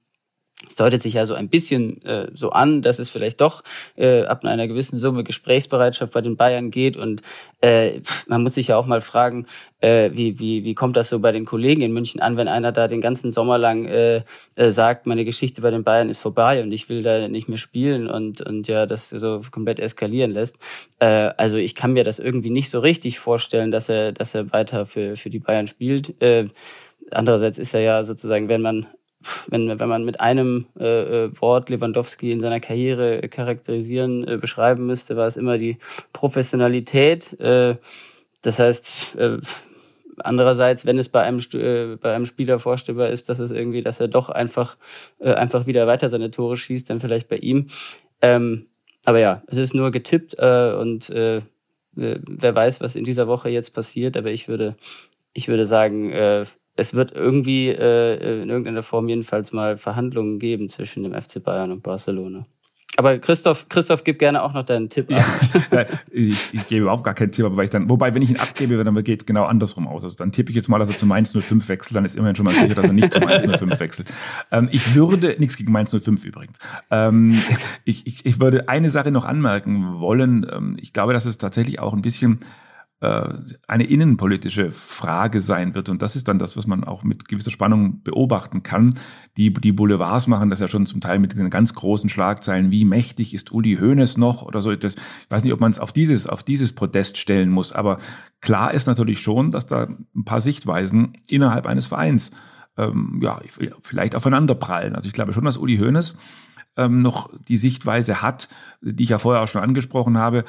es 0.68 0.74
deutet 0.74 1.02
sich 1.02 1.14
ja 1.14 1.26
so 1.26 1.34
ein 1.34 1.48
bisschen 1.48 2.04
äh, 2.04 2.28
so 2.34 2.50
an, 2.50 2.82
dass 2.82 2.98
es 2.98 3.08
vielleicht 3.08 3.40
doch 3.40 3.62
äh, 3.96 4.22
ab 4.24 4.44
einer 4.44 4.68
gewissen 4.68 4.98
Summe 4.98 5.24
Gesprächsbereitschaft 5.24 6.12
bei 6.12 6.20
den 6.20 6.36
Bayern 6.36 6.70
geht. 6.70 6.96
Und 6.96 7.22
äh, 7.60 8.00
man 8.26 8.42
muss 8.42 8.54
sich 8.54 8.68
ja 8.68 8.76
auch 8.76 8.86
mal 8.86 9.00
fragen, 9.00 9.46
äh, 9.80 10.10
wie, 10.12 10.38
wie, 10.38 10.64
wie 10.64 10.74
kommt 10.74 10.96
das 10.96 11.08
so 11.08 11.18
bei 11.18 11.32
den 11.32 11.46
Kollegen 11.46 11.80
in 11.80 11.92
München 11.92 12.20
an, 12.20 12.36
wenn 12.36 12.48
einer 12.48 12.72
da 12.72 12.88
den 12.88 13.00
ganzen 13.00 13.32
Sommer 13.32 13.56
lang 13.56 13.86
äh, 13.86 14.22
äh, 14.56 14.70
sagt, 14.70 15.06
meine 15.06 15.24
Geschichte 15.24 15.62
bei 15.62 15.70
den 15.70 15.82
Bayern 15.84 16.10
ist 16.10 16.20
vorbei 16.20 16.62
und 16.62 16.72
ich 16.72 16.88
will 16.88 17.02
da 17.02 17.26
nicht 17.28 17.48
mehr 17.48 17.58
spielen 17.58 18.08
und, 18.08 18.42
und 18.42 18.68
ja, 18.68 18.86
das 18.86 19.10
so 19.10 19.40
komplett 19.50 19.80
eskalieren 19.80 20.32
lässt. 20.32 20.58
Äh, 20.98 21.30
also 21.36 21.56
ich 21.56 21.74
kann 21.74 21.94
mir 21.94 22.04
das 22.04 22.18
irgendwie 22.18 22.50
nicht 22.50 22.70
so 22.70 22.80
richtig 22.80 23.18
vorstellen, 23.18 23.70
dass 23.70 23.88
er, 23.88 24.12
dass 24.12 24.34
er 24.34 24.52
weiter 24.52 24.84
für, 24.84 25.16
für 25.16 25.30
die 25.30 25.40
Bayern 25.40 25.66
spielt. 25.66 26.20
Äh, 26.22 26.48
Andererseits 27.12 27.58
ist 27.58 27.74
er 27.74 27.80
ja 27.80 28.04
sozusagen, 28.04 28.48
wenn 28.48 28.62
man 28.62 28.86
wenn, 29.48 29.78
wenn 29.78 29.88
man 29.88 30.04
mit 30.04 30.20
einem 30.20 30.66
äh, 30.78 31.24
äh, 31.24 31.40
Wort 31.40 31.68
Lewandowski 31.68 32.32
in 32.32 32.40
seiner 32.40 32.60
Karriere 32.60 33.20
charakterisieren, 33.28 34.26
äh, 34.26 34.36
beschreiben 34.38 34.86
müsste, 34.86 35.16
war 35.16 35.26
es 35.26 35.36
immer 35.36 35.58
die 35.58 35.78
Professionalität. 36.12 37.38
Äh, 37.40 37.76
das 38.42 38.58
heißt, 38.58 38.92
äh, 39.16 39.38
andererseits, 40.18 40.86
wenn 40.86 40.98
es 40.98 41.08
bei 41.08 41.22
einem, 41.22 41.40
äh, 41.54 41.96
bei 41.96 42.14
einem 42.14 42.26
Spieler 42.26 42.58
vorstellbar 42.58 43.10
ist, 43.10 43.28
dass 43.28 43.38
es 43.38 43.50
irgendwie, 43.50 43.82
dass 43.82 44.00
er 44.00 44.08
doch 44.08 44.28
einfach, 44.28 44.76
äh, 45.18 45.32
einfach 45.32 45.66
wieder 45.66 45.86
weiter 45.86 46.08
seine 46.08 46.30
Tore 46.30 46.56
schießt, 46.56 46.88
dann 46.88 47.00
vielleicht 47.00 47.28
bei 47.28 47.36
ihm. 47.36 47.68
Ähm, 48.22 48.66
aber 49.04 49.18
ja, 49.18 49.42
es 49.46 49.58
ist 49.58 49.74
nur 49.74 49.90
getippt 49.90 50.36
äh, 50.38 50.74
und 50.78 51.10
äh, 51.10 51.38
äh 51.38 51.42
wer 51.96 52.54
weiß, 52.54 52.80
was 52.80 52.96
in 52.96 53.04
dieser 53.04 53.28
Woche 53.28 53.48
jetzt 53.48 53.70
passiert, 53.70 54.16
aber 54.16 54.30
ich 54.30 54.48
würde, 54.48 54.76
ich 55.32 55.48
würde 55.48 55.66
sagen, 55.66 56.10
äh, 56.10 56.44
es 56.80 56.94
wird 56.94 57.12
irgendwie 57.12 57.68
äh, 57.68 58.42
in 58.42 58.48
irgendeiner 58.48 58.82
Form 58.82 59.08
jedenfalls 59.08 59.52
mal 59.52 59.76
Verhandlungen 59.76 60.38
geben 60.38 60.68
zwischen 60.68 61.02
dem 61.02 61.12
FC 61.12 61.42
Bayern 61.42 61.70
und 61.70 61.82
Barcelona. 61.82 62.46
Aber 62.96 63.18
Christoph, 63.18 63.66
Christoph, 63.68 64.04
gib 64.04 64.18
gerne 64.18 64.42
auch 64.42 64.52
noch 64.52 64.64
deinen 64.64 64.88
Tipp 64.90 65.10
ab. 65.10 65.24
Ja, 65.72 65.86
ich, 66.10 66.52
ich 66.52 66.66
gebe 66.66 66.82
überhaupt 66.82 67.04
gar 67.04 67.14
keinen 67.14 67.32
Tipp, 67.32 67.46
aber 67.46 67.64
ich 67.64 67.70
dann, 67.70 67.88
wobei, 67.88 68.14
wenn 68.14 68.22
ich 68.22 68.30
ihn 68.30 68.38
abgebe, 68.38 68.82
dann 68.82 69.04
geht 69.04 69.20
es 69.20 69.26
genau 69.26 69.44
andersrum 69.44 69.86
aus. 69.86 70.02
Also 70.02 70.16
dann 70.16 70.32
tippe 70.32 70.50
ich 70.50 70.56
jetzt 70.56 70.68
mal, 70.68 70.78
dass 70.78 70.90
er 70.90 70.98
zu 70.98 71.06
Mainz 71.06 71.32
05 71.32 71.68
wechselt, 71.68 71.96
dann 71.96 72.04
ist 72.04 72.16
immerhin 72.16 72.36
schon 72.36 72.44
mal 72.44 72.54
sicher, 72.54 72.74
dass 72.74 72.86
er 72.86 72.92
nicht 72.92 73.12
zu 73.12 73.20
Mainz 73.20 73.44
05 73.44 73.80
wechselt. 73.80 74.12
Ähm, 74.50 74.68
ich 74.72 74.94
würde, 74.94 75.36
nichts 75.38 75.56
gegen 75.56 75.72
Mainz 75.72 75.94
05 75.98 76.24
übrigens, 76.24 76.58
ähm, 76.90 77.40
ich, 77.84 78.06
ich, 78.06 78.26
ich 78.26 78.40
würde 78.40 78.68
eine 78.68 78.90
Sache 78.90 79.10
noch 79.10 79.24
anmerken 79.24 80.00
wollen. 80.00 80.46
Ähm, 80.52 80.76
ich 80.80 80.92
glaube, 80.92 81.12
dass 81.12 81.24
es 81.24 81.38
tatsächlich 81.38 81.78
auch 81.78 81.94
ein 81.94 82.02
bisschen 82.02 82.40
eine 83.02 83.84
innenpolitische 83.84 84.70
Frage 84.70 85.40
sein 85.40 85.74
wird. 85.74 85.88
Und 85.88 86.02
das 86.02 86.16
ist 86.16 86.28
dann 86.28 86.38
das, 86.38 86.58
was 86.58 86.66
man 86.66 86.84
auch 86.84 87.02
mit 87.02 87.28
gewisser 87.28 87.50
Spannung 87.50 88.02
beobachten 88.02 88.62
kann. 88.62 88.94
Die, 89.38 89.54
die 89.54 89.72
Boulevards 89.72 90.26
machen 90.26 90.50
das 90.50 90.60
ja 90.60 90.68
schon 90.68 90.84
zum 90.84 91.00
Teil 91.00 91.18
mit 91.18 91.36
den 91.36 91.48
ganz 91.48 91.74
großen 91.74 92.10
Schlagzeilen, 92.10 92.70
wie 92.70 92.84
mächtig 92.84 93.32
ist 93.32 93.52
Uli 93.52 93.78
Hoeneß 93.80 94.18
noch 94.18 94.42
oder 94.42 94.60
so. 94.60 94.74
Das, 94.76 94.96
ich 94.96 95.30
weiß 95.30 95.44
nicht, 95.44 95.54
ob 95.54 95.60
man 95.60 95.70
es 95.70 95.78
auf 95.78 95.92
dieses, 95.92 96.26
auf 96.26 96.42
dieses 96.42 96.72
Podest 96.72 97.16
stellen 97.16 97.48
muss, 97.48 97.72
aber 97.72 97.96
klar 98.42 98.74
ist 98.74 98.86
natürlich 98.86 99.20
schon, 99.20 99.50
dass 99.50 99.66
da 99.66 99.84
ein 100.14 100.24
paar 100.26 100.42
Sichtweisen 100.42 101.14
innerhalb 101.26 101.66
eines 101.66 101.86
Vereins 101.86 102.32
ähm, 102.76 103.20
ja, 103.22 103.40
vielleicht 103.82 104.14
aufeinanderprallen. 104.14 104.94
Also 104.94 105.06
ich 105.06 105.12
glaube 105.12 105.32
schon, 105.32 105.44
dass 105.44 105.56
Uli 105.56 105.78
Hoeneß 105.78 106.16
ähm, 106.76 107.02
noch 107.02 107.30
die 107.48 107.56
Sichtweise 107.56 108.22
hat, 108.22 108.48
die 108.80 109.02
ich 109.02 109.10
ja 109.10 109.18
vorher 109.18 109.42
auch 109.42 109.48
schon 109.48 109.62
angesprochen 109.62 110.16
habe. 110.16 110.44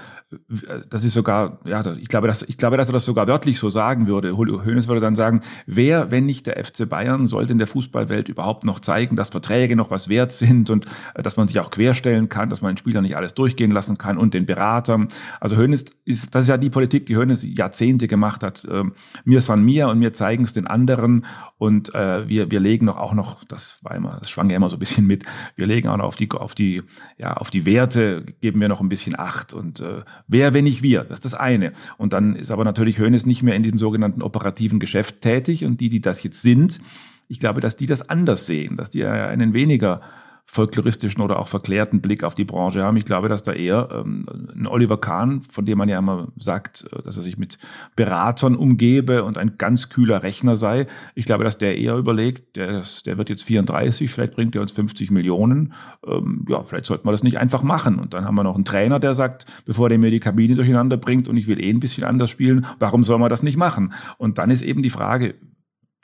Das 0.89 1.03
ist 1.03 1.13
sogar, 1.13 1.59
ja, 1.65 1.83
ich 1.93 2.07
glaube, 2.07 2.27
dass, 2.27 2.43
ich 2.43 2.57
glaube, 2.57 2.77
dass 2.77 2.89
er 2.89 2.93
das 2.93 3.05
sogar 3.05 3.27
wörtlich 3.27 3.59
so 3.59 3.69
sagen 3.69 4.07
würde. 4.07 4.37
Hoeneß 4.37 4.87
würde 4.87 5.01
dann 5.01 5.15
sagen, 5.15 5.41
wer, 5.65 6.11
wenn 6.11 6.25
nicht 6.25 6.47
der 6.47 6.63
FC 6.63 6.87
Bayern, 6.87 7.27
sollte 7.27 7.51
in 7.51 7.57
der 7.57 7.67
Fußballwelt 7.67 8.29
überhaupt 8.29 8.63
noch 8.63 8.79
zeigen, 8.79 9.15
dass 9.15 9.29
Verträge 9.29 9.75
noch 9.75 9.91
was 9.91 10.09
wert 10.09 10.31
sind 10.31 10.69
und 10.69 10.85
äh, 11.15 11.23
dass 11.23 11.37
man 11.37 11.47
sich 11.47 11.59
auch 11.59 11.71
querstellen 11.71 12.29
kann, 12.29 12.49
dass 12.49 12.61
man 12.61 12.73
den 12.73 12.77
Spieler 12.77 13.01
nicht 13.01 13.17
alles 13.17 13.33
durchgehen 13.33 13.71
lassen 13.71 13.97
kann 13.97 14.17
und 14.17 14.33
den 14.33 14.45
Beratern. 14.45 15.07
Also 15.39 15.57
Hoeneß 15.57 15.85
ist, 16.05 16.35
das 16.35 16.43
ist 16.43 16.49
ja 16.49 16.57
die 16.57 16.69
Politik, 16.69 17.05
die 17.07 17.17
Hoeneß 17.17 17.43
Jahrzehnte 17.43 18.07
gemacht 18.07 18.43
hat. 18.43 18.67
Ähm, 18.69 18.93
mir 19.25 19.41
san 19.41 19.63
mir 19.63 19.87
und 19.89 19.99
mir 19.99 20.13
zeigen 20.13 20.43
es 20.43 20.53
den 20.53 20.67
anderen 20.67 21.25
und 21.57 21.93
äh, 21.95 22.27
wir, 22.27 22.51
wir 22.51 22.59
legen 22.59 22.85
noch 22.85 22.97
auch 22.97 23.13
noch, 23.13 23.43
das 23.43 23.79
war 23.81 23.95
immer, 23.95 24.17
das 24.19 24.29
schwang 24.29 24.49
ja 24.49 24.55
immer 24.55 24.69
so 24.69 24.77
ein 24.77 24.79
bisschen 24.79 25.07
mit, 25.07 25.23
wir 25.55 25.67
legen 25.67 25.87
auch 25.89 25.97
noch 25.97 26.10
auf 26.11 26.17
die, 26.17 26.29
auf 26.29 26.55
die, 26.55 26.83
ja, 27.17 27.35
auf 27.37 27.49
die 27.49 27.65
Werte 27.65 28.25
geben 28.41 28.59
wir 28.59 28.67
noch 28.67 28.81
ein 28.81 28.89
bisschen 28.89 29.17
Acht. 29.17 29.53
Und 29.53 29.79
äh, 29.79 30.01
wer, 30.27 30.53
wenn 30.53 30.65
nicht 30.65 30.83
wir? 30.83 31.05
Das 31.05 31.19
ist 31.19 31.25
das 31.25 31.33
eine. 31.33 31.71
Und 31.97 32.11
dann 32.11 32.35
ist 32.35 32.51
aber 32.51 32.65
natürlich 32.65 32.99
Hönes 32.99 33.25
nicht 33.25 33.43
mehr 33.43 33.55
in 33.55 33.63
diesem 33.63 33.79
sogenannten 33.79 34.21
operativen 34.21 34.79
Geschäft 34.79 35.21
tätig. 35.21 35.63
Und 35.63 35.79
die, 35.79 35.87
die 35.87 36.01
das 36.01 36.21
jetzt 36.23 36.41
sind, 36.41 36.81
ich 37.29 37.39
glaube, 37.39 37.61
dass 37.61 37.77
die 37.77 37.85
das 37.85 38.09
anders 38.09 38.45
sehen, 38.45 38.75
dass 38.75 38.89
die 38.89 39.05
einen 39.05 39.53
weniger 39.53 40.01
folkloristischen 40.45 41.21
oder 41.21 41.39
auch 41.39 41.47
verklärten 41.47 42.01
Blick 42.01 42.23
auf 42.23 42.35
die 42.35 42.43
Branche 42.43 42.83
haben. 42.83 42.97
Ich 42.97 43.05
glaube, 43.05 43.29
dass 43.29 43.43
da 43.43 43.53
eher 43.53 43.89
ähm, 43.91 44.25
ein 44.53 44.67
Oliver 44.67 44.99
Kahn, 44.99 45.41
von 45.41 45.65
dem 45.65 45.77
man 45.77 45.87
ja 45.87 45.99
immer 45.99 46.27
sagt, 46.37 46.87
äh, 46.91 47.01
dass 47.03 47.17
er 47.17 47.23
sich 47.23 47.37
mit 47.37 47.57
Beratern 47.95 48.55
umgebe 48.55 49.23
und 49.23 49.37
ein 49.37 49.57
ganz 49.57 49.89
kühler 49.89 50.23
Rechner 50.23 50.57
sei. 50.57 50.87
Ich 51.15 51.25
glaube, 51.25 51.43
dass 51.43 51.57
der 51.57 51.77
eher 51.77 51.95
überlegt, 51.95 52.55
der, 52.57 52.83
der 53.05 53.17
wird 53.17 53.29
jetzt 53.29 53.43
34, 53.43 54.11
vielleicht 54.11 54.35
bringt 54.35 54.55
er 54.55 54.61
uns 54.61 54.71
50 54.71 55.11
Millionen. 55.11 55.73
Ähm, 56.05 56.45
ja, 56.49 56.63
vielleicht 56.63 56.85
sollten 56.85 57.07
wir 57.07 57.11
das 57.11 57.23
nicht 57.23 57.37
einfach 57.37 57.63
machen. 57.63 57.99
Und 57.99 58.13
dann 58.13 58.25
haben 58.25 58.35
wir 58.35 58.43
noch 58.43 58.55
einen 58.55 58.65
Trainer, 58.65 58.99
der 58.99 59.13
sagt, 59.13 59.45
bevor 59.65 59.89
der 59.89 59.99
mir 59.99 60.11
die 60.11 60.19
Kabine 60.19 60.55
durcheinander 60.55 60.97
bringt 60.97 61.27
und 61.27 61.37
ich 61.37 61.47
will 61.47 61.63
eh 61.63 61.69
ein 61.69 61.79
bisschen 61.79 62.03
anders 62.03 62.29
spielen, 62.29 62.65
warum 62.79 63.03
soll 63.03 63.19
man 63.19 63.29
das 63.29 63.43
nicht 63.43 63.57
machen? 63.57 63.93
Und 64.17 64.37
dann 64.37 64.51
ist 64.51 64.61
eben 64.61 64.83
die 64.83 64.89
Frage, 64.89 65.35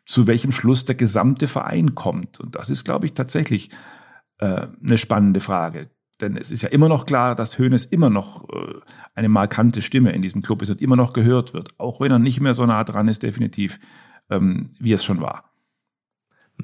zu 0.06 0.26
welchem 0.26 0.54
Schluss 0.54 0.86
der 0.86 0.95
gesamte 0.95 1.47
Verein 1.47 1.93
kommt. 1.93 2.39
Und 2.39 2.56
das 2.56 2.69
ist, 2.69 2.86
glaube 2.86 3.06
ich, 3.06 3.13
tatsächlich 3.13 3.69
äh, 4.39 4.67
eine 4.84 4.97
spannende 4.97 5.39
Frage. 5.39 5.89
Denn 6.19 6.36
es 6.36 6.50
ist 6.50 6.63
ja 6.63 6.69
immer 6.69 6.89
noch 6.89 7.06
klar, 7.06 7.36
dass 7.36 7.60
Hoeneß 7.60 7.86
immer 7.86 8.10
noch 8.10 8.50
äh, 8.50 8.73
eine 9.13 9.30
markante 9.30 9.82
Stimme 9.82 10.13
in 10.13 10.21
diesem 10.21 10.41
Club 10.41 10.62
ist 10.62 10.69
und 10.69 10.82
immer 10.82 10.95
noch 10.95 11.13
gehört 11.13 11.54
wird, 11.54 11.80
auch 11.80 12.00
wenn 12.00 12.12
er 12.12 12.19
nicht 12.19 12.41
mehr 12.41 12.54
so 12.54 12.65
nah 12.65 12.84
dran 12.84 13.08
ist, 13.08 13.23
definitiv, 13.23 13.80
ähm, 14.30 14.71
wie 14.80 14.93
es 14.93 15.04
schon 15.04 15.21
war 15.21 15.47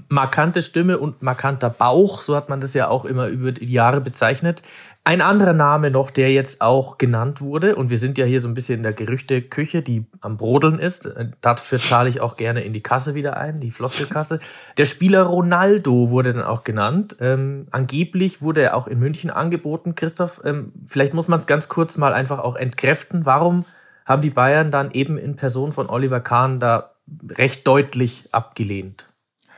markante 0.09 0.61
Stimme 0.61 0.97
und 0.97 1.21
markanter 1.21 1.69
Bauch, 1.69 2.21
so 2.21 2.35
hat 2.35 2.49
man 2.49 2.61
das 2.61 2.73
ja 2.73 2.87
auch 2.87 3.05
immer 3.05 3.27
über 3.27 3.51
die 3.51 3.71
Jahre 3.71 4.01
bezeichnet. 4.01 4.63
Ein 5.05 5.19
anderer 5.19 5.51
Name 5.51 5.91
noch, 5.91 6.11
der 6.11 6.31
jetzt 6.31 6.61
auch 6.61 6.97
genannt 6.97 7.41
wurde, 7.41 7.75
und 7.75 7.89
wir 7.89 7.97
sind 7.97 8.17
ja 8.17 8.23
hier 8.23 8.39
so 8.39 8.47
ein 8.47 8.53
bisschen 8.53 8.77
in 8.77 8.83
der 8.83 8.93
Gerüchteküche, 8.93 9.81
die 9.81 10.05
am 10.21 10.37
Brodeln 10.37 10.79
ist. 10.79 11.09
Dafür 11.41 11.77
zahle 11.77 12.07
ich 12.07 12.21
auch 12.21 12.37
gerne 12.37 12.61
in 12.61 12.71
die 12.71 12.81
Kasse 12.81 13.13
wieder 13.13 13.35
ein, 13.35 13.59
die 13.59 13.71
Floskelkasse. 13.71 14.39
Der 14.77 14.85
Spieler 14.85 15.23
Ronaldo 15.23 16.09
wurde 16.09 16.31
dann 16.31 16.43
auch 16.43 16.63
genannt. 16.63 17.17
Ähm, 17.19 17.67
angeblich 17.71 18.41
wurde 18.41 18.61
er 18.61 18.77
auch 18.77 18.87
in 18.87 18.97
München 18.97 19.29
angeboten. 19.29 19.95
Christoph, 19.95 20.39
ähm, 20.45 20.71
vielleicht 20.85 21.13
muss 21.13 21.27
man 21.27 21.41
es 21.41 21.47
ganz 21.47 21.67
kurz 21.67 21.97
mal 21.97 22.13
einfach 22.13 22.39
auch 22.39 22.55
entkräften. 22.55 23.25
Warum 23.25 23.65
haben 24.05 24.21
die 24.21 24.29
Bayern 24.29 24.71
dann 24.71 24.91
eben 24.91 25.17
in 25.17 25.35
Person 25.35 25.73
von 25.73 25.89
Oliver 25.89 26.21
Kahn 26.21 26.61
da 26.61 26.91
recht 27.27 27.67
deutlich 27.67 28.29
abgelehnt? 28.31 29.07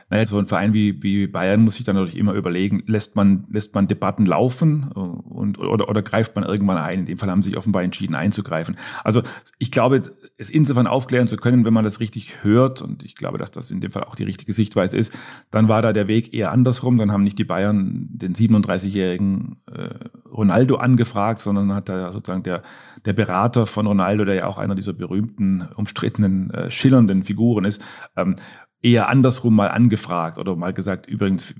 Naja, 0.08 0.24
so 0.26 0.38
ein 0.38 0.46
Verein 0.46 0.72
wie, 0.72 1.02
wie 1.02 1.26
Bayern 1.26 1.62
muss 1.62 1.74
sich 1.74 1.84
dann 1.84 1.96
natürlich 1.96 2.16
immer 2.16 2.34
überlegen, 2.34 2.82
lässt 2.86 3.16
man, 3.16 3.44
lässt 3.50 3.74
man 3.74 3.88
Debatten 3.88 4.24
laufen 4.24 4.90
äh, 4.94 4.98
und, 4.98 5.58
oder, 5.58 5.88
oder 5.88 6.02
greift 6.02 6.36
man 6.36 6.44
irgendwann 6.44 6.78
ein? 6.78 7.00
In 7.00 7.06
dem 7.06 7.18
Fall 7.18 7.30
haben 7.30 7.42
sie 7.42 7.50
sich 7.50 7.58
offenbar 7.58 7.82
entschieden 7.82 8.14
einzugreifen. 8.14 8.76
Also 9.02 9.22
ich 9.58 9.72
glaube, 9.72 10.02
es 10.38 10.50
insofern 10.50 10.86
aufklären 10.86 11.26
zu 11.26 11.36
können, 11.36 11.64
wenn 11.64 11.74
man 11.74 11.82
das 11.82 11.98
richtig 11.98 12.44
hört, 12.44 12.82
und 12.82 13.02
ich 13.02 13.16
glaube, 13.16 13.38
dass 13.38 13.50
das 13.50 13.70
in 13.70 13.80
dem 13.80 13.90
Fall 13.90 14.04
auch 14.04 14.14
die 14.14 14.24
richtige 14.24 14.52
Sichtweise 14.52 14.96
ist, 14.96 15.12
dann 15.50 15.68
war 15.68 15.82
da 15.82 15.92
der 15.92 16.08
Weg 16.08 16.32
eher 16.32 16.52
andersrum. 16.52 16.98
Dann 16.98 17.10
haben 17.10 17.24
nicht 17.24 17.38
die 17.38 17.44
Bayern 17.44 18.08
den 18.10 18.34
37-jährigen 18.34 19.56
äh, 19.72 19.88
Ronaldo 20.30 20.76
angefragt, 20.76 21.40
sondern 21.40 21.74
hat 21.74 21.88
da 21.88 22.12
sozusagen 22.12 22.42
der, 22.42 22.62
der 23.04 23.12
Berater 23.12 23.66
von 23.66 23.86
Ronaldo, 23.86 24.24
der 24.24 24.34
ja 24.34 24.46
auch 24.46 24.58
einer 24.58 24.74
dieser 24.74 24.92
berühmten, 24.92 25.66
umstrittenen, 25.74 26.50
äh, 26.50 26.70
schillernden 26.70 27.24
Figuren 27.24 27.64
ist, 27.64 27.82
ähm, 28.16 28.36
eher 28.82 29.08
andersrum 29.08 29.56
mal 29.56 29.68
angefragt 29.68 30.38
oder 30.38 30.54
mal 30.54 30.72
gesagt, 30.72 31.06
übrigens, 31.06 31.54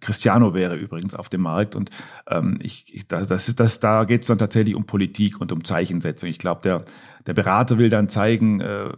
Cristiano 0.00 0.54
wäre 0.54 0.76
übrigens 0.76 1.14
auf 1.14 1.28
dem 1.28 1.40
Markt. 1.40 1.74
Und 1.74 1.90
ähm, 2.28 2.58
ich, 2.62 2.94
ich, 2.94 3.08
das, 3.08 3.28
das, 3.28 3.54
das, 3.54 3.80
da 3.80 4.04
geht 4.04 4.22
es 4.22 4.28
dann 4.28 4.38
tatsächlich 4.38 4.74
um 4.74 4.84
Politik 4.84 5.40
und 5.40 5.52
um 5.52 5.64
Zeichensetzung. 5.64 6.28
Ich 6.28 6.38
glaube, 6.38 6.60
der, 6.62 6.84
der 7.26 7.34
Berater 7.34 7.78
will 7.78 7.90
dann 7.90 8.08
zeigen, 8.08 8.60
äh, 8.60 8.90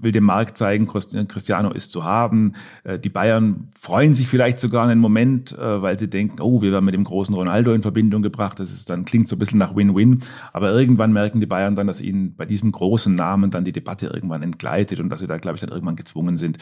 will 0.00 0.12
dem 0.12 0.24
Markt 0.24 0.56
zeigen, 0.56 0.86
Cristiano 0.86 1.70
ist 1.70 1.90
zu 1.90 2.04
haben. 2.04 2.52
Äh, 2.84 2.98
die 2.98 3.08
Bayern 3.08 3.68
freuen 3.78 4.14
sich 4.14 4.28
vielleicht 4.28 4.58
sogar 4.58 4.86
einen 4.86 5.00
Moment, 5.00 5.52
äh, 5.52 5.82
weil 5.82 5.98
sie 5.98 6.08
denken, 6.08 6.40
oh, 6.40 6.62
wir 6.62 6.72
werden 6.72 6.84
mit 6.84 6.94
dem 6.94 7.04
großen 7.04 7.34
Ronaldo 7.34 7.72
in 7.72 7.82
Verbindung 7.82 8.22
gebracht. 8.22 8.60
Das 8.60 8.72
ist 8.72 8.90
dann 8.90 9.04
klingt 9.04 9.28
so 9.28 9.36
ein 9.36 9.38
bisschen 9.38 9.58
nach 9.58 9.74
Win-Win. 9.74 10.20
Aber 10.52 10.72
irgendwann 10.72 11.12
merken 11.12 11.40
die 11.40 11.46
Bayern 11.46 11.74
dann, 11.74 11.86
dass 11.86 12.00
ihnen 12.00 12.34
bei 12.36 12.46
diesem 12.46 12.72
großen 12.72 13.14
Namen 13.14 13.50
dann 13.50 13.64
die 13.64 13.72
Debatte 13.72 14.06
irgendwann 14.06 14.42
entgleitet 14.42 15.00
und 15.00 15.08
dass 15.10 15.20
sie 15.20 15.26
da, 15.26 15.38
glaube 15.38 15.56
ich, 15.56 15.60
dann 15.60 15.70
irgendwann 15.70 15.96
gezwungen 15.96 16.36
sind, 16.36 16.58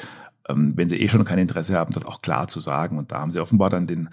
ähm, 0.49 0.73
wenn 0.77 0.89
sie 0.89 0.97
eh 0.97 1.09
schon 1.09 1.25
kein 1.25 1.39
Interesse 1.39 1.77
haben, 1.77 1.93
das 1.93 2.05
auch 2.05 2.23
klar 2.23 2.49
zu 2.49 2.61
sagen. 2.61 2.99
Und 2.99 3.13
da 3.13 3.21
haben 3.21 3.31
sie 3.31 3.41
offenbar 3.41 3.71
dann 3.71 3.87
den 3.87 4.09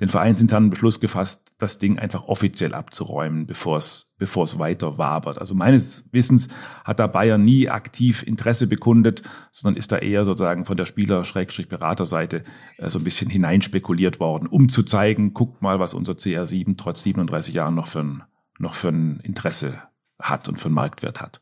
den 0.00 0.08
vereinsinternen 0.08 0.70
Beschluss 0.70 0.98
gefasst, 0.98 1.52
das 1.58 1.78
Ding 1.78 1.98
einfach 1.98 2.26
offiziell 2.26 2.74
abzuräumen, 2.74 3.46
bevor 3.46 3.76
es, 3.78 4.14
weiter 4.18 4.98
wabert. 4.98 5.38
Also 5.38 5.54
meines 5.54 6.08
Wissens 6.12 6.48
hat 6.84 6.98
da 6.98 7.06
Bayern 7.06 7.44
nie 7.44 7.68
aktiv 7.68 8.22
Interesse 8.22 8.66
bekundet, 8.66 9.22
sondern 9.52 9.78
ist 9.78 9.92
da 9.92 9.98
eher 9.98 10.24
sozusagen 10.24 10.64
von 10.64 10.76
der 10.76 10.86
Spieler-Beraterseite 10.86 12.42
äh, 12.78 12.90
so 12.90 12.98
ein 12.98 13.04
bisschen 13.04 13.30
hineinspekuliert 13.30 14.20
worden, 14.20 14.46
um 14.46 14.68
zu 14.68 14.82
zeigen, 14.82 15.34
guckt 15.34 15.62
mal, 15.62 15.78
was 15.78 15.94
unser 15.94 16.14
CR7 16.14 16.76
trotz 16.76 17.02
37 17.02 17.54
Jahren 17.54 17.74
noch 17.74 17.86
für 17.86 18.00
ein, 18.00 18.22
noch 18.58 18.74
für 18.74 18.88
ein 18.88 19.20
Interesse 19.20 19.82
hat 20.18 20.48
und 20.48 20.58
für 20.58 20.66
einen 20.66 20.74
Marktwert 20.74 21.20
hat. 21.20 21.40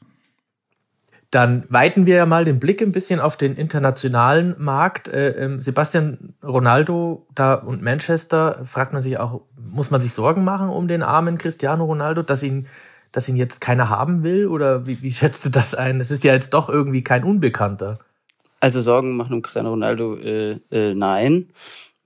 Dann 1.31 1.65
weiten 1.69 2.07
wir 2.07 2.17
ja 2.17 2.27
mal 2.27 2.47
den 2.47 2.59
Blick 2.59 2.81
ein 2.81 2.93
bisschen 2.93 3.21
auf 3.21 3.37
den 3.37 3.55
internationalen 3.55 4.55
Markt. 4.59 5.09
Äh, 5.09 5.31
ähm, 5.33 5.61
Sebastian 5.61 6.35
Ronaldo 6.43 7.27
da 7.35 7.55
und 7.55 7.83
Manchester, 7.83 8.65
fragt 8.65 8.95
man 8.95 9.03
sich 9.03 9.19
auch, 9.19 9.43
muss 9.57 9.91
man 9.91 10.01
sich 10.01 10.15
Sorgen 10.15 10.45
machen 10.45 10.71
um 10.71 10.89
den 10.89 11.03
armen 11.03 11.37
Cristiano 11.37 11.85
Ronaldo, 11.85 12.23
dass 12.23 12.43
ihn, 12.43 12.67
dass 13.13 13.29
ihn 13.29 13.37
jetzt 13.37 13.61
keiner 13.61 13.91
haben 13.91 14.23
will? 14.23 14.47
Oder 14.47 14.87
wie, 14.87 15.03
wie 15.03 15.13
schätzt 15.13 15.45
du 15.45 15.51
das 15.51 15.75
ein? 15.75 16.01
Es 16.01 16.11
ist 16.11 16.25
ja 16.25 16.33
jetzt 16.33 16.55
doch 16.55 16.71
irgendwie 16.71 17.05
kein 17.05 17.25
Unbekannter. 17.25 17.99
Also 18.61 18.81
Sorgen 18.81 19.15
machen 19.15 19.35
um 19.35 19.43
Cristiano 19.43 19.71
Ronaldo, 19.71 20.17
äh, 20.17 20.53
äh, 20.71 20.95
nein. 20.95 21.49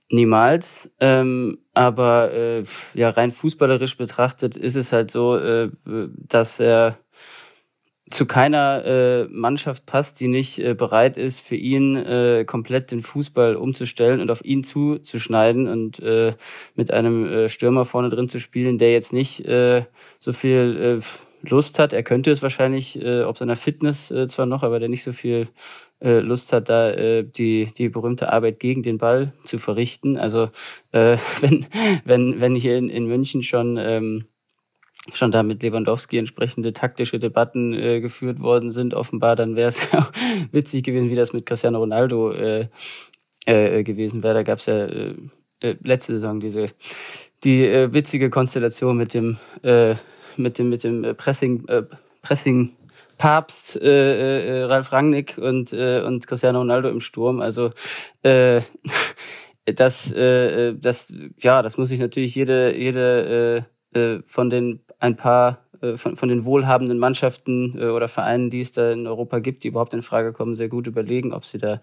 Niemals. 0.09 0.91
Ähm, 0.99 1.59
aber 1.73 2.31
äh, 2.33 2.63
ja, 2.93 3.09
rein 3.09 3.31
fußballerisch 3.31 3.97
betrachtet 3.97 4.57
ist 4.57 4.75
es 4.75 4.91
halt 4.91 5.09
so, 5.11 5.37
äh, 5.37 5.69
dass 5.85 6.59
er 6.59 6.95
zu 8.09 8.25
keiner 8.25 8.83
äh, 8.85 9.23
Mannschaft 9.29 9.85
passt, 9.85 10.19
die 10.19 10.27
nicht 10.27 10.59
äh, 10.59 10.73
bereit 10.73 11.17
ist, 11.17 11.39
für 11.39 11.55
ihn 11.55 11.95
äh, 11.95 12.43
komplett 12.45 12.91
den 12.91 13.01
Fußball 13.01 13.55
umzustellen 13.55 14.19
und 14.19 14.29
auf 14.29 14.43
ihn 14.43 14.63
zuzuschneiden 14.63 15.67
und 15.67 15.99
äh, 15.99 16.33
mit 16.75 16.91
einem 16.91 17.25
äh, 17.25 17.49
Stürmer 17.49 17.85
vorne 17.85 18.09
drin 18.09 18.29
zu 18.29 18.39
spielen, 18.39 18.77
der 18.77 18.91
jetzt 18.91 19.13
nicht 19.13 19.45
äh, 19.45 19.85
so 20.19 20.33
viel 20.33 20.99
äh, 20.99 21.47
Lust 21.49 21.79
hat. 21.79 21.93
Er 21.93 22.03
könnte 22.03 22.31
es 22.31 22.41
wahrscheinlich, 22.41 23.01
äh, 23.01 23.23
ob 23.23 23.37
seiner 23.37 23.55
Fitness 23.55 24.11
äh, 24.11 24.27
zwar 24.27 24.45
noch, 24.45 24.63
aber 24.63 24.79
der 24.79 24.89
nicht 24.89 25.03
so 25.03 25.11
viel 25.11 25.47
äh, 26.01 26.19
Lust 26.19 26.53
hat, 26.53 26.69
da 26.69 26.89
äh, 26.91 27.23
die 27.23 27.69
die 27.77 27.89
berühmte 27.89 28.31
Arbeit 28.31 28.59
gegen 28.59 28.83
den 28.83 28.97
Ball 28.97 29.33
zu 29.43 29.57
verrichten. 29.57 30.17
Also 30.17 30.49
äh, 30.91 31.17
wenn 31.41 31.65
wenn 32.05 32.41
wenn 32.41 32.55
hier 32.55 32.77
in, 32.77 32.89
in 32.89 33.05
München 33.07 33.43
schon 33.43 33.77
ähm, 33.77 34.25
schon 35.11 35.31
da 35.31 35.43
mit 35.43 35.61
Lewandowski 35.61 36.17
entsprechende 36.17 36.71
taktische 36.71 37.19
Debatten 37.19 37.73
äh, 37.73 37.99
geführt 37.99 38.39
worden 38.39 38.71
sind, 38.71 38.93
offenbar, 38.93 39.35
dann 39.35 39.55
wäre 39.55 39.69
es 39.69 39.79
witzig 40.51 40.85
gewesen, 40.85 41.09
wie 41.09 41.15
das 41.15 41.33
mit 41.33 41.45
Cristiano 41.45 41.79
Ronaldo 41.79 42.31
äh, 42.31 42.67
äh, 43.45 43.83
gewesen 43.83 44.23
wäre. 44.23 44.35
Da 44.35 44.43
gab 44.43 44.59
es 44.59 44.65
ja 44.67 44.85
äh, 44.85 45.15
äh, 45.59 45.75
letzte 45.83 46.13
Saison 46.13 46.39
diese 46.39 46.67
die 47.43 47.65
äh, 47.65 47.93
witzige 47.93 48.29
Konstellation 48.29 48.95
mit 48.95 49.13
dem 49.13 49.37
äh, 49.63 49.95
mit 50.37 50.57
dem 50.57 50.69
mit 50.69 50.83
dem 50.83 51.15
Pressing 51.17 51.67
äh, 51.67 51.83
Pressing 52.21 52.75
Papst 53.17 53.75
äh, 53.81 54.61
äh, 54.61 54.63
Ralf 54.63 54.91
Rangnick 54.91 55.37
und 55.37 55.73
äh, 55.73 56.01
und 56.01 56.25
Cristiano 56.27 56.59
Ronaldo 56.59 56.89
im 56.89 56.99
Sturm. 56.99 57.41
Also 57.41 57.71
äh, 58.23 58.61
das 59.65 60.11
äh, 60.13 60.73
das 60.75 61.13
ja, 61.39 61.61
das 61.61 61.77
muss 61.77 61.89
sich 61.89 61.99
natürlich 61.99 62.35
jede 62.35 62.75
jede 62.77 63.65
äh, 63.67 63.73
äh 63.93 64.21
von 64.25 64.49
den 64.49 64.81
ein 64.99 65.15
paar 65.15 65.63
äh, 65.81 65.97
von, 65.97 66.15
von 66.15 66.29
den 66.29 66.45
wohlhabenden 66.45 66.97
Mannschaften 66.97 67.77
äh, 67.77 67.87
oder 67.87 68.07
Vereinen, 68.07 68.49
die 68.49 68.61
es 68.61 68.71
da 68.71 68.91
in 68.91 69.05
Europa 69.05 69.39
gibt, 69.39 69.63
die 69.63 69.67
überhaupt 69.67 69.93
in 69.93 70.01
Frage 70.01 70.31
kommen, 70.31 70.55
sehr 70.55 70.69
gut 70.69 70.87
überlegen, 70.87 71.33
ob 71.33 71.45
sie 71.45 71.57
da 71.57 71.81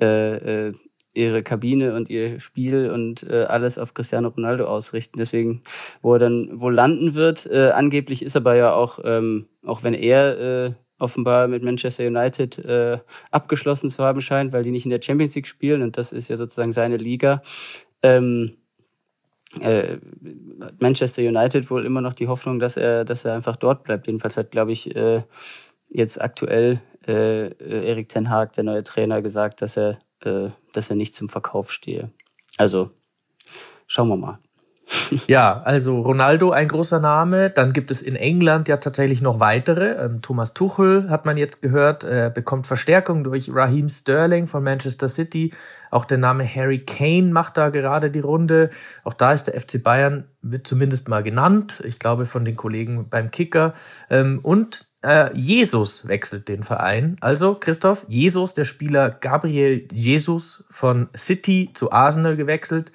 äh, 0.00 0.68
äh, 0.68 0.72
ihre 1.14 1.42
Kabine 1.42 1.94
und 1.94 2.08
ihr 2.08 2.38
Spiel 2.38 2.90
und 2.90 3.22
äh, 3.24 3.44
alles 3.44 3.78
auf 3.78 3.94
Cristiano 3.94 4.28
Ronaldo 4.28 4.64
ausrichten. 4.64 5.18
Deswegen, 5.18 5.62
wo 6.00 6.14
er 6.14 6.20
dann 6.20 6.48
wohl 6.60 6.74
landen 6.74 7.14
wird, 7.14 7.46
äh, 7.46 7.70
angeblich 7.70 8.22
ist 8.22 8.36
aber 8.36 8.54
ja 8.54 8.72
auch, 8.72 9.00
ähm, 9.04 9.46
auch 9.66 9.82
wenn 9.82 9.94
er 9.94 10.38
äh, 10.38 10.72
offenbar 10.98 11.48
mit 11.48 11.62
Manchester 11.62 12.06
United 12.06 12.58
äh, 12.58 12.98
abgeschlossen 13.30 13.90
zu 13.90 14.04
haben 14.04 14.20
scheint, 14.20 14.52
weil 14.52 14.62
die 14.62 14.70
nicht 14.70 14.86
in 14.86 14.90
der 14.90 15.02
Champions 15.02 15.34
League 15.34 15.48
spielen 15.48 15.82
und 15.82 15.98
das 15.98 16.12
ist 16.12 16.28
ja 16.28 16.36
sozusagen 16.36 16.72
seine 16.72 16.96
Liga. 16.96 17.42
Ähm, 18.02 18.56
äh, 19.60 19.98
Manchester 20.80 21.22
United 21.22 21.70
wohl 21.70 21.84
immer 21.84 22.00
noch 22.00 22.14
die 22.14 22.28
Hoffnung, 22.28 22.58
dass 22.58 22.76
er, 22.76 23.04
dass 23.04 23.24
er 23.24 23.34
einfach 23.34 23.56
dort 23.56 23.84
bleibt. 23.84 24.06
Jedenfalls 24.06 24.36
hat, 24.36 24.50
glaube 24.50 24.72
ich, 24.72 24.94
äh, 24.96 25.22
jetzt 25.90 26.20
aktuell 26.20 26.80
äh, 27.06 27.52
Erik 27.58 28.08
Ten 28.08 28.30
Haag, 28.30 28.52
der 28.54 28.64
neue 28.64 28.82
Trainer, 28.82 29.22
gesagt, 29.22 29.62
dass 29.62 29.76
er, 29.76 29.98
äh, 30.24 30.48
dass 30.72 30.88
er 30.88 30.96
nicht 30.96 31.14
zum 31.14 31.28
Verkauf 31.28 31.70
stehe. 31.72 32.10
Also 32.56 32.90
schauen 33.86 34.08
wir 34.08 34.16
mal. 34.16 34.38
Ja, 35.26 35.62
also 35.64 36.00
Ronaldo 36.00 36.50
ein 36.50 36.68
großer 36.68 37.00
Name. 37.00 37.50
Dann 37.50 37.72
gibt 37.72 37.90
es 37.90 38.02
in 38.02 38.16
England 38.16 38.68
ja 38.68 38.76
tatsächlich 38.76 39.22
noch 39.22 39.40
weitere. 39.40 40.04
Ähm, 40.04 40.22
Thomas 40.22 40.54
Tuchel 40.54 41.08
hat 41.10 41.26
man 41.26 41.36
jetzt 41.36 41.62
gehört, 41.62 42.04
äh, 42.04 42.30
bekommt 42.32 42.66
Verstärkung 42.66 43.24
durch 43.24 43.50
Raheem 43.52 43.88
Sterling 43.88 44.46
von 44.46 44.62
Manchester 44.62 45.08
City. 45.08 45.52
Auch 45.90 46.04
der 46.04 46.18
Name 46.18 46.46
Harry 46.46 46.78
Kane 46.78 47.32
macht 47.32 47.56
da 47.56 47.68
gerade 47.68 48.10
die 48.10 48.20
Runde. 48.20 48.70
Auch 49.04 49.14
da 49.14 49.32
ist 49.32 49.44
der 49.44 49.60
FC 49.60 49.82
Bayern, 49.82 50.24
wird 50.40 50.66
zumindest 50.66 51.08
mal 51.08 51.22
genannt. 51.22 51.82
Ich 51.84 51.98
glaube 51.98 52.26
von 52.26 52.44
den 52.44 52.56
Kollegen 52.56 53.08
beim 53.08 53.30
Kicker. 53.30 53.74
Ähm, 54.08 54.40
und 54.42 54.86
äh, 55.02 55.36
Jesus 55.36 56.06
wechselt 56.06 56.48
den 56.48 56.62
Verein. 56.62 57.16
Also, 57.20 57.54
Christoph, 57.54 58.06
Jesus, 58.08 58.54
der 58.54 58.64
Spieler 58.64 59.10
Gabriel 59.10 59.88
Jesus 59.92 60.64
von 60.70 61.08
City 61.16 61.70
zu 61.74 61.92
Arsenal 61.92 62.36
gewechselt. 62.36 62.92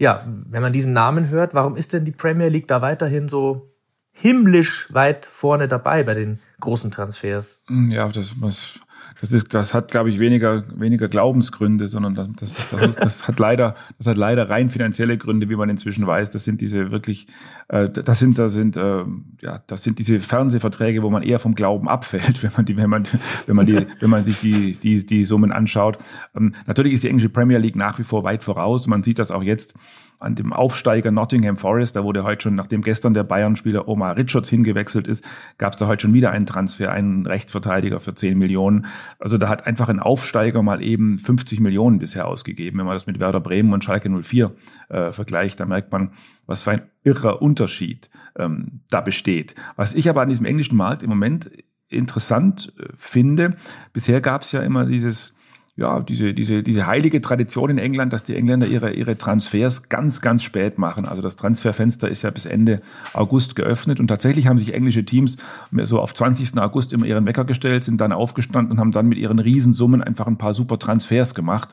Ja, 0.00 0.24
wenn 0.26 0.62
man 0.62 0.72
diesen 0.72 0.94
Namen 0.94 1.28
hört, 1.28 1.52
warum 1.52 1.76
ist 1.76 1.92
denn 1.92 2.06
die 2.06 2.10
Premier 2.10 2.48
League 2.48 2.66
da 2.66 2.80
weiterhin 2.80 3.28
so 3.28 3.70
himmlisch 4.12 4.88
weit 4.94 5.26
vorne 5.26 5.68
dabei 5.68 6.04
bei 6.04 6.14
den 6.14 6.40
großen 6.58 6.90
Transfers? 6.90 7.62
Ja, 7.68 8.08
das, 8.08 8.40
was, 8.40 8.80
das, 9.20 9.32
ist, 9.32 9.52
das 9.52 9.74
hat, 9.74 9.90
glaube 9.90 10.10
ich, 10.10 10.18
weniger, 10.18 10.62
weniger 10.78 11.08
Glaubensgründe, 11.08 11.88
sondern 11.88 12.14
das, 12.14 12.30
das, 12.32 12.68
das, 12.68 12.96
das, 12.96 13.28
hat 13.28 13.38
leider, 13.38 13.74
das 13.98 14.06
hat 14.06 14.16
leider 14.16 14.48
rein 14.48 14.70
finanzielle 14.70 15.18
Gründe, 15.18 15.48
wie 15.48 15.56
man 15.56 15.68
inzwischen 15.68 16.06
weiß. 16.06 16.30
Das 16.30 16.44
sind 16.44 16.60
diese 16.60 16.90
wirklich, 16.90 17.26
äh, 17.68 17.88
das 17.88 18.18
sind, 18.18 18.38
das 18.38 18.52
sind, 18.52 18.76
äh, 18.76 19.04
ja, 19.42 19.62
das 19.66 19.82
sind 19.82 19.98
diese 19.98 20.20
Fernsehverträge, 20.20 21.02
wo 21.02 21.10
man 21.10 21.22
eher 21.22 21.38
vom 21.38 21.54
Glauben 21.54 21.88
abfällt, 21.88 22.42
wenn 22.42 22.52
man 22.56 22.64
die, 22.64 22.76
wenn 22.76 22.90
man, 22.90 23.04
wenn 23.46 23.56
man 23.56 23.66
die, 23.66 23.86
wenn 24.00 24.10
man 24.10 24.24
sich 24.24 24.40
die, 24.40 24.74
die, 24.74 25.04
die 25.04 25.24
Summen 25.24 25.52
anschaut. 25.52 25.98
Ähm, 26.34 26.52
natürlich 26.66 26.94
ist 26.94 27.04
die 27.04 27.08
englische 27.08 27.28
Premier 27.28 27.58
League 27.58 27.76
nach 27.76 27.98
wie 27.98 28.04
vor 28.04 28.24
weit 28.24 28.42
voraus. 28.42 28.86
Man 28.86 29.02
sieht 29.02 29.18
das 29.18 29.30
auch 29.30 29.42
jetzt 29.42 29.74
an 30.20 30.34
dem 30.34 30.52
Aufsteiger 30.52 31.10
Nottingham 31.10 31.56
Forest, 31.56 31.96
da 31.96 32.04
wurde 32.04 32.22
heute 32.24 32.42
schon, 32.42 32.54
nachdem 32.54 32.82
gestern 32.82 33.14
der 33.14 33.24
Bayern-Spieler 33.24 33.88
Omar 33.88 34.16
Richards 34.16 34.50
hingewechselt 34.50 35.08
ist, 35.08 35.26
gab 35.56 35.72
es 35.72 35.78
da 35.78 35.86
heute 35.86 36.02
schon 36.02 36.12
wieder 36.12 36.30
einen 36.30 36.44
Transfer, 36.46 36.92
einen 36.92 37.26
Rechtsverteidiger 37.26 38.00
für 38.00 38.14
10 38.14 38.38
Millionen. 38.38 38.86
Also 39.18 39.38
da 39.38 39.48
hat 39.48 39.66
einfach 39.66 39.88
ein 39.88 39.98
Aufsteiger 39.98 40.62
mal 40.62 40.82
eben 40.82 41.18
50 41.18 41.60
Millionen 41.60 41.98
bisher 41.98 42.28
ausgegeben. 42.28 42.78
Wenn 42.78 42.86
man 42.86 42.94
das 42.94 43.06
mit 43.06 43.18
Werder 43.18 43.40
Bremen 43.40 43.72
und 43.72 43.82
Schalke 43.82 44.10
04 44.10 44.52
äh, 44.90 45.12
vergleicht, 45.12 45.58
da 45.58 45.64
merkt 45.64 45.90
man, 45.90 46.12
was 46.46 46.62
für 46.62 46.72
ein 46.72 46.82
irrer 47.02 47.40
Unterschied 47.40 48.10
ähm, 48.38 48.82
da 48.90 49.00
besteht. 49.00 49.54
Was 49.76 49.94
ich 49.94 50.08
aber 50.10 50.20
an 50.20 50.28
diesem 50.28 50.44
englischen 50.44 50.76
Markt 50.76 51.02
im 51.02 51.08
Moment 51.08 51.50
interessant 51.88 52.74
äh, 52.78 52.88
finde, 52.94 53.56
bisher 53.94 54.20
gab 54.20 54.42
es 54.42 54.52
ja 54.52 54.60
immer 54.60 54.84
dieses 54.84 55.34
ja, 55.80 55.98
diese, 56.00 56.34
diese, 56.34 56.62
diese 56.62 56.86
heilige 56.86 57.22
Tradition 57.22 57.70
in 57.70 57.78
England, 57.78 58.12
dass 58.12 58.22
die 58.22 58.36
Engländer 58.36 58.66
ihre, 58.66 58.92
ihre 58.92 59.16
Transfers 59.16 59.88
ganz, 59.88 60.20
ganz 60.20 60.42
spät 60.42 60.76
machen. 60.76 61.06
Also 61.06 61.22
das 61.22 61.36
Transferfenster 61.36 62.06
ist 62.06 62.20
ja 62.20 62.28
bis 62.28 62.44
Ende 62.44 62.82
August 63.14 63.56
geöffnet 63.56 63.98
und 63.98 64.08
tatsächlich 64.08 64.46
haben 64.46 64.58
sich 64.58 64.74
englische 64.74 65.06
Teams 65.06 65.38
so 65.82 65.98
auf 65.98 66.12
20. 66.12 66.58
August 66.60 66.92
immer 66.92 67.06
ihren 67.06 67.24
Wecker 67.24 67.44
gestellt, 67.44 67.82
sind 67.82 67.98
dann 68.02 68.12
aufgestanden 68.12 68.72
und 68.72 68.78
haben 68.78 68.92
dann 68.92 69.08
mit 69.08 69.16
ihren 69.16 69.38
Riesensummen 69.38 70.02
einfach 70.02 70.26
ein 70.26 70.36
paar 70.36 70.52
super 70.52 70.78
Transfers 70.78 71.34
gemacht. 71.34 71.72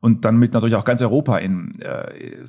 und 0.00 0.24
dann 0.26 0.36
mit 0.36 0.52
natürlich 0.52 0.76
auch 0.76 0.84
ganz 0.84 1.00
Europa 1.00 1.38
in, 1.38 1.80
äh, 1.80 2.44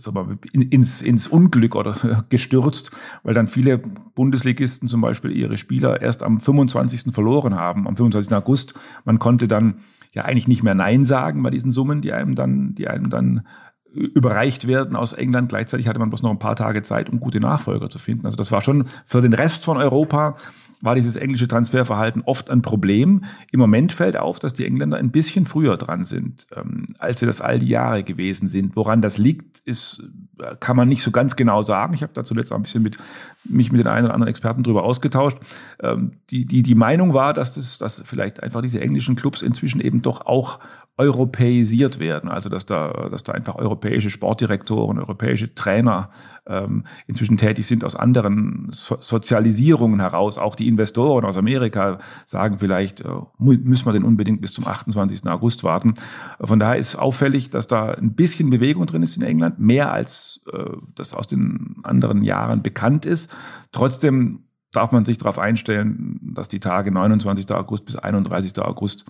ins, 0.52 1.02
ins 1.02 1.28
Unglück 1.28 1.76
oder 1.76 1.96
gestürzt, 2.30 2.92
weil 3.24 3.34
dann 3.34 3.48
viele 3.48 3.78
Bundesligisten 3.78 4.90
zum 4.90 5.00
Beispiel 5.00 5.32
ihre 5.32 5.58
Spieler 5.58 6.02
erst 6.02 6.24
am 6.24 6.42
25. 6.42 7.14
verloren 7.14 7.56
haben, 7.56 7.88
am 7.88 7.96
25. 7.96 8.34
August. 8.36 8.74
Man 9.06 9.18
konnte 9.18 9.48
dann 9.48 9.76
ja 10.14 10.26
eigentlich 10.26 10.48
nicht 10.48 10.64
mehr 10.64 10.76
Nein 10.76 11.06
sagen 11.06 11.44
bei 11.44 11.50
diesen 11.50 11.72
Summen, 11.72 12.02
die 12.02 12.14
einem 12.14 12.36
dann, 12.36 12.76
die 12.76 12.88
einem 12.88 13.10
dann 13.10 13.48
überreicht 13.92 14.68
werden 14.68 14.96
aus 14.96 15.14
England. 15.14 15.50
Gleichzeitig 15.50 15.88
hatte 15.88 16.00
man 16.00 16.10
bloß 16.10 16.22
noch 16.22 16.32
ein 16.32 16.40
paar 16.40 16.56
Tage 16.56 16.82
Zeit, 16.82 17.10
um 17.10 17.20
gute 17.20 17.40
Nachfolger 17.40 17.90
zu 17.90 18.00
finden. 18.00 18.26
Also 18.26 18.38
das 18.38 18.52
war 18.52 18.62
schon 18.62 18.86
für 19.06 19.22
den 19.22 19.34
Rest 19.34 19.66
von 19.66 19.78
Europa 19.78 20.36
war 20.82 20.96
dieses 20.96 21.16
englische 21.16 21.48
Transferverhalten 21.48 22.22
oft 22.26 22.50
ein 22.50 22.62
Problem. 22.62 23.24
Im 23.52 23.60
Moment 23.60 23.92
fällt 23.92 24.18
auf, 24.18 24.40
dass 24.40 24.54
die 24.54 24.66
Engländer 24.66 24.98
ein 24.98 25.12
bisschen 25.12 25.46
früher 25.46 25.78
dran 25.78 26.06
sind, 26.06 26.48
ähm, 26.56 26.88
als 26.98 27.20
sie 27.20 27.26
das 27.26 27.42
all 27.42 27.60
die 27.60 27.68
Jahre 27.68 28.04
gewesen 28.04 28.48
sind. 28.48 28.76
Woran 28.76 29.02
das 29.02 29.18
liegt, 29.18 29.60
ist, 29.60 30.02
äh, 30.40 30.56
kann 30.60 30.78
man 30.78 30.88
nicht 30.88 31.02
so 31.02 31.12
ganz 31.12 31.36
genau 31.36 31.62
sagen. 31.62 31.94
Ich 31.94 32.04
habe 32.04 32.14
da 32.14 32.24
zuletzt 32.24 32.52
auch 32.52 32.56
ein 32.56 32.64
bisschen 32.64 32.84
mit, 32.84 32.98
mich 33.44 33.72
mit 33.72 33.80
den 33.80 33.88
einen 33.88 34.06
oder 34.06 34.14
anderen 34.14 34.30
Experten 34.30 34.64
darüber 34.64 34.84
ausgetauscht. 34.84 35.38
Ähm, 35.82 36.14
die, 36.30 36.46
die, 36.46 36.64
die 36.64 36.76
Meinung 36.76 37.14
war, 37.14 37.34
dass, 37.34 37.56
das, 37.56 37.78
dass 37.78 38.02
vielleicht 38.06 38.42
einfach 38.42 38.62
diese 38.62 38.80
englischen 38.80 39.16
Clubs 39.16 39.42
inzwischen 39.42 39.82
eben 39.82 40.02
doch 40.02 40.26
auch 40.26 40.60
europäisiert 41.00 42.00
werden. 42.00 42.30
Also 42.30 42.50
dass 42.50 42.66
da, 42.66 43.08
dass 43.10 43.24
da 43.24 43.32
einfach 43.32 43.56
europäische 43.56 44.10
Sportdirektoren, 44.10 45.00
europäische 45.00 45.56
Trainer 45.56 46.10
ähm, 46.46 46.84
inzwischen 47.08 47.38
tätig 47.38 47.66
sind 47.66 47.86
aus 47.86 47.96
anderen 47.96 48.68
so 48.72 48.98
Sozialisierungen 49.00 50.02
heraus. 50.02 50.38
Auch 50.38 50.58
die 50.58 50.68
Investoren 50.68 51.24
aus 51.24 51.38
Amerika 51.38 52.00
sagen 52.26 52.60
vielleicht, 52.60 53.00
äh, 53.00 53.08
müssen 53.38 53.86
wir 53.86 53.94
denn 53.94 54.04
unbedingt 54.04 54.42
bis 54.42 54.52
zum 54.52 54.68
28. 54.68 55.26
August 55.30 55.64
warten. 55.64 55.94
Von 56.42 56.60
daher 56.60 56.76
ist 56.76 56.96
auffällig, 56.96 57.50
dass 57.50 57.68
da 57.68 57.92
ein 57.92 58.14
bisschen 58.14 58.50
Bewegung 58.50 58.86
drin 58.86 59.02
ist 59.02 59.16
in 59.16 59.24
England, 59.24 59.58
mehr 59.58 59.94
als 59.94 60.42
äh, 60.52 60.66
das 60.96 61.14
aus 61.14 61.28
den 61.28 61.78
anderen 61.84 62.26
Jahren 62.26 62.62
bekannt 62.62 63.06
ist. 63.06 63.34
Trotzdem 63.72 64.44
darf 64.74 64.92
man 64.92 65.06
sich 65.06 65.18
darauf 65.18 65.40
einstellen, 65.40 66.20
dass 66.22 66.50
die 66.50 66.60
Tage 66.60 66.92
29. 66.92 67.50
August 67.54 67.86
bis 67.86 67.96
31. 67.96 68.60
August 68.60 69.06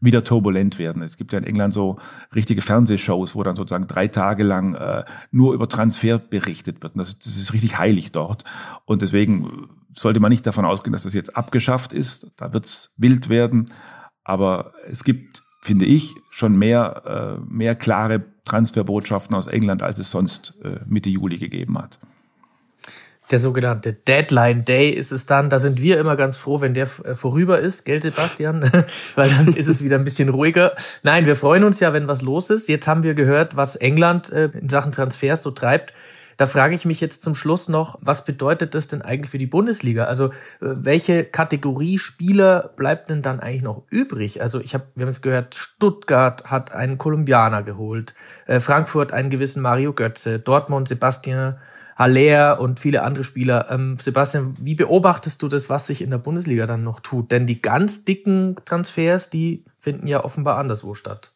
wieder 0.00 0.22
turbulent 0.24 0.78
werden. 0.78 1.02
Es 1.02 1.16
gibt 1.16 1.32
ja 1.32 1.38
in 1.38 1.44
England 1.44 1.74
so 1.74 1.98
richtige 2.34 2.62
Fernsehshows, 2.62 3.34
wo 3.34 3.42
dann 3.42 3.56
sozusagen 3.56 3.86
drei 3.86 4.08
Tage 4.08 4.44
lang 4.44 4.74
äh, 4.74 5.04
nur 5.30 5.54
über 5.54 5.68
Transfer 5.68 6.18
berichtet 6.18 6.82
wird. 6.82 6.92
Das, 6.96 7.18
das 7.18 7.36
ist 7.36 7.52
richtig 7.52 7.78
heilig 7.78 8.12
dort. 8.12 8.44
Und 8.84 9.02
deswegen 9.02 9.68
sollte 9.94 10.20
man 10.20 10.30
nicht 10.30 10.46
davon 10.46 10.64
ausgehen, 10.64 10.92
dass 10.92 11.02
das 11.02 11.14
jetzt 11.14 11.36
abgeschafft 11.36 11.92
ist. 11.92 12.32
Da 12.36 12.52
wird 12.52 12.66
es 12.66 12.92
wild 12.96 13.28
werden. 13.28 13.66
Aber 14.22 14.72
es 14.88 15.02
gibt, 15.02 15.42
finde 15.62 15.86
ich, 15.86 16.14
schon 16.30 16.56
mehr, 16.56 17.38
äh, 17.40 17.52
mehr 17.52 17.74
klare 17.74 18.24
Transferbotschaften 18.44 19.34
aus 19.34 19.46
England, 19.46 19.82
als 19.82 19.98
es 19.98 20.10
sonst 20.10 20.54
äh, 20.62 20.80
Mitte 20.86 21.10
Juli 21.10 21.38
gegeben 21.38 21.78
hat 21.78 21.98
der 23.30 23.40
sogenannte 23.40 23.92
Deadline 23.92 24.64
Day 24.64 24.90
ist 24.90 25.12
es 25.12 25.26
dann. 25.26 25.50
Da 25.50 25.58
sind 25.58 25.80
wir 25.80 25.98
immer 25.98 26.16
ganz 26.16 26.38
froh, 26.38 26.60
wenn 26.60 26.74
der 26.74 26.88
äh, 27.04 27.14
vorüber 27.14 27.58
ist, 27.58 27.84
gell, 27.84 28.00
Sebastian? 28.00 28.70
Weil 29.14 29.30
dann 29.30 29.54
ist 29.54 29.68
es 29.68 29.82
wieder 29.82 29.96
ein 29.96 30.04
bisschen 30.04 30.28
ruhiger. 30.28 30.74
Nein, 31.02 31.26
wir 31.26 31.36
freuen 31.36 31.64
uns 31.64 31.80
ja, 31.80 31.92
wenn 31.92 32.08
was 32.08 32.22
los 32.22 32.50
ist. 32.50 32.68
Jetzt 32.68 32.86
haben 32.86 33.02
wir 33.02 33.14
gehört, 33.14 33.56
was 33.56 33.76
England 33.76 34.30
äh, 34.32 34.50
in 34.58 34.68
Sachen 34.68 34.92
Transfers 34.92 35.42
so 35.42 35.50
treibt. 35.50 35.92
Da 36.38 36.46
frage 36.46 36.76
ich 36.76 36.84
mich 36.84 37.00
jetzt 37.00 37.22
zum 37.22 37.34
Schluss 37.34 37.68
noch, 37.68 37.98
was 38.00 38.24
bedeutet 38.24 38.74
das 38.74 38.86
denn 38.86 39.02
eigentlich 39.02 39.30
für 39.30 39.38
die 39.38 39.46
Bundesliga? 39.46 40.04
Also 40.04 40.26
äh, 40.26 40.30
welche 40.60 41.24
Kategorie 41.24 41.98
Spieler 41.98 42.72
bleibt 42.76 43.10
denn 43.10 43.22
dann 43.22 43.40
eigentlich 43.40 43.62
noch 43.62 43.82
übrig? 43.90 44.40
Also 44.40 44.60
ich 44.60 44.72
habe, 44.72 44.84
wir 44.94 45.04
haben 45.04 45.10
es 45.10 45.20
gehört, 45.20 45.56
Stuttgart 45.56 46.50
hat 46.50 46.72
einen 46.72 46.96
Kolumbianer 46.96 47.62
geholt, 47.62 48.14
Frankfurt 48.60 49.12
einen 49.12 49.28
gewissen 49.28 49.60
Mario 49.60 49.92
Götze, 49.92 50.38
Dortmund 50.38 50.88
Sebastian 50.88 51.58
Haller 51.98 52.60
und 52.60 52.78
viele 52.78 53.02
andere 53.02 53.24
Spieler. 53.24 53.66
Ähm, 53.70 53.96
Sebastian, 53.98 54.56
wie 54.60 54.76
beobachtest 54.76 55.42
du 55.42 55.48
das, 55.48 55.68
was 55.68 55.88
sich 55.88 56.00
in 56.00 56.10
der 56.10 56.18
Bundesliga 56.18 56.66
dann 56.66 56.84
noch 56.84 57.00
tut? 57.00 57.32
Denn 57.32 57.46
die 57.46 57.60
ganz 57.60 58.04
dicken 58.04 58.56
Transfers, 58.64 59.30
die 59.30 59.64
finden 59.80 60.06
ja 60.06 60.22
offenbar 60.24 60.58
anderswo 60.58 60.94
statt. 60.94 61.34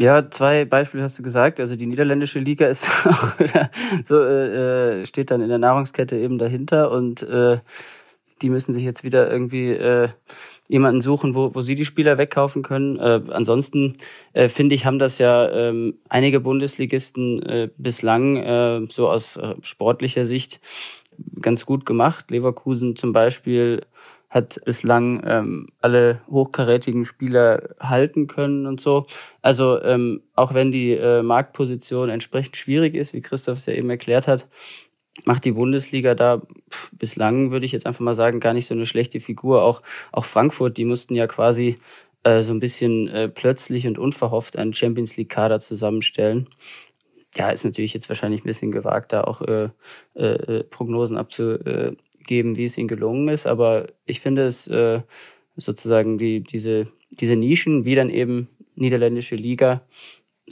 Ja, 0.00 0.30
zwei 0.30 0.64
Beispiele 0.64 1.02
hast 1.02 1.18
du 1.18 1.22
gesagt. 1.22 1.60
Also 1.60 1.76
die 1.76 1.86
niederländische 1.86 2.38
Liga 2.38 2.66
ist 2.66 2.88
auch 3.04 3.32
so 4.04 4.22
äh, 4.22 5.04
steht 5.04 5.30
dann 5.30 5.42
in 5.42 5.48
der 5.48 5.58
Nahrungskette 5.58 6.16
eben 6.16 6.38
dahinter 6.38 6.90
und 6.90 7.22
äh, 7.22 7.58
die 8.40 8.50
müssen 8.50 8.72
sich 8.72 8.82
jetzt 8.82 9.04
wieder 9.04 9.30
irgendwie 9.30 9.70
äh, 9.70 10.08
jemanden 10.72 11.02
suchen, 11.02 11.34
wo, 11.34 11.54
wo 11.54 11.60
sie 11.60 11.74
die 11.74 11.84
Spieler 11.84 12.18
wegkaufen 12.18 12.62
können. 12.62 12.98
Äh, 12.98 13.20
ansonsten 13.30 13.96
äh, 14.32 14.48
finde 14.48 14.74
ich, 14.74 14.86
haben 14.86 14.98
das 14.98 15.18
ja 15.18 15.48
ähm, 15.50 15.94
einige 16.08 16.40
Bundesligisten 16.40 17.42
äh, 17.42 17.68
bislang 17.76 18.36
äh, 18.36 18.80
so 18.88 19.08
aus 19.08 19.36
äh, 19.36 19.54
sportlicher 19.60 20.24
Sicht 20.24 20.60
ganz 21.40 21.66
gut 21.66 21.86
gemacht. 21.86 22.30
Leverkusen 22.30 22.96
zum 22.96 23.12
Beispiel 23.12 23.82
hat 24.30 24.58
bislang 24.64 25.22
ähm, 25.26 25.66
alle 25.82 26.22
hochkarätigen 26.30 27.04
Spieler 27.04 27.74
halten 27.78 28.28
können 28.28 28.66
und 28.66 28.80
so. 28.80 29.06
Also 29.42 29.82
ähm, 29.82 30.22
auch 30.34 30.54
wenn 30.54 30.72
die 30.72 30.92
äh, 30.92 31.22
Marktposition 31.22 32.08
entsprechend 32.08 32.56
schwierig 32.56 32.94
ist, 32.94 33.12
wie 33.12 33.20
Christoph 33.20 33.58
es 33.58 33.66
ja 33.66 33.74
eben 33.74 33.90
erklärt 33.90 34.26
hat, 34.26 34.48
macht 35.24 35.44
die 35.44 35.52
Bundesliga 35.52 36.14
da 36.14 36.42
bislang, 36.92 37.50
würde 37.50 37.66
ich 37.66 37.72
jetzt 37.72 37.86
einfach 37.86 38.00
mal 38.00 38.14
sagen, 38.14 38.40
gar 38.40 38.54
nicht 38.54 38.66
so 38.66 38.74
eine 38.74 38.86
schlechte 38.86 39.20
Figur. 39.20 39.62
Auch, 39.62 39.82
auch 40.10 40.24
Frankfurt, 40.24 40.76
die 40.76 40.84
mussten 40.84 41.14
ja 41.14 41.26
quasi 41.26 41.76
äh, 42.24 42.42
so 42.42 42.52
ein 42.52 42.60
bisschen 42.60 43.08
äh, 43.08 43.28
plötzlich 43.28 43.86
und 43.86 43.98
unverhofft 43.98 44.56
einen 44.56 44.74
Champions 44.74 45.16
League-Kader 45.16 45.60
zusammenstellen. 45.60 46.48
Ja, 47.36 47.50
ist 47.50 47.64
natürlich 47.64 47.94
jetzt 47.94 48.08
wahrscheinlich 48.08 48.42
ein 48.42 48.46
bisschen 48.46 48.72
gewagt, 48.72 49.12
da 49.12 49.22
auch 49.24 49.40
äh, 49.42 49.68
äh, 50.14 50.24
äh 50.24 50.64
Prognosen 50.64 51.16
abzugeben, 51.16 52.56
wie 52.56 52.64
es 52.64 52.76
ihnen 52.78 52.88
gelungen 52.88 53.28
ist. 53.28 53.46
Aber 53.46 53.86
ich 54.06 54.20
finde 54.20 54.46
es 54.46 54.66
äh, 54.68 55.00
sozusagen 55.56 56.18
die, 56.18 56.42
diese, 56.42 56.88
diese 57.10 57.36
Nischen, 57.36 57.84
wie 57.84 57.94
dann 57.94 58.10
eben 58.10 58.48
niederländische 58.74 59.36
Liga, 59.36 59.82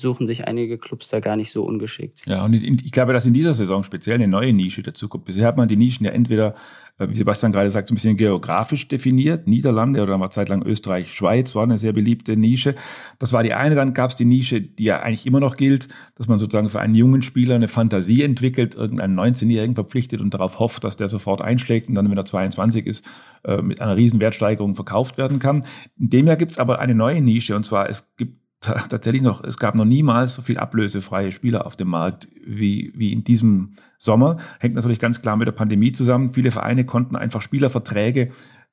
suchen 0.01 0.27
sich 0.27 0.47
einige 0.47 0.79
Clubs 0.79 1.09
da 1.09 1.21
gar 1.21 1.37
nicht 1.37 1.53
so 1.53 1.65
ungeschickt. 1.65 2.27
Ja, 2.27 2.45
und 2.45 2.55
ich 2.55 2.93
glaube, 2.93 3.13
dass 3.13 3.27
in 3.27 3.33
dieser 3.33 3.55
Saison 3.55 3.85
speziell 3.85 4.17
eine 4.17 4.29
neue 4.29 4.53
Nische 4.53 4.83
dazukommt. 4.83 5.25
Bisher 5.25 5.47
hat 5.47 5.57
man 5.57 5.69
die 5.69 5.77
Nischen 5.77 6.07
ja 6.07 6.13
entweder, 6.13 6.55
äh, 6.99 7.09
wie 7.09 7.15
Sebastian 7.15 7.53
gerade 7.53 7.71
sagt, 7.71 7.89
so 7.89 7.93
ein 7.93 7.97
bisschen 7.97 8.17
geografisch 8.17 8.89
definiert. 8.89 9.47
Niederlande 9.47 10.03
oder 10.03 10.19
mal 10.19 10.31
zeitlang 10.31 10.63
Österreich, 10.63 11.13
Schweiz 11.13 11.55
war 11.55 11.65
eine 11.65 11.79
sehr 11.79 11.93
beliebte 11.93 12.37
Nische. 12.37 12.75
Das 13.19 13.33
war 13.33 13.43
die 13.43 13.55
eine. 13.55 13.75
Dann 13.75 13.95
gab 13.95 14.11
es 14.11 14.17
die 14.17 14.25
Nische, 14.25 14.61
die 14.61 14.85
ja 14.85 15.01
eigentlich 15.01 15.27
immer 15.27 15.41
noch 15.41 15.57
gilt, 15.57 15.89
dass 16.17 16.29
man 16.29 16.39
sozusagen 16.39 16.69
für 16.69 16.81
einen 16.81 16.95
jungen 16.95 17.23
Spieler 17.23 17.55
eine 17.55 17.69
Fantasie 17.69 18.23
entwickelt, 18.23 18.75
irgendeinen 18.75 19.19
19-Jährigen 19.19 19.75
verpflichtet 19.75 20.21
und 20.21 20.35
darauf 20.35 20.59
hofft, 20.59 20.85
dass 20.85 20.97
der 20.97 21.09
sofort 21.09 21.43
einschlägt 21.43 21.89
und 21.89 21.95
dann, 21.95 22.11
wenn 22.11 22.19
er 22.19 22.25
22 22.25 22.87
ist, 22.87 23.05
äh, 23.45 23.63
mit 23.63 23.81
einer 23.81 23.97
riesen 23.97 24.21
Wertsteigerung 24.21 24.75
verkauft 24.75 25.19
werden 25.19 25.39
kann. 25.39 25.65
In 25.99 26.11
dem 26.11 26.27
Jahr 26.27 26.37
gibt 26.37 26.53
es 26.53 26.59
aber 26.59 26.79
eine 26.79 26.95
neue 26.95 27.21
Nische 27.21 27.57
und 27.57 27.65
zwar 27.65 27.89
es 27.89 28.15
gibt 28.17 28.40
tatsächlich 28.61 29.23
noch, 29.23 29.43
es 29.43 29.57
gab 29.57 29.75
noch 29.75 29.85
niemals 29.85 30.35
so 30.35 30.43
viel 30.43 30.59
ablösefreie 30.59 31.33
Spieler 31.33 31.67
auf 31.67 31.77
dem 31.77 31.89
Markt 31.89 32.29
wie, 32.45 32.93
wie 32.95 33.13
in 33.13 33.25
diesem 33.25 33.75
Sommer. 33.99 34.37
Hängt 34.59 34.75
natürlich 34.75 34.99
ganz 34.99 35.23
klar 35.23 35.37
mit 35.37 35.47
der 35.47 35.53
Pandemie 35.53 35.93
zusammen. 35.93 36.33
Viele 36.33 36.51
Vereine 36.51 36.85
konnten 36.85 37.17
einfach 37.17 37.43
Spielerverträge 37.43 38.31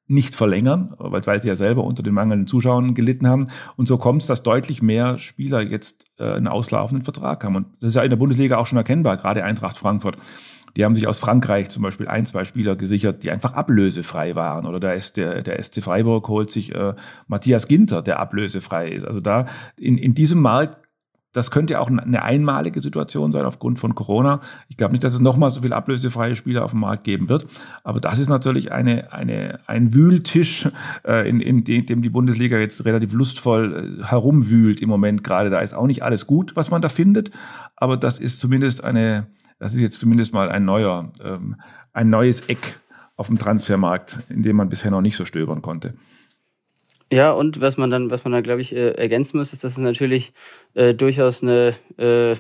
nicht 0.09 0.35
verlängern, 0.35 0.93
weil, 0.97 1.41
sie 1.41 1.49
ja 1.49 1.55
selber 1.55 1.83
unter 1.83 2.01
den 2.01 2.13
mangelnden 2.13 2.47
Zuschauern 2.47 2.95
gelitten 2.95 3.27
haben. 3.27 3.45
Und 3.75 3.87
so 3.87 3.97
kommt 3.97 4.21
es, 4.21 4.27
dass 4.27 4.41
deutlich 4.41 4.81
mehr 4.81 5.19
Spieler 5.19 5.61
jetzt 5.61 6.05
äh, 6.17 6.31
einen 6.31 6.47
auslaufenden 6.47 7.03
Vertrag 7.03 7.43
haben. 7.43 7.57
Und 7.57 7.67
das 7.81 7.89
ist 7.89 7.95
ja 7.95 8.03
in 8.03 8.09
der 8.09 8.17
Bundesliga 8.17 8.57
auch 8.57 8.65
schon 8.65 8.77
erkennbar, 8.77 9.17
gerade 9.17 9.43
Eintracht 9.43 9.77
Frankfurt. 9.77 10.17
Die 10.77 10.85
haben 10.85 10.93
sich 10.93 11.07
aus 11.07 11.17
Frankreich 11.17 11.69
zum 11.69 11.81
Beispiel 11.81 12.07
ein, 12.07 12.27
zwei 12.27 12.45
Spieler 12.45 12.75
gesichert, 12.75 13.23
die 13.23 13.31
einfach 13.31 13.53
ablösefrei 13.53 14.35
waren. 14.35 14.67
Oder 14.67 14.79
da 14.79 14.93
ist 14.93 15.17
der, 15.17 15.41
der 15.41 15.61
SC 15.61 15.81
Freiburg 15.81 16.27
holt 16.27 16.51
sich 16.51 16.73
äh, 16.73 16.93
Matthias 17.27 17.67
Ginter, 17.67 18.03
der 18.03 18.19
ablösefrei 18.19 18.89
ist. 18.89 19.05
Also 19.05 19.19
da 19.19 19.47
in, 19.79 19.97
in 19.97 20.13
diesem 20.13 20.39
Markt 20.39 20.86
das 21.37 21.51
könnte 21.51 21.73
ja 21.73 21.79
auch 21.79 21.87
eine 21.87 22.23
einmalige 22.23 22.81
Situation 22.81 23.31
sein 23.31 23.45
aufgrund 23.45 23.77
von 23.77 23.93
Corona. 23.93 24.41
Ich 24.69 24.77
glaube 24.77 24.93
nicht, 24.93 25.03
dass 25.03 25.13
es 25.13 25.19
nochmal 25.19 25.51
so 25.51 25.61
viele 25.61 25.75
ablösefreie 25.75 26.35
Spieler 26.35 26.65
auf 26.65 26.71
dem 26.71 26.79
Markt 26.79 27.03
geben 27.03 27.29
wird. 27.29 27.45
Aber 27.83 27.99
das 27.99 28.17
ist 28.17 28.27
natürlich 28.27 28.71
eine, 28.71 29.13
eine, 29.13 29.59
ein 29.67 29.93
Wühltisch, 29.93 30.67
äh, 31.05 31.29
in, 31.29 31.39
in 31.39 31.63
dem 31.63 32.01
die 32.01 32.09
Bundesliga 32.09 32.57
jetzt 32.57 32.83
relativ 32.85 33.13
lustvoll 33.13 33.99
äh, 34.01 34.03
herumwühlt 34.03 34.81
im 34.81 34.89
Moment 34.89 35.23
gerade. 35.23 35.51
Da 35.51 35.59
ist 35.59 35.73
auch 35.73 35.85
nicht 35.85 36.03
alles 36.03 36.25
gut, 36.25 36.55
was 36.55 36.71
man 36.71 36.81
da 36.81 36.89
findet. 36.89 37.29
Aber 37.75 37.97
das 37.97 38.17
ist 38.17 38.39
zumindest 38.39 38.83
eine, 38.83 39.27
das 39.59 39.75
ist 39.75 39.81
jetzt 39.81 39.99
zumindest 39.99 40.33
mal 40.33 40.49
ein 40.49 40.65
neuer, 40.65 41.11
ähm, 41.23 41.55
ein 41.93 42.09
neues 42.09 42.41
Eck 42.49 42.79
auf 43.15 43.27
dem 43.27 43.37
Transfermarkt, 43.37 44.19
in 44.29 44.41
dem 44.41 44.55
man 44.55 44.69
bisher 44.69 44.89
noch 44.89 45.01
nicht 45.01 45.15
so 45.15 45.25
stöbern 45.25 45.61
konnte. 45.61 45.93
Ja, 47.11 47.31
und 47.31 47.61
was 47.61 47.77
man 47.77 47.89
dann, 47.89 48.11
was 48.11 48.23
man 48.25 48.33
dann, 48.33 48.43
glaube 48.43 48.61
ich, 48.61 48.75
äh, 48.75 48.91
ergänzen 48.91 49.37
muss, 49.37 49.53
ist, 49.53 49.63
dass 49.63 49.73
es 49.73 49.77
natürlich 49.77 50.33
äh, 50.73 50.93
durchaus 50.93 51.41
eine 51.41 51.73
äh, 51.97 52.31
äh, 52.31 52.35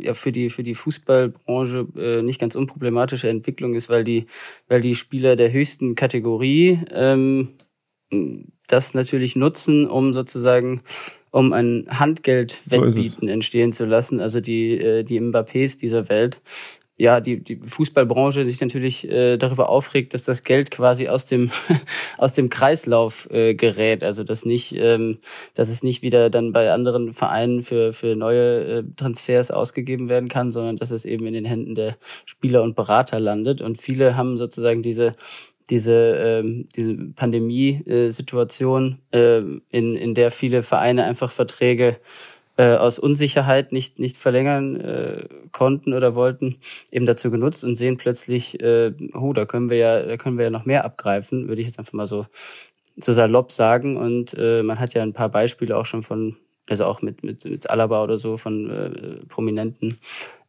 ja 0.00 0.14
für 0.14 0.32
die 0.32 0.50
für 0.50 0.62
die 0.62 0.74
Fußballbranche 0.74 1.86
äh, 1.96 2.22
nicht 2.22 2.40
ganz 2.40 2.54
unproblematische 2.54 3.28
Entwicklung 3.28 3.74
ist, 3.74 3.88
weil 3.88 4.04
die 4.04 4.26
weil 4.68 4.82
die 4.82 4.94
Spieler 4.94 5.36
der 5.36 5.52
höchsten 5.52 5.94
Kategorie 5.94 6.80
ähm, 6.92 7.54
das 8.68 8.94
natürlich 8.94 9.36
nutzen, 9.36 9.88
um 9.88 10.12
sozusagen 10.12 10.82
um 11.30 11.52
ein 11.54 11.86
Handgeldwettbieten 11.88 13.26
so 13.26 13.32
entstehen 13.32 13.72
zu 13.72 13.86
lassen. 13.86 14.20
Also 14.20 14.40
die, 14.40 14.78
äh, 14.78 15.02
die 15.02 15.18
Mbappés 15.18 15.78
dieser 15.78 16.08
Welt 16.10 16.42
ja, 17.02 17.20
die, 17.20 17.42
die 17.42 17.56
Fußballbranche 17.56 18.44
sich 18.44 18.60
natürlich 18.60 19.10
äh, 19.10 19.36
darüber 19.36 19.68
aufregt, 19.68 20.14
dass 20.14 20.22
das 20.22 20.44
Geld 20.44 20.70
quasi 20.70 21.08
aus 21.08 21.26
dem 21.26 21.50
aus 22.16 22.32
dem 22.34 22.48
Kreislauf 22.48 23.28
äh, 23.32 23.56
gerät. 23.56 24.04
Also 24.04 24.22
dass 24.22 24.44
nicht, 24.44 24.72
ähm, 24.76 25.18
dass 25.54 25.68
es 25.68 25.82
nicht 25.82 26.02
wieder 26.02 26.30
dann 26.30 26.52
bei 26.52 26.70
anderen 26.70 27.12
Vereinen 27.12 27.62
für 27.62 27.92
für 27.92 28.14
neue 28.14 28.64
äh, 28.64 28.84
Transfers 28.94 29.50
ausgegeben 29.50 30.08
werden 30.08 30.28
kann, 30.28 30.52
sondern 30.52 30.76
dass 30.76 30.92
es 30.92 31.04
eben 31.04 31.26
in 31.26 31.34
den 31.34 31.44
Händen 31.44 31.74
der 31.74 31.96
Spieler 32.24 32.62
und 32.62 32.76
Berater 32.76 33.18
landet. 33.18 33.62
Und 33.62 33.82
viele 33.82 34.16
haben 34.16 34.38
sozusagen 34.38 34.82
diese 34.82 35.10
diese, 35.70 35.92
ähm, 35.92 36.68
diese 36.76 36.94
Pandemie-Situation, 37.16 38.98
äh, 39.10 39.38
in, 39.70 39.96
in 39.96 40.14
der 40.14 40.30
viele 40.30 40.62
Vereine 40.62 41.04
einfach 41.04 41.30
Verträge 41.30 41.96
äh, 42.56 42.74
aus 42.76 42.98
Unsicherheit 42.98 43.72
nicht, 43.72 43.98
nicht 43.98 44.16
verlängern 44.16 44.76
äh, 44.80 45.28
konnten 45.52 45.94
oder 45.94 46.14
wollten, 46.14 46.56
eben 46.90 47.06
dazu 47.06 47.30
genutzt 47.30 47.64
und 47.64 47.74
sehen 47.74 47.96
plötzlich, 47.96 48.60
äh, 48.60 48.92
oh, 49.14 49.32
da 49.32 49.46
können 49.46 49.70
wir 49.70 49.78
ja, 49.78 50.02
da 50.02 50.16
können 50.16 50.38
wir 50.38 50.44
ja 50.44 50.50
noch 50.50 50.66
mehr 50.66 50.84
abgreifen, 50.84 51.48
würde 51.48 51.62
ich 51.62 51.68
jetzt 51.68 51.78
einfach 51.78 51.94
mal 51.94 52.06
so, 52.06 52.26
so 52.96 53.12
salopp 53.12 53.52
sagen. 53.52 53.96
Und 53.96 54.34
äh, 54.38 54.62
man 54.62 54.78
hat 54.78 54.94
ja 54.94 55.02
ein 55.02 55.14
paar 55.14 55.30
Beispiele 55.30 55.76
auch 55.76 55.86
schon 55.86 56.02
von, 56.02 56.36
also 56.68 56.84
auch 56.84 57.02
mit, 57.02 57.22
mit, 57.22 57.44
mit 57.44 57.70
Alaba 57.70 58.02
oder 58.02 58.18
so, 58.18 58.36
von 58.36 58.70
äh, 58.70 59.24
prominenten 59.26 59.96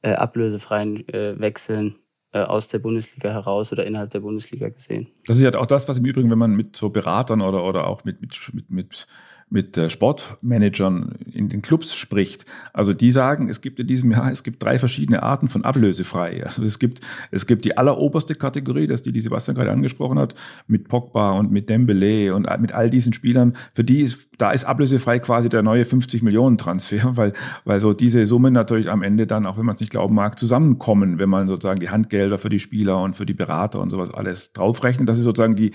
äh, 0.02 0.12
ablösefreien 0.12 1.08
äh, 1.08 1.40
Wechseln 1.40 1.96
äh, 2.34 2.40
aus 2.42 2.68
der 2.68 2.80
Bundesliga 2.80 3.30
heraus 3.30 3.72
oder 3.72 3.86
innerhalb 3.86 4.10
der 4.10 4.20
Bundesliga 4.20 4.68
gesehen. 4.70 5.08
Das 5.26 5.38
ist 5.38 5.44
ja 5.44 5.54
auch 5.58 5.66
das, 5.66 5.88
was 5.88 6.00
im 6.00 6.06
Übrigen, 6.06 6.30
wenn 6.30 6.38
man 6.38 6.52
mit 6.52 6.76
so 6.76 6.90
Beratern 6.90 7.42
oder, 7.42 7.64
oder 7.64 7.88
auch 7.88 8.04
mit, 8.04 8.20
mit, 8.22 8.38
mit, 8.54 8.70
mit 8.70 9.08
mit 9.54 9.78
äh, 9.78 9.90
Sportmanagern 9.90 11.14
in 11.32 11.48
den 11.48 11.62
Clubs 11.62 11.94
spricht, 11.94 12.46
also 12.74 12.92
die 12.92 13.12
sagen, 13.12 13.50
es 13.50 13.62
gibt 13.62 13.80
in 13.80 13.88
diesem 13.88 14.12
Jahr, 14.12 14.32
es 14.32 14.44
gibt 14.44 14.64
drei 14.64 14.80
verschiedene 14.80 15.22
Arten 15.22 15.48
von 15.48 15.64
ablösefrei. 15.64 16.44
Also 16.44 16.64
es 16.64 16.80
gibt, 16.80 17.02
es 17.30 17.46
gibt 17.46 17.64
die 17.64 17.78
alleroberste 17.78 18.34
Kategorie, 18.34 18.88
das 18.88 19.04
die, 19.04 19.12
die 19.12 19.22
Sebastian 19.22 19.56
gerade 19.56 19.72
angesprochen 19.72 20.18
hat, 20.18 20.34
mit 20.68 20.88
Pogba 20.88 21.32
und 21.34 21.52
mit 21.52 21.70
Dembele 21.70 22.34
und 22.34 22.48
mit 22.60 22.72
all 22.72 22.90
diesen 22.90 23.14
Spielern. 23.14 23.56
Für 23.76 23.84
die 23.84 24.02
ist, 24.02 24.28
da 24.40 24.52
ist 24.52 24.66
ablösefrei 24.66 25.20
quasi 25.20 25.50
der 25.50 25.62
neue 25.62 25.86
50 25.86 26.24
Millionen 26.24 26.58
Transfer, 26.58 27.16
weil, 27.16 27.34
weil 27.64 27.80
so 27.80 27.94
diese 27.94 28.26
Summen 28.26 28.54
natürlich 28.54 28.90
am 28.90 29.04
Ende 29.04 29.28
dann, 29.28 29.46
auch 29.46 29.58
wenn 29.58 29.66
man 29.66 29.76
es 29.76 29.82
nicht 29.82 29.92
glauben 29.92 30.16
mag, 30.16 30.40
zusammenkommen, 30.40 31.20
wenn 31.20 31.30
man 31.30 31.48
sozusagen 31.48 31.80
die 31.80 31.90
Handgelder 31.90 32.40
für 32.40 32.50
die 32.50 32.60
Spieler 32.60 33.00
und 33.02 33.16
für 33.16 33.28
die 33.28 33.36
Berater 33.36 33.80
und 33.82 33.92
sowas 33.92 34.12
alles 34.12 34.52
draufrechnet. 34.54 35.08
Das 35.08 35.20
ist 35.20 35.26
sozusagen 35.26 35.56
die, 35.56 35.72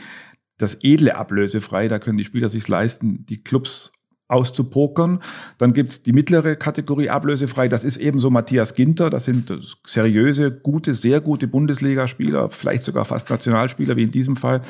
das 0.58 0.82
edle 0.82 1.16
ablösefrei, 1.16 1.88
da 1.88 1.98
können 1.98 2.18
die 2.18 2.24
Spieler 2.24 2.48
sich 2.48 2.66
leisten, 2.68 3.24
die 3.26 3.42
Clubs 3.42 3.92
auszupokern. 4.28 5.20
Dann 5.56 5.72
gibt's 5.72 6.02
die 6.02 6.12
mittlere 6.12 6.54
Kategorie 6.54 7.08
ablösefrei. 7.08 7.68
Das 7.68 7.82
ist 7.82 7.96
eben 7.96 8.18
so 8.18 8.30
Matthias 8.30 8.74
Ginter. 8.74 9.10
Das 9.10 9.24
sind 9.24 9.52
seriöse, 9.86 10.52
gute, 10.52 10.94
sehr 10.94 11.20
gute 11.20 11.48
Bundesligaspieler, 11.48 12.50
vielleicht 12.50 12.82
sogar 12.82 13.06
fast 13.06 13.30
Nationalspieler 13.30 13.96
wie 13.96 14.02
in 14.02 14.10
diesem 14.10 14.36
Fall, 14.36 14.60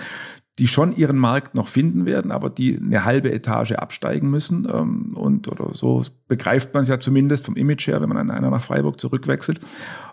die 0.58 0.68
schon 0.68 0.94
ihren 0.96 1.16
Markt 1.16 1.54
noch 1.54 1.68
finden 1.68 2.04
werden, 2.04 2.32
aber 2.32 2.50
die 2.50 2.76
eine 2.76 3.04
halbe 3.04 3.32
Etage 3.32 3.72
absteigen 3.72 4.30
müssen. 4.30 4.66
Ähm, 4.72 5.16
und 5.16 5.48
oder 5.48 5.74
so 5.74 6.04
begreift 6.26 6.74
man 6.74 6.82
es 6.82 6.88
ja 6.88 6.98
zumindest 6.98 7.46
vom 7.46 7.56
Image 7.56 7.86
her, 7.86 8.00
wenn 8.00 8.08
man 8.08 8.18
an 8.18 8.30
einer 8.30 8.50
nach 8.50 8.62
Freiburg 8.62 9.00
zurückwechselt. 9.00 9.60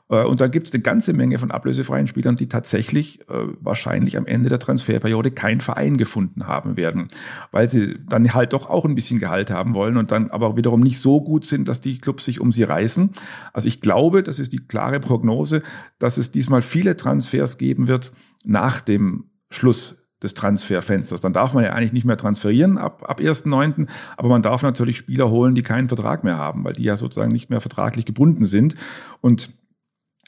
Äh, 0.09 0.23
und 0.23 0.41
dann 0.41 0.51
gibt 0.51 0.67
es 0.67 0.73
eine 0.73 0.83
ganze 0.83 1.13
Menge 1.13 1.39
von 1.39 1.51
ablösefreien 1.51 2.07
Spielern, 2.07 2.35
die 2.35 2.47
tatsächlich 2.47 3.21
äh, 3.29 3.47
wahrscheinlich 3.59 4.17
am 4.17 4.25
Ende 4.25 4.49
der 4.49 4.59
Transferperiode 4.59 5.31
keinen 5.31 5.61
Verein 5.61 5.97
gefunden 5.97 6.47
haben 6.47 6.77
werden, 6.77 7.09
weil 7.51 7.67
sie 7.67 7.97
dann 8.07 8.33
halt 8.33 8.53
doch 8.53 8.69
auch 8.69 8.85
ein 8.85 8.95
bisschen 8.95 9.19
Gehalt 9.19 9.51
haben 9.51 9.73
wollen 9.75 9.97
und 9.97 10.11
dann 10.11 10.31
aber 10.31 10.57
wiederum 10.57 10.79
nicht 10.79 10.99
so 10.99 11.21
gut 11.21 11.45
sind, 11.45 11.67
dass 11.67 11.81
die 11.81 11.99
Clubs 11.99 12.25
sich 12.25 12.39
um 12.39 12.51
sie 12.51 12.63
reißen. 12.63 13.11
Also 13.53 13.67
ich 13.67 13.81
glaube, 13.81 14.23
das 14.23 14.39
ist 14.39 14.53
die 14.53 14.65
klare 14.65 14.99
Prognose, 14.99 15.61
dass 15.99 16.17
es 16.17 16.31
diesmal 16.31 16.61
viele 16.61 16.95
Transfers 16.95 17.57
geben 17.57 17.87
wird 17.87 18.11
nach 18.45 18.81
dem 18.81 19.25
Schluss 19.49 20.05
des 20.23 20.33
Transferfensters. 20.33 21.21
Dann 21.21 21.33
darf 21.33 21.53
man 21.53 21.63
ja 21.63 21.73
eigentlich 21.73 21.93
nicht 21.93 22.05
mehr 22.05 22.17
transferieren 22.17 22.77
ab, 22.77 23.03
ab 23.07 23.19
1.9., 23.19 23.87
aber 24.17 24.29
man 24.29 24.41
darf 24.41 24.63
natürlich 24.63 24.97
Spieler 24.97 25.29
holen, 25.29 25.55
die 25.55 25.61
keinen 25.61 25.87
Vertrag 25.87 26.23
mehr 26.23 26.37
haben, 26.37 26.63
weil 26.63 26.73
die 26.73 26.83
ja 26.83 26.97
sozusagen 26.97 27.31
nicht 27.31 27.49
mehr 27.49 27.61
vertraglich 27.61 28.05
gebunden 28.05 28.45
sind. 28.45 28.75
Und 29.21 29.51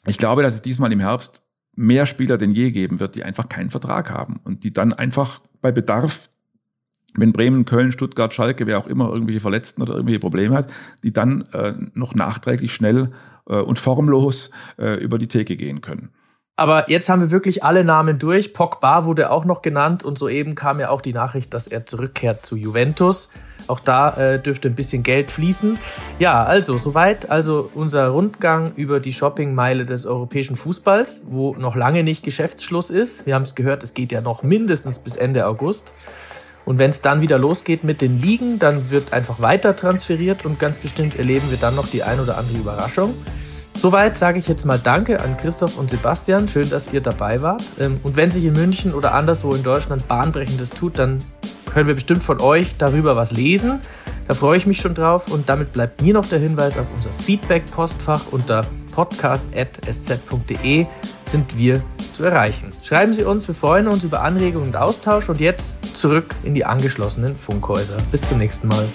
ich 0.10 0.18
glaube, 0.18 0.44
dass 0.44 0.56
es 0.56 0.62
diesmal 0.62 0.92
im 0.92 1.00
Herbst 1.00 1.44
mehr 1.76 2.06
Spieler 2.06 2.38
denn 2.38 2.52
je 2.52 2.72
geben 2.72 3.00
wird, 3.00 3.16
die 3.16 3.24
einfach 3.24 3.50
keinen 3.50 3.70
Vertrag 3.70 4.10
haben 4.10 4.40
und 4.44 4.64
die 4.64 4.74
dann 4.74 4.94
einfach 4.94 5.42
bei 5.62 5.72
Bedarf, 5.72 6.30
wenn 7.16 7.34
Bremen, 7.34 7.66
Köln, 7.66 7.92
Stuttgart, 7.92 8.34
Schalke, 8.34 8.68
wer 8.68 8.80
auch 8.80 8.88
immer 8.88 9.10
irgendwelche 9.10 9.40
Verletzten 9.40 9.82
oder 9.82 9.94
irgendwelche 9.94 10.20
Probleme 10.20 10.56
hat, 10.56 10.72
die 11.04 11.14
dann 11.14 11.44
äh, 11.54 11.74
noch 11.94 12.16
nachträglich 12.16 12.74
schnell 12.74 13.12
äh, 13.48 13.58
und 13.58 13.80
formlos 13.80 14.52
äh, 14.78 15.02
über 15.04 15.18
die 15.18 15.28
Theke 15.28 15.56
gehen 15.56 15.82
können. 15.82 16.10
Aber 16.60 16.90
jetzt 16.90 17.08
haben 17.08 17.22
wir 17.22 17.30
wirklich 17.30 17.64
alle 17.64 17.84
Namen 17.84 18.18
durch. 18.18 18.52
Pogba 18.52 19.06
wurde 19.06 19.30
auch 19.30 19.46
noch 19.46 19.62
genannt 19.62 20.04
und 20.04 20.18
soeben 20.18 20.56
kam 20.56 20.80
ja 20.80 20.90
auch 20.90 21.02
die 21.02 21.14
Nachricht, 21.14 21.54
dass 21.54 21.68
er 21.68 21.86
zurückkehrt 21.86 22.44
zu 22.44 22.56
Juventus. 22.56 23.30
Auch 23.68 23.80
da 23.80 24.16
äh, 24.18 24.42
dürfte 24.42 24.68
ein 24.68 24.74
bisschen 24.74 25.04
Geld 25.04 25.30
fließen. 25.30 25.78
Ja, 26.18 26.44
also 26.44 26.78
soweit 26.78 27.30
also 27.30 27.70
unser 27.76 28.08
Rundgang 28.08 28.74
über 28.76 29.00
die 29.00 29.14
Shoppingmeile 29.14 29.86
des 29.86 30.08
europäischen 30.08 30.56
Fußballs, 30.56 31.26
wo 31.30 31.54
noch 31.56 31.76
lange 31.76 32.04
nicht 32.04 32.24
Geschäftsschluss 32.24 32.90
ist. 32.90 33.28
Wir 33.28 33.36
haben 33.36 33.44
es 33.44 33.54
gehört, 33.54 33.84
es 33.84 33.94
geht 33.94 34.12
ja 34.12 34.22
noch 34.22 34.42
mindestens 34.42 34.98
bis 34.98 35.16
Ende 35.16 35.46
August. 35.46 35.94
Und 36.66 36.80
wenn 36.80 36.90
es 36.90 37.02
dann 37.02 37.22
wieder 37.22 37.38
losgeht 37.38 37.84
mit 37.84 38.02
den 38.02 38.18
Ligen, 38.18 38.58
dann 38.58 38.90
wird 38.90 39.14
einfach 39.14 39.42
weiter 39.42 39.76
transferiert 39.76 40.44
und 40.44 40.60
ganz 40.60 40.80
bestimmt 40.80 41.20
erleben 41.20 41.52
wir 41.52 41.58
dann 41.58 41.76
noch 41.76 41.88
die 41.88 42.02
ein 42.02 42.20
oder 42.20 42.38
andere 42.38 42.58
Überraschung. 42.58 43.14
Soweit 43.78 44.18
sage 44.18 44.40
ich 44.40 44.48
jetzt 44.48 44.66
mal 44.66 44.80
Danke 44.80 45.22
an 45.22 45.38
Christoph 45.38 45.78
und 45.78 45.92
Sebastian. 45.92 46.50
Schön, 46.50 46.68
dass 46.70 46.92
ihr 46.94 47.02
dabei 47.02 47.44
wart. 47.44 47.64
Ähm, 47.80 48.00
und 48.02 48.16
wenn 48.16 48.32
sich 48.32 48.44
in 48.44 48.54
München 48.54 48.94
oder 48.94 49.14
anderswo 49.14 49.54
in 49.54 49.62
Deutschland 49.62 50.08
Bahnbrechendes 50.08 50.72
tut, 50.72 50.98
dann 50.98 51.20
können 51.72 51.88
wir 51.88 51.94
bestimmt 51.94 52.24
von 52.24 52.42
euch 52.42 52.76
darüber 52.78 53.16
was 53.16 53.32
lesen. 53.32 53.80
Da 54.28 54.34
freue 54.34 54.58
ich 54.58 54.66
mich 54.66 54.82
schon 54.82 54.96
drauf. 54.96 55.30
Und 55.30 55.48
damit 55.48 55.74
bleibt 55.74 56.02
mir 56.02 56.16
noch 56.16 56.26
der 56.26 56.40
Hinweis 56.40 56.76
auf 56.76 56.88
unser 56.96 57.12
Feedback-Postfach 57.12 58.24
unter 58.32 58.66
podcast.sz.de 58.94 60.88
sind 61.30 61.58
wir 61.58 61.84
zu 62.14 62.24
erreichen. 62.24 62.72
Schreiben 62.82 63.14
Sie 63.14 63.24
uns, 63.24 63.48
wir 63.48 63.54
freuen 63.54 63.88
uns 63.88 64.04
über 64.04 64.24
Anregungen 64.24 64.70
und 64.70 64.76
Austausch. 64.76 65.30
Und 65.30 65.40
jetzt 65.40 65.78
zurück 65.96 66.34
in 66.44 66.56
die 66.56 66.66
angeschlossenen 66.66 67.36
Funkhäuser. 67.36 67.98
Bis 68.12 68.22
zum 68.22 68.40
nächsten 68.40 68.68
Mal. 68.70 68.88